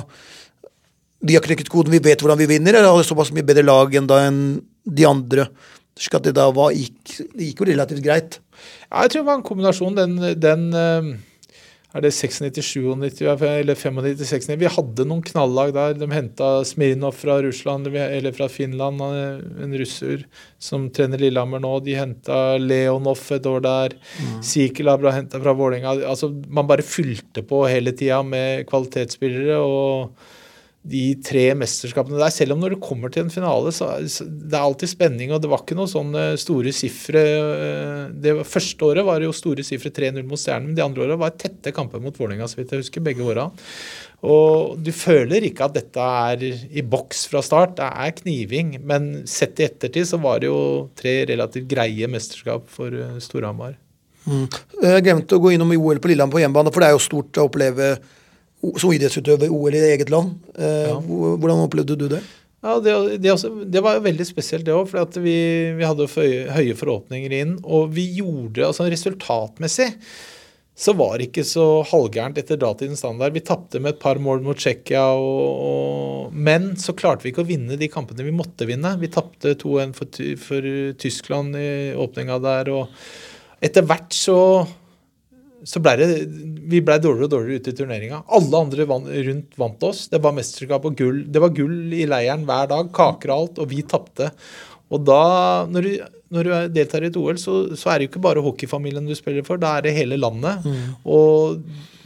de 1.25 1.37
har 1.37 1.45
knekket 1.45 1.71
koden, 1.73 1.95
vi 1.95 2.03
vet 2.05 2.21
hvordan 2.21 2.41
vi 2.41 2.49
vinner, 2.51 2.77
eller 2.77 2.91
har 2.91 3.01
det 3.01 3.09
såpass 3.09 3.31
mye 3.33 3.47
bedre 3.47 3.65
lag 3.65 3.95
enn 3.97 4.09
da 4.11 4.21
enn 4.27 4.41
de 4.85 5.07
andre? 5.09 5.47
Slik 5.97 6.19
at 6.19 6.27
det 6.27 6.35
da 6.37 6.49
var, 6.53 6.75
gikk, 6.75 7.15
det 7.33 7.49
gikk 7.49 7.63
jo 7.63 7.69
relativt 7.71 8.03
greit. 8.05 8.41
Ja, 8.91 9.05
jeg 9.05 9.15
tror 9.15 9.23
det 9.23 9.29
var 9.29 9.39
en 9.39 9.47
kombinasjon. 9.47 9.97
Den, 9.97 10.19
den 10.43 10.67
eh, 10.77 11.13
er 11.95 12.03
det 12.03 12.11
96-97 12.11 13.23
eller 13.47 13.79
95-96? 13.79 14.49
Vi 14.59 14.71
hadde 14.77 15.07
noen 15.07 15.23
knallag 15.23 15.71
der. 15.77 15.95
De 15.95 16.09
henta 16.11 16.49
Smirnov 16.67 17.15
fra 17.15 17.37
Russland 17.45 17.87
eller 17.95 18.35
fra 18.35 18.49
Finland, 18.51 18.99
en 19.63 19.77
russer 19.79 20.25
som 20.59 20.89
trener 20.91 21.23
Lillehammer 21.23 21.63
nå. 21.63 21.77
De 21.87 21.95
henta 21.95 22.59
Leonov 22.59 23.23
et 23.37 23.47
år 23.47 23.63
der. 23.63 23.95
Mm. 24.19 24.41
Sikela 24.43 24.97
ble 24.99 25.15
henta 25.15 25.39
fra 25.39 25.55
Vålerenga. 25.55 25.95
Altså, 26.11 26.33
man 26.51 26.67
bare 26.67 26.83
fylte 26.83 27.47
på 27.47 27.63
hele 27.71 27.95
tida 27.95 28.25
med 28.27 28.67
kvalitetsspillere. 28.71 29.61
og 29.63 30.43
de 30.85 31.15
tre 31.25 31.47
mesterskapene 31.57 32.19
der. 32.21 32.33
Selv 32.33 32.55
om 32.55 32.61
når 32.61 32.75
det 32.75 32.85
kommer 32.85 33.13
til 33.13 33.25
en 33.25 33.33
finale, 33.33 33.73
så, 33.73 33.89
så 34.11 34.27
det 34.29 34.53
er 34.53 34.65
alltid 34.65 34.91
spenning. 34.93 35.33
Og 35.33 35.41
det 35.41 35.49
var 35.49 35.63
ikke 35.63 35.77
noe 35.79 35.89
sånne 35.89 36.25
store 36.41 36.75
sifre. 36.77 37.23
Eh, 37.25 38.01
det 38.25 38.35
første 38.49 38.91
året 38.91 39.07
var 39.07 39.21
det 39.21 39.31
jo 39.31 39.37
store 39.37 39.65
sifre 39.65 39.93
3-0 39.95 40.21
mot 40.29 40.41
Stjernen, 40.41 40.71
men 40.71 40.77
de 40.77 40.85
andre 40.85 41.07
åra 41.07 41.21
var 41.21 41.39
tette 41.41 41.73
kamper 41.75 42.03
mot 42.05 42.17
Vålerenga, 42.21 42.49
så 42.51 42.61
vidt 42.61 42.75
jeg 42.75 42.85
husker. 42.85 43.05
Begge 43.05 43.25
åra. 43.25 43.49
Og 44.25 44.75
du 44.81 44.91
føler 44.97 45.45
ikke 45.49 45.67
at 45.69 45.77
dette 45.77 46.09
er 46.29 46.45
i 46.45 46.85
boks 46.85 47.25
fra 47.33 47.41
start. 47.45 47.79
Det 47.81 47.89
er 47.89 48.19
kniving. 48.21 48.75
Men 48.85 49.09
sett 49.29 49.61
i 49.61 49.69
ettertid 49.69 50.09
så 50.11 50.21
var 50.21 50.43
det 50.43 50.51
jo 50.53 50.91
tre 51.01 51.23
relativt 51.33 51.69
greie 51.71 52.11
mesterskap 52.13 52.69
for 52.73 52.93
eh, 52.93 53.17
Storhamar. 53.25 53.79
Mm. 54.25 54.45
Jeg 54.81 55.05
glemte 55.05 55.37
å 55.37 55.41
gå 55.41 55.53
innom 55.53 55.73
OL 55.77 56.01
på 56.01 56.13
Lillehammer 56.13 56.33
på 56.37 56.45
hjemmebane, 56.45 56.73
for 56.73 56.81
det 56.81 56.91
er 56.91 56.95
jo 56.97 57.03
stort 57.09 57.41
å 57.41 57.49
oppleve 57.49 57.89
som 58.81 58.93
idrettsutøver 58.95 59.53
OL 59.53 59.77
i 59.77 59.83
eget 59.93 60.13
land. 60.13 60.37
Eh, 60.57 60.91
ja. 60.91 60.99
Hvordan 61.01 61.65
opplevde 61.67 61.99
du 62.01 62.07
det? 62.13 62.23
Ja, 62.65 62.79
det, 62.81 62.95
det, 63.21 63.33
også, 63.33 63.51
det 63.69 63.83
var 63.85 63.99
jo 63.99 64.07
veldig 64.07 64.25
spesielt, 64.25 64.65
det 64.65 64.73
òg. 64.73 64.87
For 64.89 65.21
vi, 65.21 65.37
vi, 65.77 65.85
hadde 65.85 66.09
høye, 66.09 66.47
høye 66.55 66.79
forhåpninger 66.79 67.35
inn. 67.43 67.59
Og 67.65 67.93
vi 67.97 68.07
gjorde 68.21 68.71
altså 68.71 68.89
resultatmessig 68.89 69.93
så 70.75 70.91
var 70.99 71.19
det 71.19 71.29
ikke 71.29 71.45
så 71.47 71.65
halvgærent 71.87 72.39
etter 72.41 72.59
datidens 72.59 72.99
standard. 72.99 73.35
Vi 73.37 73.45
tapte 73.47 73.79
med 73.79 73.95
et 73.95 74.01
par 74.03 74.19
mål 74.19 74.41
mot 74.43 74.59
Tsjekkia, 74.59 75.05
men 76.35 76.73
så 76.83 76.97
klarte 76.99 77.23
vi 77.23 77.31
ikke 77.31 77.45
å 77.45 77.47
vinne 77.47 77.79
de 77.79 77.89
kampene 77.91 78.27
vi 78.27 78.35
måtte 78.35 78.67
vinne. 78.67 78.97
Vi 78.99 79.11
tapte 79.15 79.55
2-1 79.61 79.95
for, 79.95 80.19
for, 80.43 80.67
Tyskland 80.99 81.55
i 81.61 81.69
åpninga 81.95 82.41
der. 82.43 82.73
og 82.75 82.91
etter 83.65 83.87
hvert 83.87 84.11
så 84.13 84.39
så 85.65 85.81
ble 85.81 85.95
det, 85.97 86.09
vi 86.69 86.83
ble 86.85 86.99
dårligere 87.01 87.29
og 87.29 87.33
dårligere 87.33 87.63
ute 87.63 87.73
i 87.73 87.79
turneringa. 87.79 88.21
Alle 88.37 88.61
andre 88.67 88.87
van, 88.89 89.07
rundt 89.29 89.59
vant 89.61 89.87
oss. 89.89 90.05
Det 90.13 90.21
var 90.25 90.37
mesterskap 90.37 90.85
og 90.85 90.97
gull. 90.99 91.23
Det 91.33 91.41
var 91.41 91.55
gull 91.57 91.95
i 91.97 92.05
leiren 92.11 92.45
hver 92.49 92.69
dag. 92.71 92.91
Kaker 92.95 93.33
og 93.33 93.37
alt. 93.39 93.61
Og 93.65 93.71
vi 93.73 93.81
tapte. 93.89 94.31
Og 94.95 95.03
da, 95.07 95.23
når 95.71 95.87
du, 95.87 96.21
når 96.35 96.47
du 96.47 96.53
deltar 96.77 97.05
i 97.05 97.11
et 97.11 97.19
OL, 97.19 97.41
så, 97.41 97.57
så, 97.75 97.91
er 97.91 97.99
det 97.99 98.07
jo 98.07 98.15
ikke 98.15 98.27
bare 98.29 98.45
hockeyfamilien 98.45 99.09
du 99.09 99.17
spiller 99.19 99.47
for. 99.47 99.61
Da 99.61 99.77
er 99.79 99.89
det 99.89 99.97
hele 99.97 100.21
landet. 100.21 100.63
Mm. 100.67 100.95
Og 101.11 101.65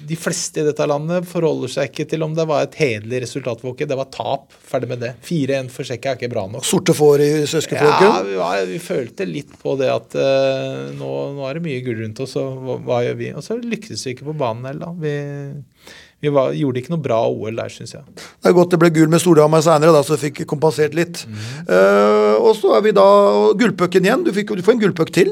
de 0.08 0.16
fleste 0.16 0.62
i 0.62 0.64
dette 0.64 0.86
landet 0.88 1.26
forholder 1.28 1.70
seg 1.72 1.90
ikke 1.90 2.06
til 2.08 2.24
om 2.24 2.34
det 2.36 2.46
var 2.48 2.64
et 2.64 2.76
hederlig 2.78 3.22
resultat 3.26 3.60
for 3.60 3.72
hockey. 3.72 3.88
Det 3.90 3.98
var 3.98 4.08
tap. 4.14 4.54
Ferdig 4.70 4.88
med 4.92 5.02
det. 5.04 5.12
4-1 5.26 5.70
for 5.74 5.88
Tsjekkia 5.88 6.14
er 6.14 6.20
ikke 6.20 6.32
bra 6.32 6.46
nok. 6.48 6.64
Sorte 6.66 6.94
får 6.96 7.24
i 7.24 7.30
søskenflokken? 7.50 8.32
Ja, 8.38 8.50
vi, 8.56 8.66
vi, 8.72 8.82
følte 8.82 9.28
litt 9.28 9.56
på 9.60 9.76
det 9.80 9.90
at 9.92 10.16
uh, 10.16 10.88
nå, 10.96 11.12
nå, 11.36 11.46
er 11.48 11.58
det 11.58 11.64
mye 11.66 11.84
gull 11.84 12.00
rundt 12.04 12.22
oss, 12.24 12.36
og 12.40 12.62
hva, 12.64 12.78
hva, 12.88 13.00
gjør 13.08 13.18
vi? 13.20 13.32
Og 13.36 13.44
så 13.44 13.58
lyktes 13.60 14.06
vi 14.06 14.16
ikke 14.16 14.30
på 14.30 14.38
banen 14.38 14.70
heller, 14.70 14.86
da. 14.86 14.94
Vi, 15.02 15.98
vi 16.18 16.30
var, 16.34 16.54
gjorde 16.56 16.80
ikke 16.80 16.92
noe 16.94 17.02
bra 17.02 17.18
OL 17.30 17.60
der, 17.60 17.70
syns 17.70 17.94
jeg. 17.94 18.02
Det 18.18 18.50
er 18.50 18.56
godt 18.56 18.72
det 18.74 18.80
ble 18.82 18.90
gull 18.94 19.10
med 19.12 19.22
Storhamar 19.22 19.62
seinere, 19.62 20.00
så 20.02 20.16
vi 20.16 20.28
fikk 20.28 20.42
kompensert 20.50 20.96
litt. 20.98 21.22
Mm. 21.28 21.44
Uh, 21.68 22.34
og 22.42 22.56
så 22.58 22.72
er 22.74 22.82
vi 22.88 22.94
da 22.96 23.06
gullpucken 23.58 24.08
igjen. 24.08 24.24
Du, 24.26 24.32
fikk, 24.34 24.50
du 24.58 24.64
får 24.66 24.74
en 24.74 24.82
gullpuck 24.82 25.12
til. 25.14 25.30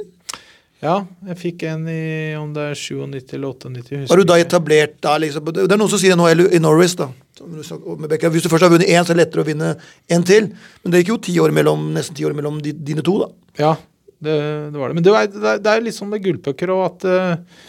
Ja, 0.85 1.01
jeg 1.31 1.39
fikk 1.41 1.65
en 1.67 1.87
i 1.89 2.37
om 2.37 2.53
det 2.55 2.69
er 2.71 2.79
97 2.79 3.35
eller 3.35 3.55
98. 3.57 4.03
Har 4.13 4.21
du 4.21 4.29
da 4.29 4.37
etablert 4.39 4.99
da 5.03 5.15
liksom, 5.19 5.49
Det 5.57 5.65
er 5.65 5.81
noen 5.81 5.91
som 5.91 6.01
sier 6.03 6.19
NHL 6.19 6.47
i 6.55 6.61
Norris, 6.63 6.95
da. 7.01 7.09
Hvis 7.41 8.45
du 8.45 8.51
først 8.53 8.67
har 8.69 8.73
vunnet 8.73 8.89
én, 8.89 9.03
så 9.03 9.13
er 9.13 9.17
det 9.17 9.23
lettere 9.25 9.43
å 9.43 9.49
vinne 9.49 9.73
en 10.13 10.27
til. 10.29 10.51
Men 10.85 10.93
det 10.93 11.03
gikk 11.03 11.15
jo 11.15 11.23
ti 11.27 11.35
år 11.43 11.55
mellom, 11.57 11.89
nesten 11.97 12.17
ti 12.17 12.29
år 12.29 12.37
mellom 12.37 12.61
dine 12.63 13.05
to, 13.05 13.17
da. 13.25 13.31
Ja, 13.59 13.73
det, 14.21 14.37
det 14.71 14.79
var 14.79 14.93
det. 14.93 14.99
Men 15.01 15.07
det 15.07 15.17
er, 15.17 15.59
det 15.65 15.73
er 15.73 15.83
litt 15.85 15.97
sånn 15.97 16.13
med 16.13 16.23
gullpucker 16.25 16.73
og 16.77 16.85
at 16.91 17.09
uh, 17.09 17.65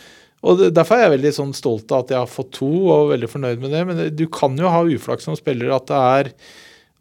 og 0.48 0.62
Derfor 0.74 0.98
er 0.98 1.08
jeg 1.08 1.16
veldig 1.18 1.34
sånn 1.36 1.58
stolt 1.58 1.92
av 1.92 2.06
at 2.06 2.14
jeg 2.14 2.22
har 2.22 2.32
fått 2.32 2.54
to, 2.60 2.70
og 2.94 3.12
veldig 3.12 3.30
fornøyd 3.32 3.62
med 3.64 3.76
det. 3.76 3.84
Men 3.90 4.02
du 4.16 4.26
kan 4.32 4.56
jo 4.60 4.72
ha 4.72 4.86
uflaks 4.88 5.28
som 5.28 5.38
spiller 5.38 5.76
at 5.76 5.90
det 5.92 6.00
er 6.00 6.34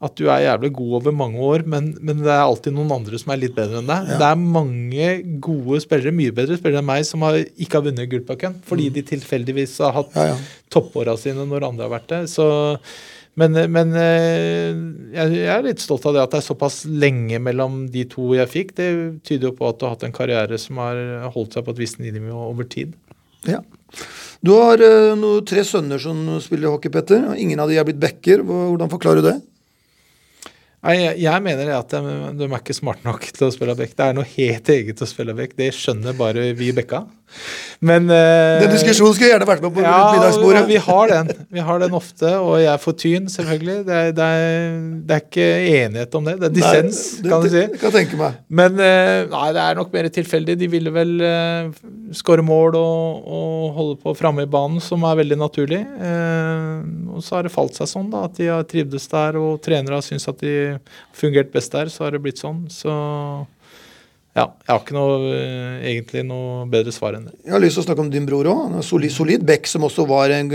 at 0.05 0.13
du 0.19 0.27
er 0.29 0.43
jævlig 0.45 0.75
god 0.77 0.95
over 0.99 1.15
mange 1.17 1.41
år, 1.41 1.63
men, 1.65 1.89
men, 2.05 2.21
det 2.21 2.29
er 2.29 2.43
alltid 2.45 2.75
noen 2.77 2.93
andre 2.99 3.17
som 3.21 3.33
er 3.33 3.41
litt 3.41 3.55
bedre 3.57 3.81
enn 3.81 3.89
deg. 3.89 4.11
Ja. 4.13 4.19
Det 4.21 4.29
er 4.29 4.43
mange 4.59 5.11
gode 5.45 5.81
spillere, 5.81 6.13
mye 6.13 6.35
bedre 6.37 6.59
spillere 6.61 6.83
enn 6.83 6.91
meg, 6.91 7.07
som 7.09 7.25
har, 7.25 7.39
ikke 7.57 7.81
har 7.81 7.87
vunnet 7.89 8.11
gullpucken 8.13 8.59
fordi 8.69 8.91
mm. 8.91 8.95
de 8.99 9.05
tilfeldigvis 9.15 9.79
har 9.87 9.97
hatt 9.97 10.19
ja, 10.19 10.27
ja. 10.35 10.39
toppåra 10.73 11.17
sine 11.21 11.47
når 11.49 11.69
andre 11.71 11.87
har 11.87 11.95
vært 11.95 12.13
det. 12.13 12.21
Så, 12.29 12.45
men, 13.41 13.57
men 13.73 13.97
eh, 13.97 14.77
jeg, 15.17 15.41
er 15.55 15.65
litt 15.65 15.81
stolt 15.81 16.05
av 16.09 16.19
det 16.19 16.27
at 16.27 16.37
det 16.37 16.43
er 16.43 16.49
såpass 16.51 16.83
lenge 16.85 17.41
mellom 17.49 17.87
de 17.93 18.05
to 18.13 18.35
jeg 18.37 18.53
fikk. 18.53 18.77
Det 18.77 18.91
tyder 19.25 19.49
jo 19.49 19.57
på 19.57 19.71
at 19.71 19.81
du 19.81 19.89
har 19.89 19.97
hatt 19.97 20.05
en 20.05 20.17
karriere 20.17 20.61
som 20.61 20.85
har 20.85 21.01
holdt 21.33 21.57
seg 21.57 21.65
på 21.65 21.73
et 21.73 21.85
visst 21.87 22.05
nivå 22.05 22.37
over 22.51 22.69
tid. 22.69 22.93
Ja. 23.51 23.63
Du 24.45 24.53
har 24.55 24.83
uh, 24.83 25.15
no, 25.19 25.39
tre 25.47 25.65
sønner 25.67 26.01
som 26.03 26.19
spiller 26.45 26.73
hockey, 26.73 26.93
Petter. 26.93 27.25
Ingen 27.41 27.63
av 27.63 27.71
de 27.71 27.79
er 27.81 27.87
blitt 27.89 28.01
backer. 28.03 28.45
Hvordan 28.47 28.93
forklarer 28.93 29.23
du 29.23 29.31
det? 29.31 29.39
Jeg, 30.87 31.17
jeg 31.19 31.43
mener 31.43 31.73
at 31.75 31.91
de, 31.91 32.17
de, 32.39 32.47
er 32.47 32.61
ikke 32.61 32.77
smarte 32.77 33.07
nok 33.09 33.25
til 33.35 33.49
å 33.49 33.55
spille 33.55 33.75
back. 33.79 33.95
Det 33.97 34.05
er 34.07 34.15
noe 34.15 34.29
helt 34.37 34.69
eget 34.71 35.03
å 35.03 35.09
spille 35.09 35.35
back. 35.35 35.57
Det 35.59 35.73
skjønner 35.75 36.15
bare 36.19 36.53
vi 36.59 36.71
bekka. 36.77 37.03
Men 37.85 38.09
uh, 38.09 38.63
Den 38.63 38.73
diskusjonen 38.73 39.15
skulle 39.15 39.29
jeg 39.29 39.35
gjerne 39.35 39.49
vært 39.49 39.65
med 39.65 39.75
på 39.77 39.83
ja, 39.85 39.97
middagsbordet. 40.15 40.63
Ja, 40.63 40.69
vi 40.71 40.79
har 40.87 41.11
den. 41.13 41.43
Vi 41.53 41.65
har 41.69 41.83
den 41.83 41.97
ofte, 41.97 42.31
og 42.41 42.57
jeg 42.63 42.83
får 42.83 42.97
tyn, 43.03 43.27
selvfølgelig. 43.33 43.77
Det 43.87 43.97
er, 43.97 44.13
det 44.17 44.29
er, 44.37 44.79
det 45.09 45.17
er 45.17 45.25
ikke 45.25 45.49
enighet 45.83 46.17
om 46.17 46.29
det. 46.29 46.37
Det 46.41 46.49
er 46.49 46.55
dissens, 46.57 47.01
kan 47.27 47.45
du 47.45 47.51
si. 47.53 47.65
Kan 47.83 47.95
tenke 47.95 48.21
meg. 48.21 48.39
Men 48.49 48.79
uh, 48.81 49.27
nei, 49.33 49.49
det 49.57 49.65
er 49.65 49.81
nok 49.81 49.93
mer 49.95 50.09
tilfeldig. 50.17 50.57
De 50.63 50.71
ville 50.73 50.93
vel 50.95 51.13
uh, 51.21 51.83
skåre 52.17 52.45
mål 52.47 52.79
og, 52.81 53.27
og, 53.27 53.67
holde 53.77 53.99
på 54.01 54.15
framme 54.17 54.47
i 54.47 54.51
banen, 54.51 54.81
som 54.81 55.05
er 55.05 55.21
veldig 55.21 55.41
naturlig. 55.41 55.83
Og 57.17 57.25
så 57.25 57.39
har 57.39 57.47
det 57.47 57.53
falt 57.53 57.77
seg 57.77 57.91
sånn, 57.91 58.09
da, 58.13 58.25
at 58.29 58.39
de 58.39 58.49
har 58.49 58.65
trivdes 58.69 59.09
der, 59.13 59.37
og 59.41 59.61
trenere 59.65 59.99
har 59.99 60.05
syntes 60.05 60.29
at 60.31 60.41
de 60.41 60.55
fungert 61.17 61.53
best 61.53 61.75
der. 61.77 61.93
Så 61.93 62.07
har 62.07 62.17
det 62.17 62.23
blitt 62.25 62.41
sånn. 62.41 62.65
Så 62.73 62.95
ja, 64.37 64.51
jeg 64.67 64.69
har 64.69 64.83
ikke 64.83 64.97
noe, 64.97 65.31
eh, 65.33 65.77
egentlig 65.95 66.23
noe 66.29 66.67
bedre 66.69 66.93
svar 66.93 67.15
enn 67.17 67.25
det. 67.25 67.39
Jeg 67.47 67.55
har 67.55 67.63
lyst 67.63 67.79
til 67.79 67.87
å 67.87 67.87
snakke 67.87 68.03
om 68.05 68.11
din 68.13 68.27
bror 68.29 68.45
òg. 68.51 68.75
Solid, 68.85 69.13
solid 69.15 69.47
Beck, 69.49 69.65
som 69.71 69.87
også 69.87 70.05
var 70.11 70.35
en, 70.37 70.51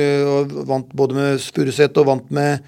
vant 0.70 0.92
både 0.94 1.18
med 1.18 1.42
Furuset 1.42 1.98
og 1.98 2.06
vant 2.12 2.28
med, 2.30 2.62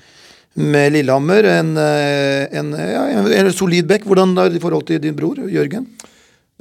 med 0.57 0.95
Lillehammer. 0.95 1.45
En, 1.51 1.69
eh, 1.77 2.47
en, 2.57 2.71
ja, 2.73 3.03
en, 3.37 3.51
solid 3.53 3.85
Beck. 3.91 4.07
Hvordan 4.09 4.33
er 4.41 4.49
det 4.49 4.57
i 4.57 4.63
forhold 4.63 4.87
til 4.89 5.03
din 5.03 5.13
bror 5.13 5.37
Jørgen? 5.37 5.85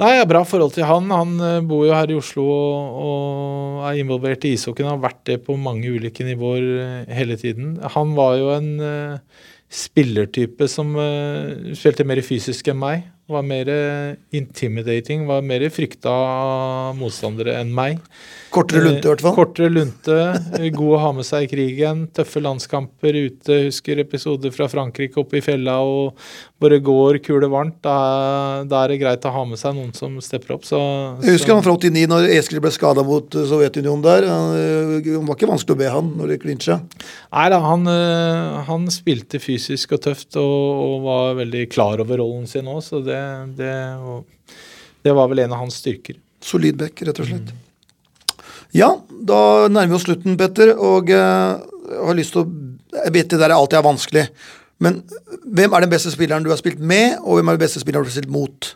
Nei, 0.03 0.11
jeg 0.19 0.21
har 0.21 0.29
Bra 0.29 0.45
forhold 0.45 0.77
til 0.77 0.85
han. 0.85 1.09
Han 1.17 1.33
eh, 1.41 1.65
bor 1.73 1.87
jo 1.89 1.97
her 1.97 2.13
i 2.13 2.21
Oslo 2.21 2.45
og, 2.45 3.01
og 3.07 3.89
er 3.89 4.03
involvert 4.03 4.45
i 4.45 4.53
ishockeyen. 4.59 4.91
Har 4.93 5.01
vært 5.01 5.25
det 5.33 5.39
på 5.49 5.57
mange 5.57 5.89
ulike 5.97 6.29
nivåer 6.29 7.09
hele 7.09 7.41
tiden. 7.41 7.79
Han 7.97 8.13
var 8.21 8.37
jo 8.37 8.53
en 8.53 8.71
uh, 8.85 9.49
spillertype 9.73 10.69
som 10.69 10.93
uh, 11.01 11.73
spilte 11.73 12.05
mer 12.05 12.21
fysisk 12.21 12.69
enn 12.69 12.81
meg 12.85 13.09
var 13.31 13.45
mer 13.47 13.69
intimidating, 14.35 15.27
var 15.27 15.45
mer 15.47 15.63
frykta 15.73 16.13
motstandere 16.99 17.55
enn 17.61 17.71
meg. 17.75 18.01
Kortere 18.53 18.83
lunte, 18.85 19.07
i 19.07 19.09
hvert 19.09 19.23
fall. 19.25 19.33
Eh, 19.33 19.37
kortere 19.39 19.71
lunte, 19.73 20.17
god 20.77 20.97
å 20.97 21.01
ha 21.01 21.13
med 21.17 21.27
seg 21.29 21.47
i 21.47 21.51
krigen. 21.53 22.03
Tøffe 22.13 22.43
landskamper 22.43 23.17
ute. 23.17 23.59
Husker 23.69 24.03
episoder 24.03 24.53
fra 24.53 24.69
Frankrike 24.69 25.23
oppe 25.23 25.39
i 25.41 25.45
fella 25.45 25.79
og 25.87 26.19
bare 26.63 26.79
går 26.85 27.19
kulevarmt. 27.25 27.79
Da, 27.85 27.95
da, 28.69 28.83
er 28.83 28.93
det 28.93 28.99
greit 29.03 29.27
å 29.29 29.33
ha 29.35 29.43
med 29.49 29.61
seg 29.61 29.75
noen 29.77 29.91
som 29.97 30.15
stepper 30.25 30.55
opp. 30.57 30.67
Så, 30.69 30.79
jeg 31.25 31.37
husker 31.37 31.55
han 31.57 31.65
fra 31.65 31.75
89, 31.77 32.05
når 32.11 32.29
Eskil 32.37 32.63
ble 32.63 32.73
skada 32.75 33.05
mot 33.07 33.35
Sovjetunionen 33.35 34.05
der. 34.07 34.29
Det 35.03 35.19
var 35.19 35.37
ikke 35.37 35.51
vanskelig 35.51 35.77
å 35.77 35.81
be 35.83 35.91
han 35.93 36.13
når 36.19 36.33
det 36.35 36.39
klinsja? 36.45 36.79
Nei 37.33 37.49
da, 37.53 37.59
han, 37.67 37.89
eh, 37.91 38.63
han, 38.69 38.87
spilte 38.93 39.41
fysisk 39.43 39.97
og 39.97 40.05
tøft 40.07 40.39
og, 40.41 40.57
og, 40.87 40.97
var 41.07 41.37
veldig 41.43 41.67
klar 41.73 42.03
over 42.05 42.23
rollen 42.23 42.47
sin 42.51 42.69
òg, 42.71 42.83
så 42.85 43.03
det, 43.05 43.19
det, 43.59 43.75
det, 45.03 45.15
var 45.17 45.31
vel 45.33 45.45
en 45.45 45.57
av 45.57 45.65
hans 45.65 45.81
styrker. 45.83 46.19
Solid 46.43 46.79
back, 46.81 47.03
rett 47.07 47.23
og 47.23 47.29
slett. 47.29 47.53
Mm. 47.53 47.69
Ja, 48.73 48.89
da 49.11 49.69
nærmer 49.69 49.93
vi 49.93 49.99
oss 49.99 50.07
slutten, 50.07 50.39
Petter. 50.41 50.73
Og 50.81 51.13
jeg 51.13 52.01
har 52.07 52.19
lyst 52.19 52.37
til 52.37 52.45
å 52.45 52.51
Jeg 52.93 53.13
vet 53.15 53.31
det 53.33 53.39
der 53.41 53.53
alltid 53.55 53.79
er 53.79 53.85
vanskelig. 53.87 54.23
Men 54.83 55.03
hvem 55.47 55.75
er 55.75 55.85
den 55.85 55.93
beste 55.93 56.13
spilleren 56.13 56.45
du 56.45 56.51
har 56.51 56.61
spilt 56.61 56.81
med, 56.83 57.19
og 57.23 57.39
hvem 57.39 57.51
er 57.51 57.59
den 57.59 57.65
beste 57.65 57.83
spilleren 57.83 58.07
du 58.07 58.11
har 58.11 58.17
spilt 58.17 58.33
mot? 58.33 58.73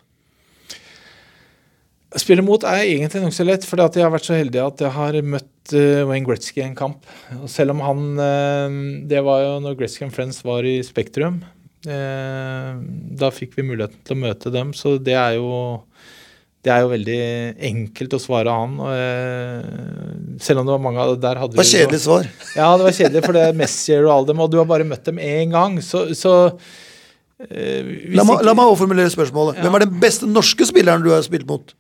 Spille 2.17 2.45
mot 2.45 2.63
er 2.65 2.87
egentlig 2.87 3.21
nokså 3.21 3.45
lett, 3.45 3.67
for 3.69 3.81
jeg 3.83 4.05
har 4.05 4.13
vært 4.15 4.29
så 4.29 4.39
heldig 4.39 4.63
at 4.63 4.85
jeg 4.87 4.95
har 4.95 5.19
møtt 5.27 5.75
uh, 5.75 6.07
Wayne 6.09 6.25
Gretzky 6.25 6.63
i 6.63 6.65
en 6.69 6.79
kamp. 6.79 7.05
Og 7.43 7.51
selv 7.53 7.75
om 7.75 7.83
han 7.85 8.05
uh, 8.17 8.77
Det 9.11 9.21
var 9.27 9.43
jo 9.43 9.51
når 9.65 9.77
Gretzky 9.81 10.07
and 10.07 10.15
Friends 10.15 10.41
var 10.47 10.65
i 10.65 10.79
Spektrum. 10.87 11.43
Uh, 11.87 12.79
da 13.21 13.33
fikk 13.35 13.59
vi 13.59 13.67
muligheten 13.67 14.01
til 14.07 14.17
å 14.17 14.23
møte 14.23 14.55
dem, 14.55 14.73
så 14.77 14.97
det 15.03 15.19
er 15.19 15.37
jo 15.37 15.51
det 16.67 16.73
er 16.75 16.83
jo 16.83 16.89
veldig 16.91 17.21
enkelt 17.69 18.15
å 18.17 18.19
svare 18.19 18.51
han. 18.51 18.73
Og, 18.83 18.91
eh, 18.91 20.39
selv 20.43 20.61
om 20.61 20.67
det 20.67 20.75
var 20.75 20.83
mange 20.83 21.05
av 21.05 21.15
der 21.23 21.39
hadde 21.39 21.55
Det 21.55 21.63
var 21.63 21.69
kjedelig 21.71 22.01
svar. 22.03 22.27
Ja, 22.57 22.71
det 22.77 22.89
var 22.89 22.97
kjedelig, 22.99 23.23
for 23.23 23.39
det 23.39 23.45
er 23.47 23.61
Messi 23.61 23.95
og 23.95 24.11
alle 24.11 24.31
dem, 24.33 24.43
og 24.43 24.51
du 24.51 24.59
har 24.59 24.67
bare 24.67 24.89
møtt 24.89 25.07
dem 25.07 25.21
én 25.23 25.55
gang. 25.55 25.79
Så, 25.79 26.09
så 26.19 26.33
eh, 27.39 27.87
la, 28.11 28.27
meg, 28.27 28.41
ikke, 28.41 28.47
la 28.49 28.57
meg 28.59 28.73
overformulere 28.73 29.15
spørsmålet. 29.15 29.61
Ja. 29.61 29.67
Hvem 29.67 29.79
er 29.79 29.87
den 29.87 30.01
beste 30.03 30.31
norske 30.31 30.67
spilleren 30.67 31.07
du 31.07 31.13
har 31.15 31.23
spilt 31.27 31.47
mot? 31.47 31.71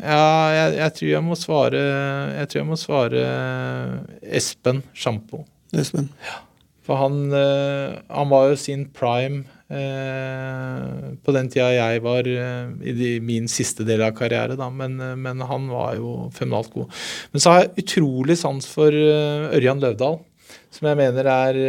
Ja, 0.00 0.22
jeg, 0.54 0.76
jeg, 0.78 0.92
tror 0.96 1.08
jeg 1.10 1.20
må 1.26 1.36
svare 1.36 1.80
Jeg 2.38 2.48
tror 2.48 2.58
jeg 2.62 2.68
må 2.70 2.76
svare 2.80 3.24
Espen 4.38 4.78
Sjampo. 4.96 5.42
Espen. 5.76 6.06
Ja. 6.24 6.38
For 6.86 7.02
han, 7.02 7.26
eh, 7.34 7.98
han 8.08 8.30
var 8.30 8.52
jo 8.52 8.62
sin 8.62 8.86
prime 8.96 9.44
på 9.70 11.34
den 11.36 11.50
tida 11.52 11.68
jeg 11.76 12.02
var 12.02 12.26
eh, 12.26 12.72
i 12.90 13.12
min 13.22 13.46
siste 13.50 13.86
del 13.86 14.02
av 14.02 14.16
karriere, 14.18 14.56
da. 14.58 14.66
Men, 14.74 14.98
eh, 14.98 15.14
men, 15.14 15.44
han 15.46 15.68
var 15.70 15.94
jo 16.00 16.14
fenomenalt 16.34 16.72
god. 16.74 16.98
Men 17.30 17.44
så 17.44 17.54
har 17.54 17.62
jeg 17.62 17.84
utrolig 17.84 18.38
sans 18.40 18.66
for 18.66 18.90
Ørjan 18.90 19.82
Løvdahl, 19.82 20.18
som 20.74 20.90
jeg 20.90 20.98
mener 20.98 21.30
er 21.30 21.62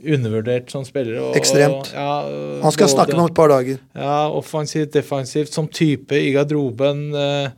undervurdert 0.00 0.70
som 0.72 0.84
spiller. 0.86 1.18
Og, 1.20 1.36
Ekstremt. 1.36 1.92
Ja, 1.94 2.24
han 2.62 2.72
skal 2.74 2.86
både, 2.86 2.94
snakke 2.94 3.16
med 3.16 3.24
om 3.24 3.30
et 3.30 3.36
par 3.36 3.52
dager. 3.52 3.80
Ja, 3.96 4.18
offensivt, 4.32 4.92
defensivt. 4.96 5.52
Som 5.52 5.68
type 5.68 6.16
i 6.16 6.32
garderoben. 6.36 7.10
Eh, 7.14 7.50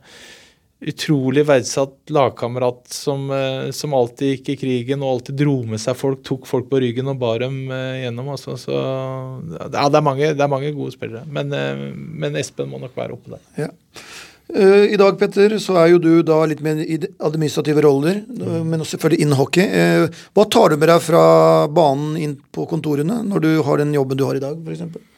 utrolig 0.87 1.45
verdsatt 1.47 2.11
lagkamerat 2.13 2.87
som, 2.93 3.31
eh, 3.31 3.71
som, 3.71 3.93
alltid 3.93 4.33
gikk 4.33 4.49
i 4.49 4.57
krigen 4.57 5.03
og 5.03 5.15
alltid 5.15 5.39
dro 5.43 5.55
med 5.67 5.81
seg 5.81 5.95
folk, 5.97 6.23
tok 6.27 6.47
folk 6.49 6.67
på 6.71 6.81
ryggen 6.83 7.11
og 7.11 7.21
bar 7.21 7.39
dem 7.45 7.71
eh, 7.71 8.03
gjennom. 8.03 8.33
Altså. 8.35 8.57
Så, 8.59 8.73
ja, 8.73 9.69
det, 9.69 9.87
er 9.87 10.05
mange, 10.05 10.33
det, 10.33 10.43
er 10.43 10.51
mange, 10.51 10.73
gode 10.75 10.95
spillere, 10.95 11.23
men, 11.29 11.53
eh, 11.55 11.87
men, 11.95 12.37
Espen 12.39 12.71
må 12.71 12.81
nok 12.81 12.97
være 12.99 13.15
oppe 13.15 13.35
der. 13.35 13.43
Ja. 13.65 13.71
I 14.53 14.97
dag 14.99 15.15
Petter, 15.17 15.55
så 15.63 15.77
er 15.79 15.87
jo 15.93 16.01
du 16.03 16.09
da 16.27 16.41
litt 16.45 16.59
mer 16.61 16.77
i 16.83 16.97
administrative 17.25 17.81
roller, 17.81 18.19
mm. 18.27 18.67
men 18.67 18.83
også 18.83 18.97
selvfølgelig 18.97 19.23
innen 19.23 19.39
hockey. 19.39 20.11
Hva 20.35 20.45
tar 20.51 20.73
du 20.73 20.77
med 20.77 20.91
deg 20.91 20.99
fra 21.01 21.23
banen 21.73 22.19
inn 22.19 22.35
på 22.53 22.67
kontorene 22.69 23.21
når 23.25 23.45
du 23.47 23.49
har 23.65 23.81
den 23.81 23.95
jobben 23.95 24.19
du 24.19 24.25
har 24.27 24.37
i 24.37 24.43
dag, 24.43 24.59
f.eks.? 24.59 25.12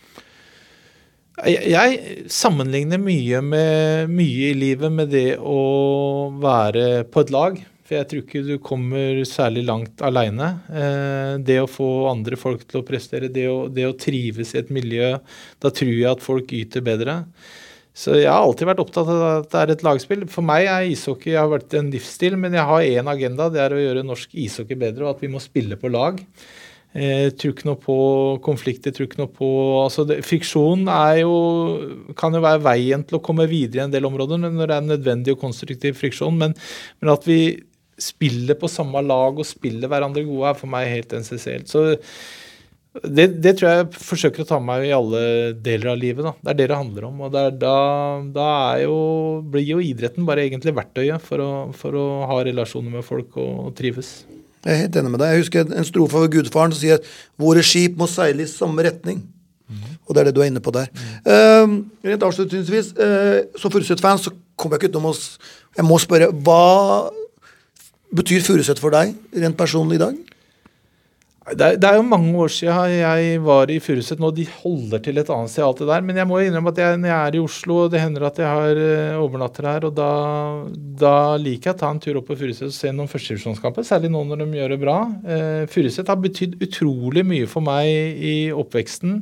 Jeg, 1.43 2.27
sammenligner 2.31 2.99
mye, 3.01 3.41
med, 3.43 4.11
mye 4.11 4.51
i 4.53 4.55
livet 4.55 4.93
med 4.93 5.09
det 5.11 5.33
å 5.35 6.31
være 6.39 7.03
på 7.11 7.25
et 7.25 7.33
lag. 7.35 7.57
For 7.85 7.99
jeg 7.99 8.07
tror 8.09 8.21
ikke 8.23 8.45
du 8.47 8.53
kommer 8.63 9.19
særlig 9.29 9.65
langt 9.67 10.01
aleine. 10.05 10.47
Eh, 10.71 11.33
det 11.45 11.59
å 11.61 11.69
få 11.69 12.07
andre 12.09 12.39
folk 12.39 12.63
til 12.65 12.81
å 12.81 12.87
prestere, 12.87 13.29
det 13.29 13.45
å, 13.51 13.67
det 13.69 13.85
å 13.85 13.97
trives 13.99 14.55
i 14.55 14.61
et 14.63 14.71
miljø, 14.73 15.11
da 15.61 15.69
tror 15.69 15.91
jeg 15.91 16.09
at 16.09 16.23
folk 16.23 16.55
yter 16.55 16.85
bedre. 16.85 17.19
Så 17.95 18.17
jeg 18.17 18.31
har 18.31 18.41
alltid 18.41 18.71
vært 18.71 18.81
opptatt 18.83 19.11
av 19.11 19.21
at 19.27 19.51
det 19.51 19.59
er 19.59 19.73
et 19.75 19.85
lagspill. 19.85 20.25
For 20.31 20.43
meg 20.43 20.65
er 20.71 20.87
ishockey 20.89 21.35
jeg 21.35 21.39
har 21.43 21.51
vært 21.51 21.77
en 21.77 21.91
livsstil, 21.93 22.39
men 22.39 22.57
jeg 22.57 22.67
har 22.71 22.89
én 22.89 23.11
agenda. 23.11 23.51
Det 23.53 23.61
er 23.63 23.75
å 23.75 23.83
gjøre 23.83 24.07
norsk 24.07 24.33
ishockey 24.33 24.79
bedre, 24.79 25.05
og 25.05 25.13
at 25.13 25.23
vi 25.23 25.31
må 25.31 25.43
spille 25.43 25.77
på 25.79 25.91
lag. 25.93 26.23
Jeg 26.95 27.33
tror 27.35 27.51
ikke 27.51 27.67
noe 27.67 27.79
på 27.81 27.95
konflikter, 28.45 28.93
tror 28.95 29.09
ikke 29.09 29.19
noe 29.19 29.31
på 29.35 29.47
altså 29.81 30.05
det, 30.07 30.21
er 30.23 31.17
jo, 31.19 31.33
kan 32.15 32.37
jo 32.37 32.43
være 32.45 32.63
veien 32.63 33.03
til 33.03 33.17
å 33.19 33.23
komme 33.25 33.49
videre 33.51 33.81
i 33.81 33.85
en 33.89 33.91
del 33.91 34.07
områder 34.07 34.39
når 34.39 34.69
det 34.71 34.77
er 34.77 34.87
nødvendig 34.93 35.35
og 35.35 35.41
konstruktiv 35.43 35.99
friksjon, 35.99 36.37
men, 36.39 36.55
men 37.01 37.11
at 37.11 37.27
vi 37.27 37.39
spiller 37.99 38.55
på 38.59 38.71
samme 38.71 39.03
lag 39.03 39.35
og 39.35 39.47
spiller 39.47 39.91
hverandre 39.91 40.23
gode, 40.27 40.49
er 40.51 40.59
for 40.59 40.71
meg 40.71 40.91
helt 40.91 41.13
essensielt. 41.15 41.67
Så 41.71 41.97
det, 43.03 43.27
det, 43.43 43.57
tror 43.57 43.71
jeg 43.71 43.87
forsøker 43.99 44.45
å 44.45 44.47
ta 44.47 44.59
med 44.61 44.69
meg 44.69 44.87
i 44.87 44.93
alle 44.95 45.21
deler 45.59 45.91
av 45.91 45.99
livet. 45.99 46.23
Da. 46.23 46.31
Det 46.39 46.53
er 46.53 46.59
det 46.61 46.67
det 46.71 46.79
handler 46.79 47.07
om. 47.09 47.21
og 47.27 47.35
da, 47.35 47.49
da 48.31 48.49
jo, 48.79 48.95
blir 49.51 49.67
jo 49.67 49.81
idretten 49.83 50.27
bare 50.27 50.45
egentlig 50.47 50.75
verktøyet 50.77 51.23
for 51.23 51.43
å, 51.43 51.51
for 51.75 51.99
å 51.99 52.05
ha 52.31 52.39
relasjoner 52.47 52.97
med 52.97 53.07
folk 53.07 53.35
og, 53.35 53.51
og, 53.67 53.73
trives. 53.75 54.13
Jeg 54.65 54.73
er 54.73 54.81
helt 54.81 54.95
enig 54.97 55.11
med 55.13 55.21
deg. 55.21 55.31
Jeg 55.31 55.43
husker 55.43 55.73
en 55.77 55.87
strofe 55.87 56.17
av 56.17 56.31
gudfaren 56.33 56.73
som 56.73 56.81
sier 56.81 56.97
at 56.97 57.09
våre 57.37 57.61
skip 57.65 57.99
må 57.99 58.07
seile 58.09 58.45
i 58.45 58.49
samme 58.49 58.85
retning. 58.87 59.21
Mm. 59.69 59.83
Og 60.05 60.15
det 60.15 60.21
er 60.21 60.29
det 60.29 60.35
du 60.37 60.41
er 60.41 60.49
inne 60.49 60.63
på 60.63 60.73
der. 60.73 60.89
Mm. 60.89 61.11
Uh, 61.29 62.09
rent 62.09 62.25
avslutningsvis, 62.25 62.91
uh, 62.97 63.59
som 63.61 63.73
Furuset-fan 63.73 64.21
så 64.21 64.33
kommer 64.57 64.77
jeg 64.77 64.85
ikke 64.85 64.95
utenom 64.95 65.11
å 65.11 65.15
Jeg 65.75 65.85
må 65.85 65.99
spørre, 65.99 66.31
hva 66.31 67.11
betyr 68.15 68.45
Furuset 68.45 68.79
for 68.79 68.95
deg 68.95 69.13
rent 69.35 69.57
personlig 69.59 69.99
i 69.99 70.03
dag? 70.05 70.34
Det 71.45 71.75
det 71.77 71.85
er, 71.85 71.99
jo 71.99 72.05
mange 72.09 72.31
år 72.41 72.49
siden 72.49 72.89
jeg 72.89 73.41
var 73.45 73.69
i 73.69 73.77
Furuset 73.77 74.17
nå. 74.17 74.31
De 74.33 74.47
holder 74.49 75.01
til 75.05 75.21
et 75.21 75.27
annet 75.29 75.51
sted, 75.53 75.61
alt 75.61 75.77
det 75.83 75.87
der. 75.91 76.01
Men 76.01 76.17
jeg 76.17 76.25
må 76.25 76.39
innrømme 76.41 76.71
at 76.73 76.79
jeg, 76.81 76.97
når 76.97 77.11
jeg 77.11 77.27
er 77.27 77.37
i 77.37 77.41
Oslo, 77.43 77.75
og 77.83 77.91
det 77.93 78.01
hender 78.01 78.25
at 78.25 78.39
jeg 78.41 78.49
har 78.49 78.79
uh, 78.81 79.19
overnatter 79.21 79.67
her, 79.69 79.85
og 79.85 79.93
da, 79.93 80.07
da, 80.73 81.13
liker 81.37 81.69
jeg 81.69 81.77
å 81.77 81.81
ta 81.83 81.91
en 81.93 82.01
tur 82.01 82.17
opp 82.17 82.31
på 82.31 82.39
Furuset 82.39 82.65
og 82.65 82.73
se 82.73 82.89
noen 82.89 83.11
førstedivisjonskamper. 83.11 83.85
Særlig 83.85 84.09
nå 84.15 84.23
når 84.25 84.41
de 84.41 84.49
gjør 84.57 84.73
det 84.73 84.79
bra. 84.81 84.97
Uh, 85.21 85.61
Furuset 85.69 86.09
har 86.09 86.17
betydd 86.23 86.57
utrolig 86.65 87.25
mye 87.29 87.51
for 87.51 87.67
meg 87.67 88.25
i 88.25 88.35
oppveksten. 88.49 89.21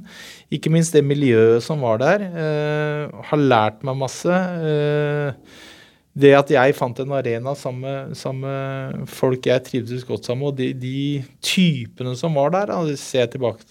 Ikke 0.56 0.72
minst 0.72 0.96
det 0.96 1.04
miljøet 1.04 1.68
som 1.68 1.84
var 1.84 2.00
der. 2.06 2.24
Uh, 2.32 3.22
har 3.34 3.48
lært 3.52 3.84
meg 3.84 4.00
masse. 4.00 4.32
Uh, 4.64 5.72
det 6.14 6.30
at 6.38 6.52
jeg 6.54 6.76
fant 6.78 7.00
en 7.02 7.16
arena 7.18 7.56
sammen 7.58 8.12
med 8.44 9.08
folk 9.10 9.48
jeg 9.50 9.64
trivdes 9.66 10.06
godt 10.06 10.28
sammen 10.30 10.44
med, 10.44 10.52
og 10.52 10.60
de, 10.60 10.68
de, 10.78 11.24
typene 11.42 12.14
som 12.18 12.38
var 12.38 12.54
der, 12.54 12.70
det 12.86 13.00
ser 13.02 13.24
jeg 13.24 13.34
tilbake 13.34 13.66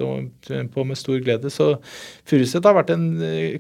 på 0.75 0.85
med 0.89 0.99
stor 0.99 1.23
glede. 1.23 1.53
Så 1.55 1.77
Furuset 2.29 2.67
har 2.67 2.75
vært 2.81 2.91
en, 2.97 3.07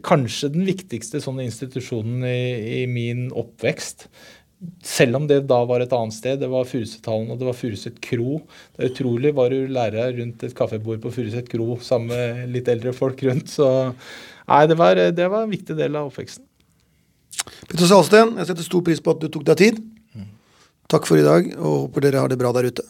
kanskje 0.02 0.50
den 0.56 0.66
viktigste 0.66 1.22
sånne 1.22 1.46
institusjonen 1.46 2.26
i, 2.26 2.82
i, 2.82 2.84
min 2.90 3.28
oppvekst. 3.30 4.08
Selv 4.86 5.18
om 5.18 5.30
det 5.30 5.44
da 5.50 5.62
var 5.66 5.82
et 5.82 5.94
annet 5.94 6.18
sted. 6.18 6.42
Det 6.42 6.50
var 6.50 6.66
Furusethallen 6.66 7.30
og 7.30 7.38
det 7.38 7.48
var 7.52 7.58
Furuset 7.58 8.02
kro. 8.02 8.42
Det 8.74 8.82
er 8.82 8.94
utrolig 8.96 9.34
hva 9.38 9.46
du 9.50 9.60
lærer 9.70 10.14
rundt 10.18 10.42
et 10.42 10.58
kaffebord 10.58 11.02
på 11.02 11.14
Furuset 11.14 11.46
kro 11.50 11.78
sammen 11.82 12.10
med 12.10 12.54
litt 12.58 12.70
eldre 12.70 12.94
folk 12.98 13.22
rundt. 13.30 13.50
Så 13.54 13.68
nei, 13.94 14.64
det 14.66 14.78
var, 14.78 15.06
det 15.14 15.30
var 15.30 15.46
en 15.46 15.54
viktig 15.54 15.78
del 15.78 15.98
av 15.98 16.10
oppveksten. 16.10 16.48
Petter 17.68 17.88
Salsten, 17.88 18.36
jeg 18.38 18.50
setter 18.50 18.66
stor 18.66 18.82
pris 18.86 19.00
på 19.02 19.14
at 19.14 19.22
du 19.22 19.28
tok 19.32 19.46
deg 19.48 19.60
tid. 19.60 19.80
Takk 20.92 21.06
for 21.08 21.16
i 21.16 21.24
dag, 21.24 21.48
og 21.56 21.86
håper 21.86 22.04
dere 22.04 22.20
har 22.20 22.28
det 22.28 22.38
bra 22.40 22.52
der 22.52 22.68
ute. 22.68 22.84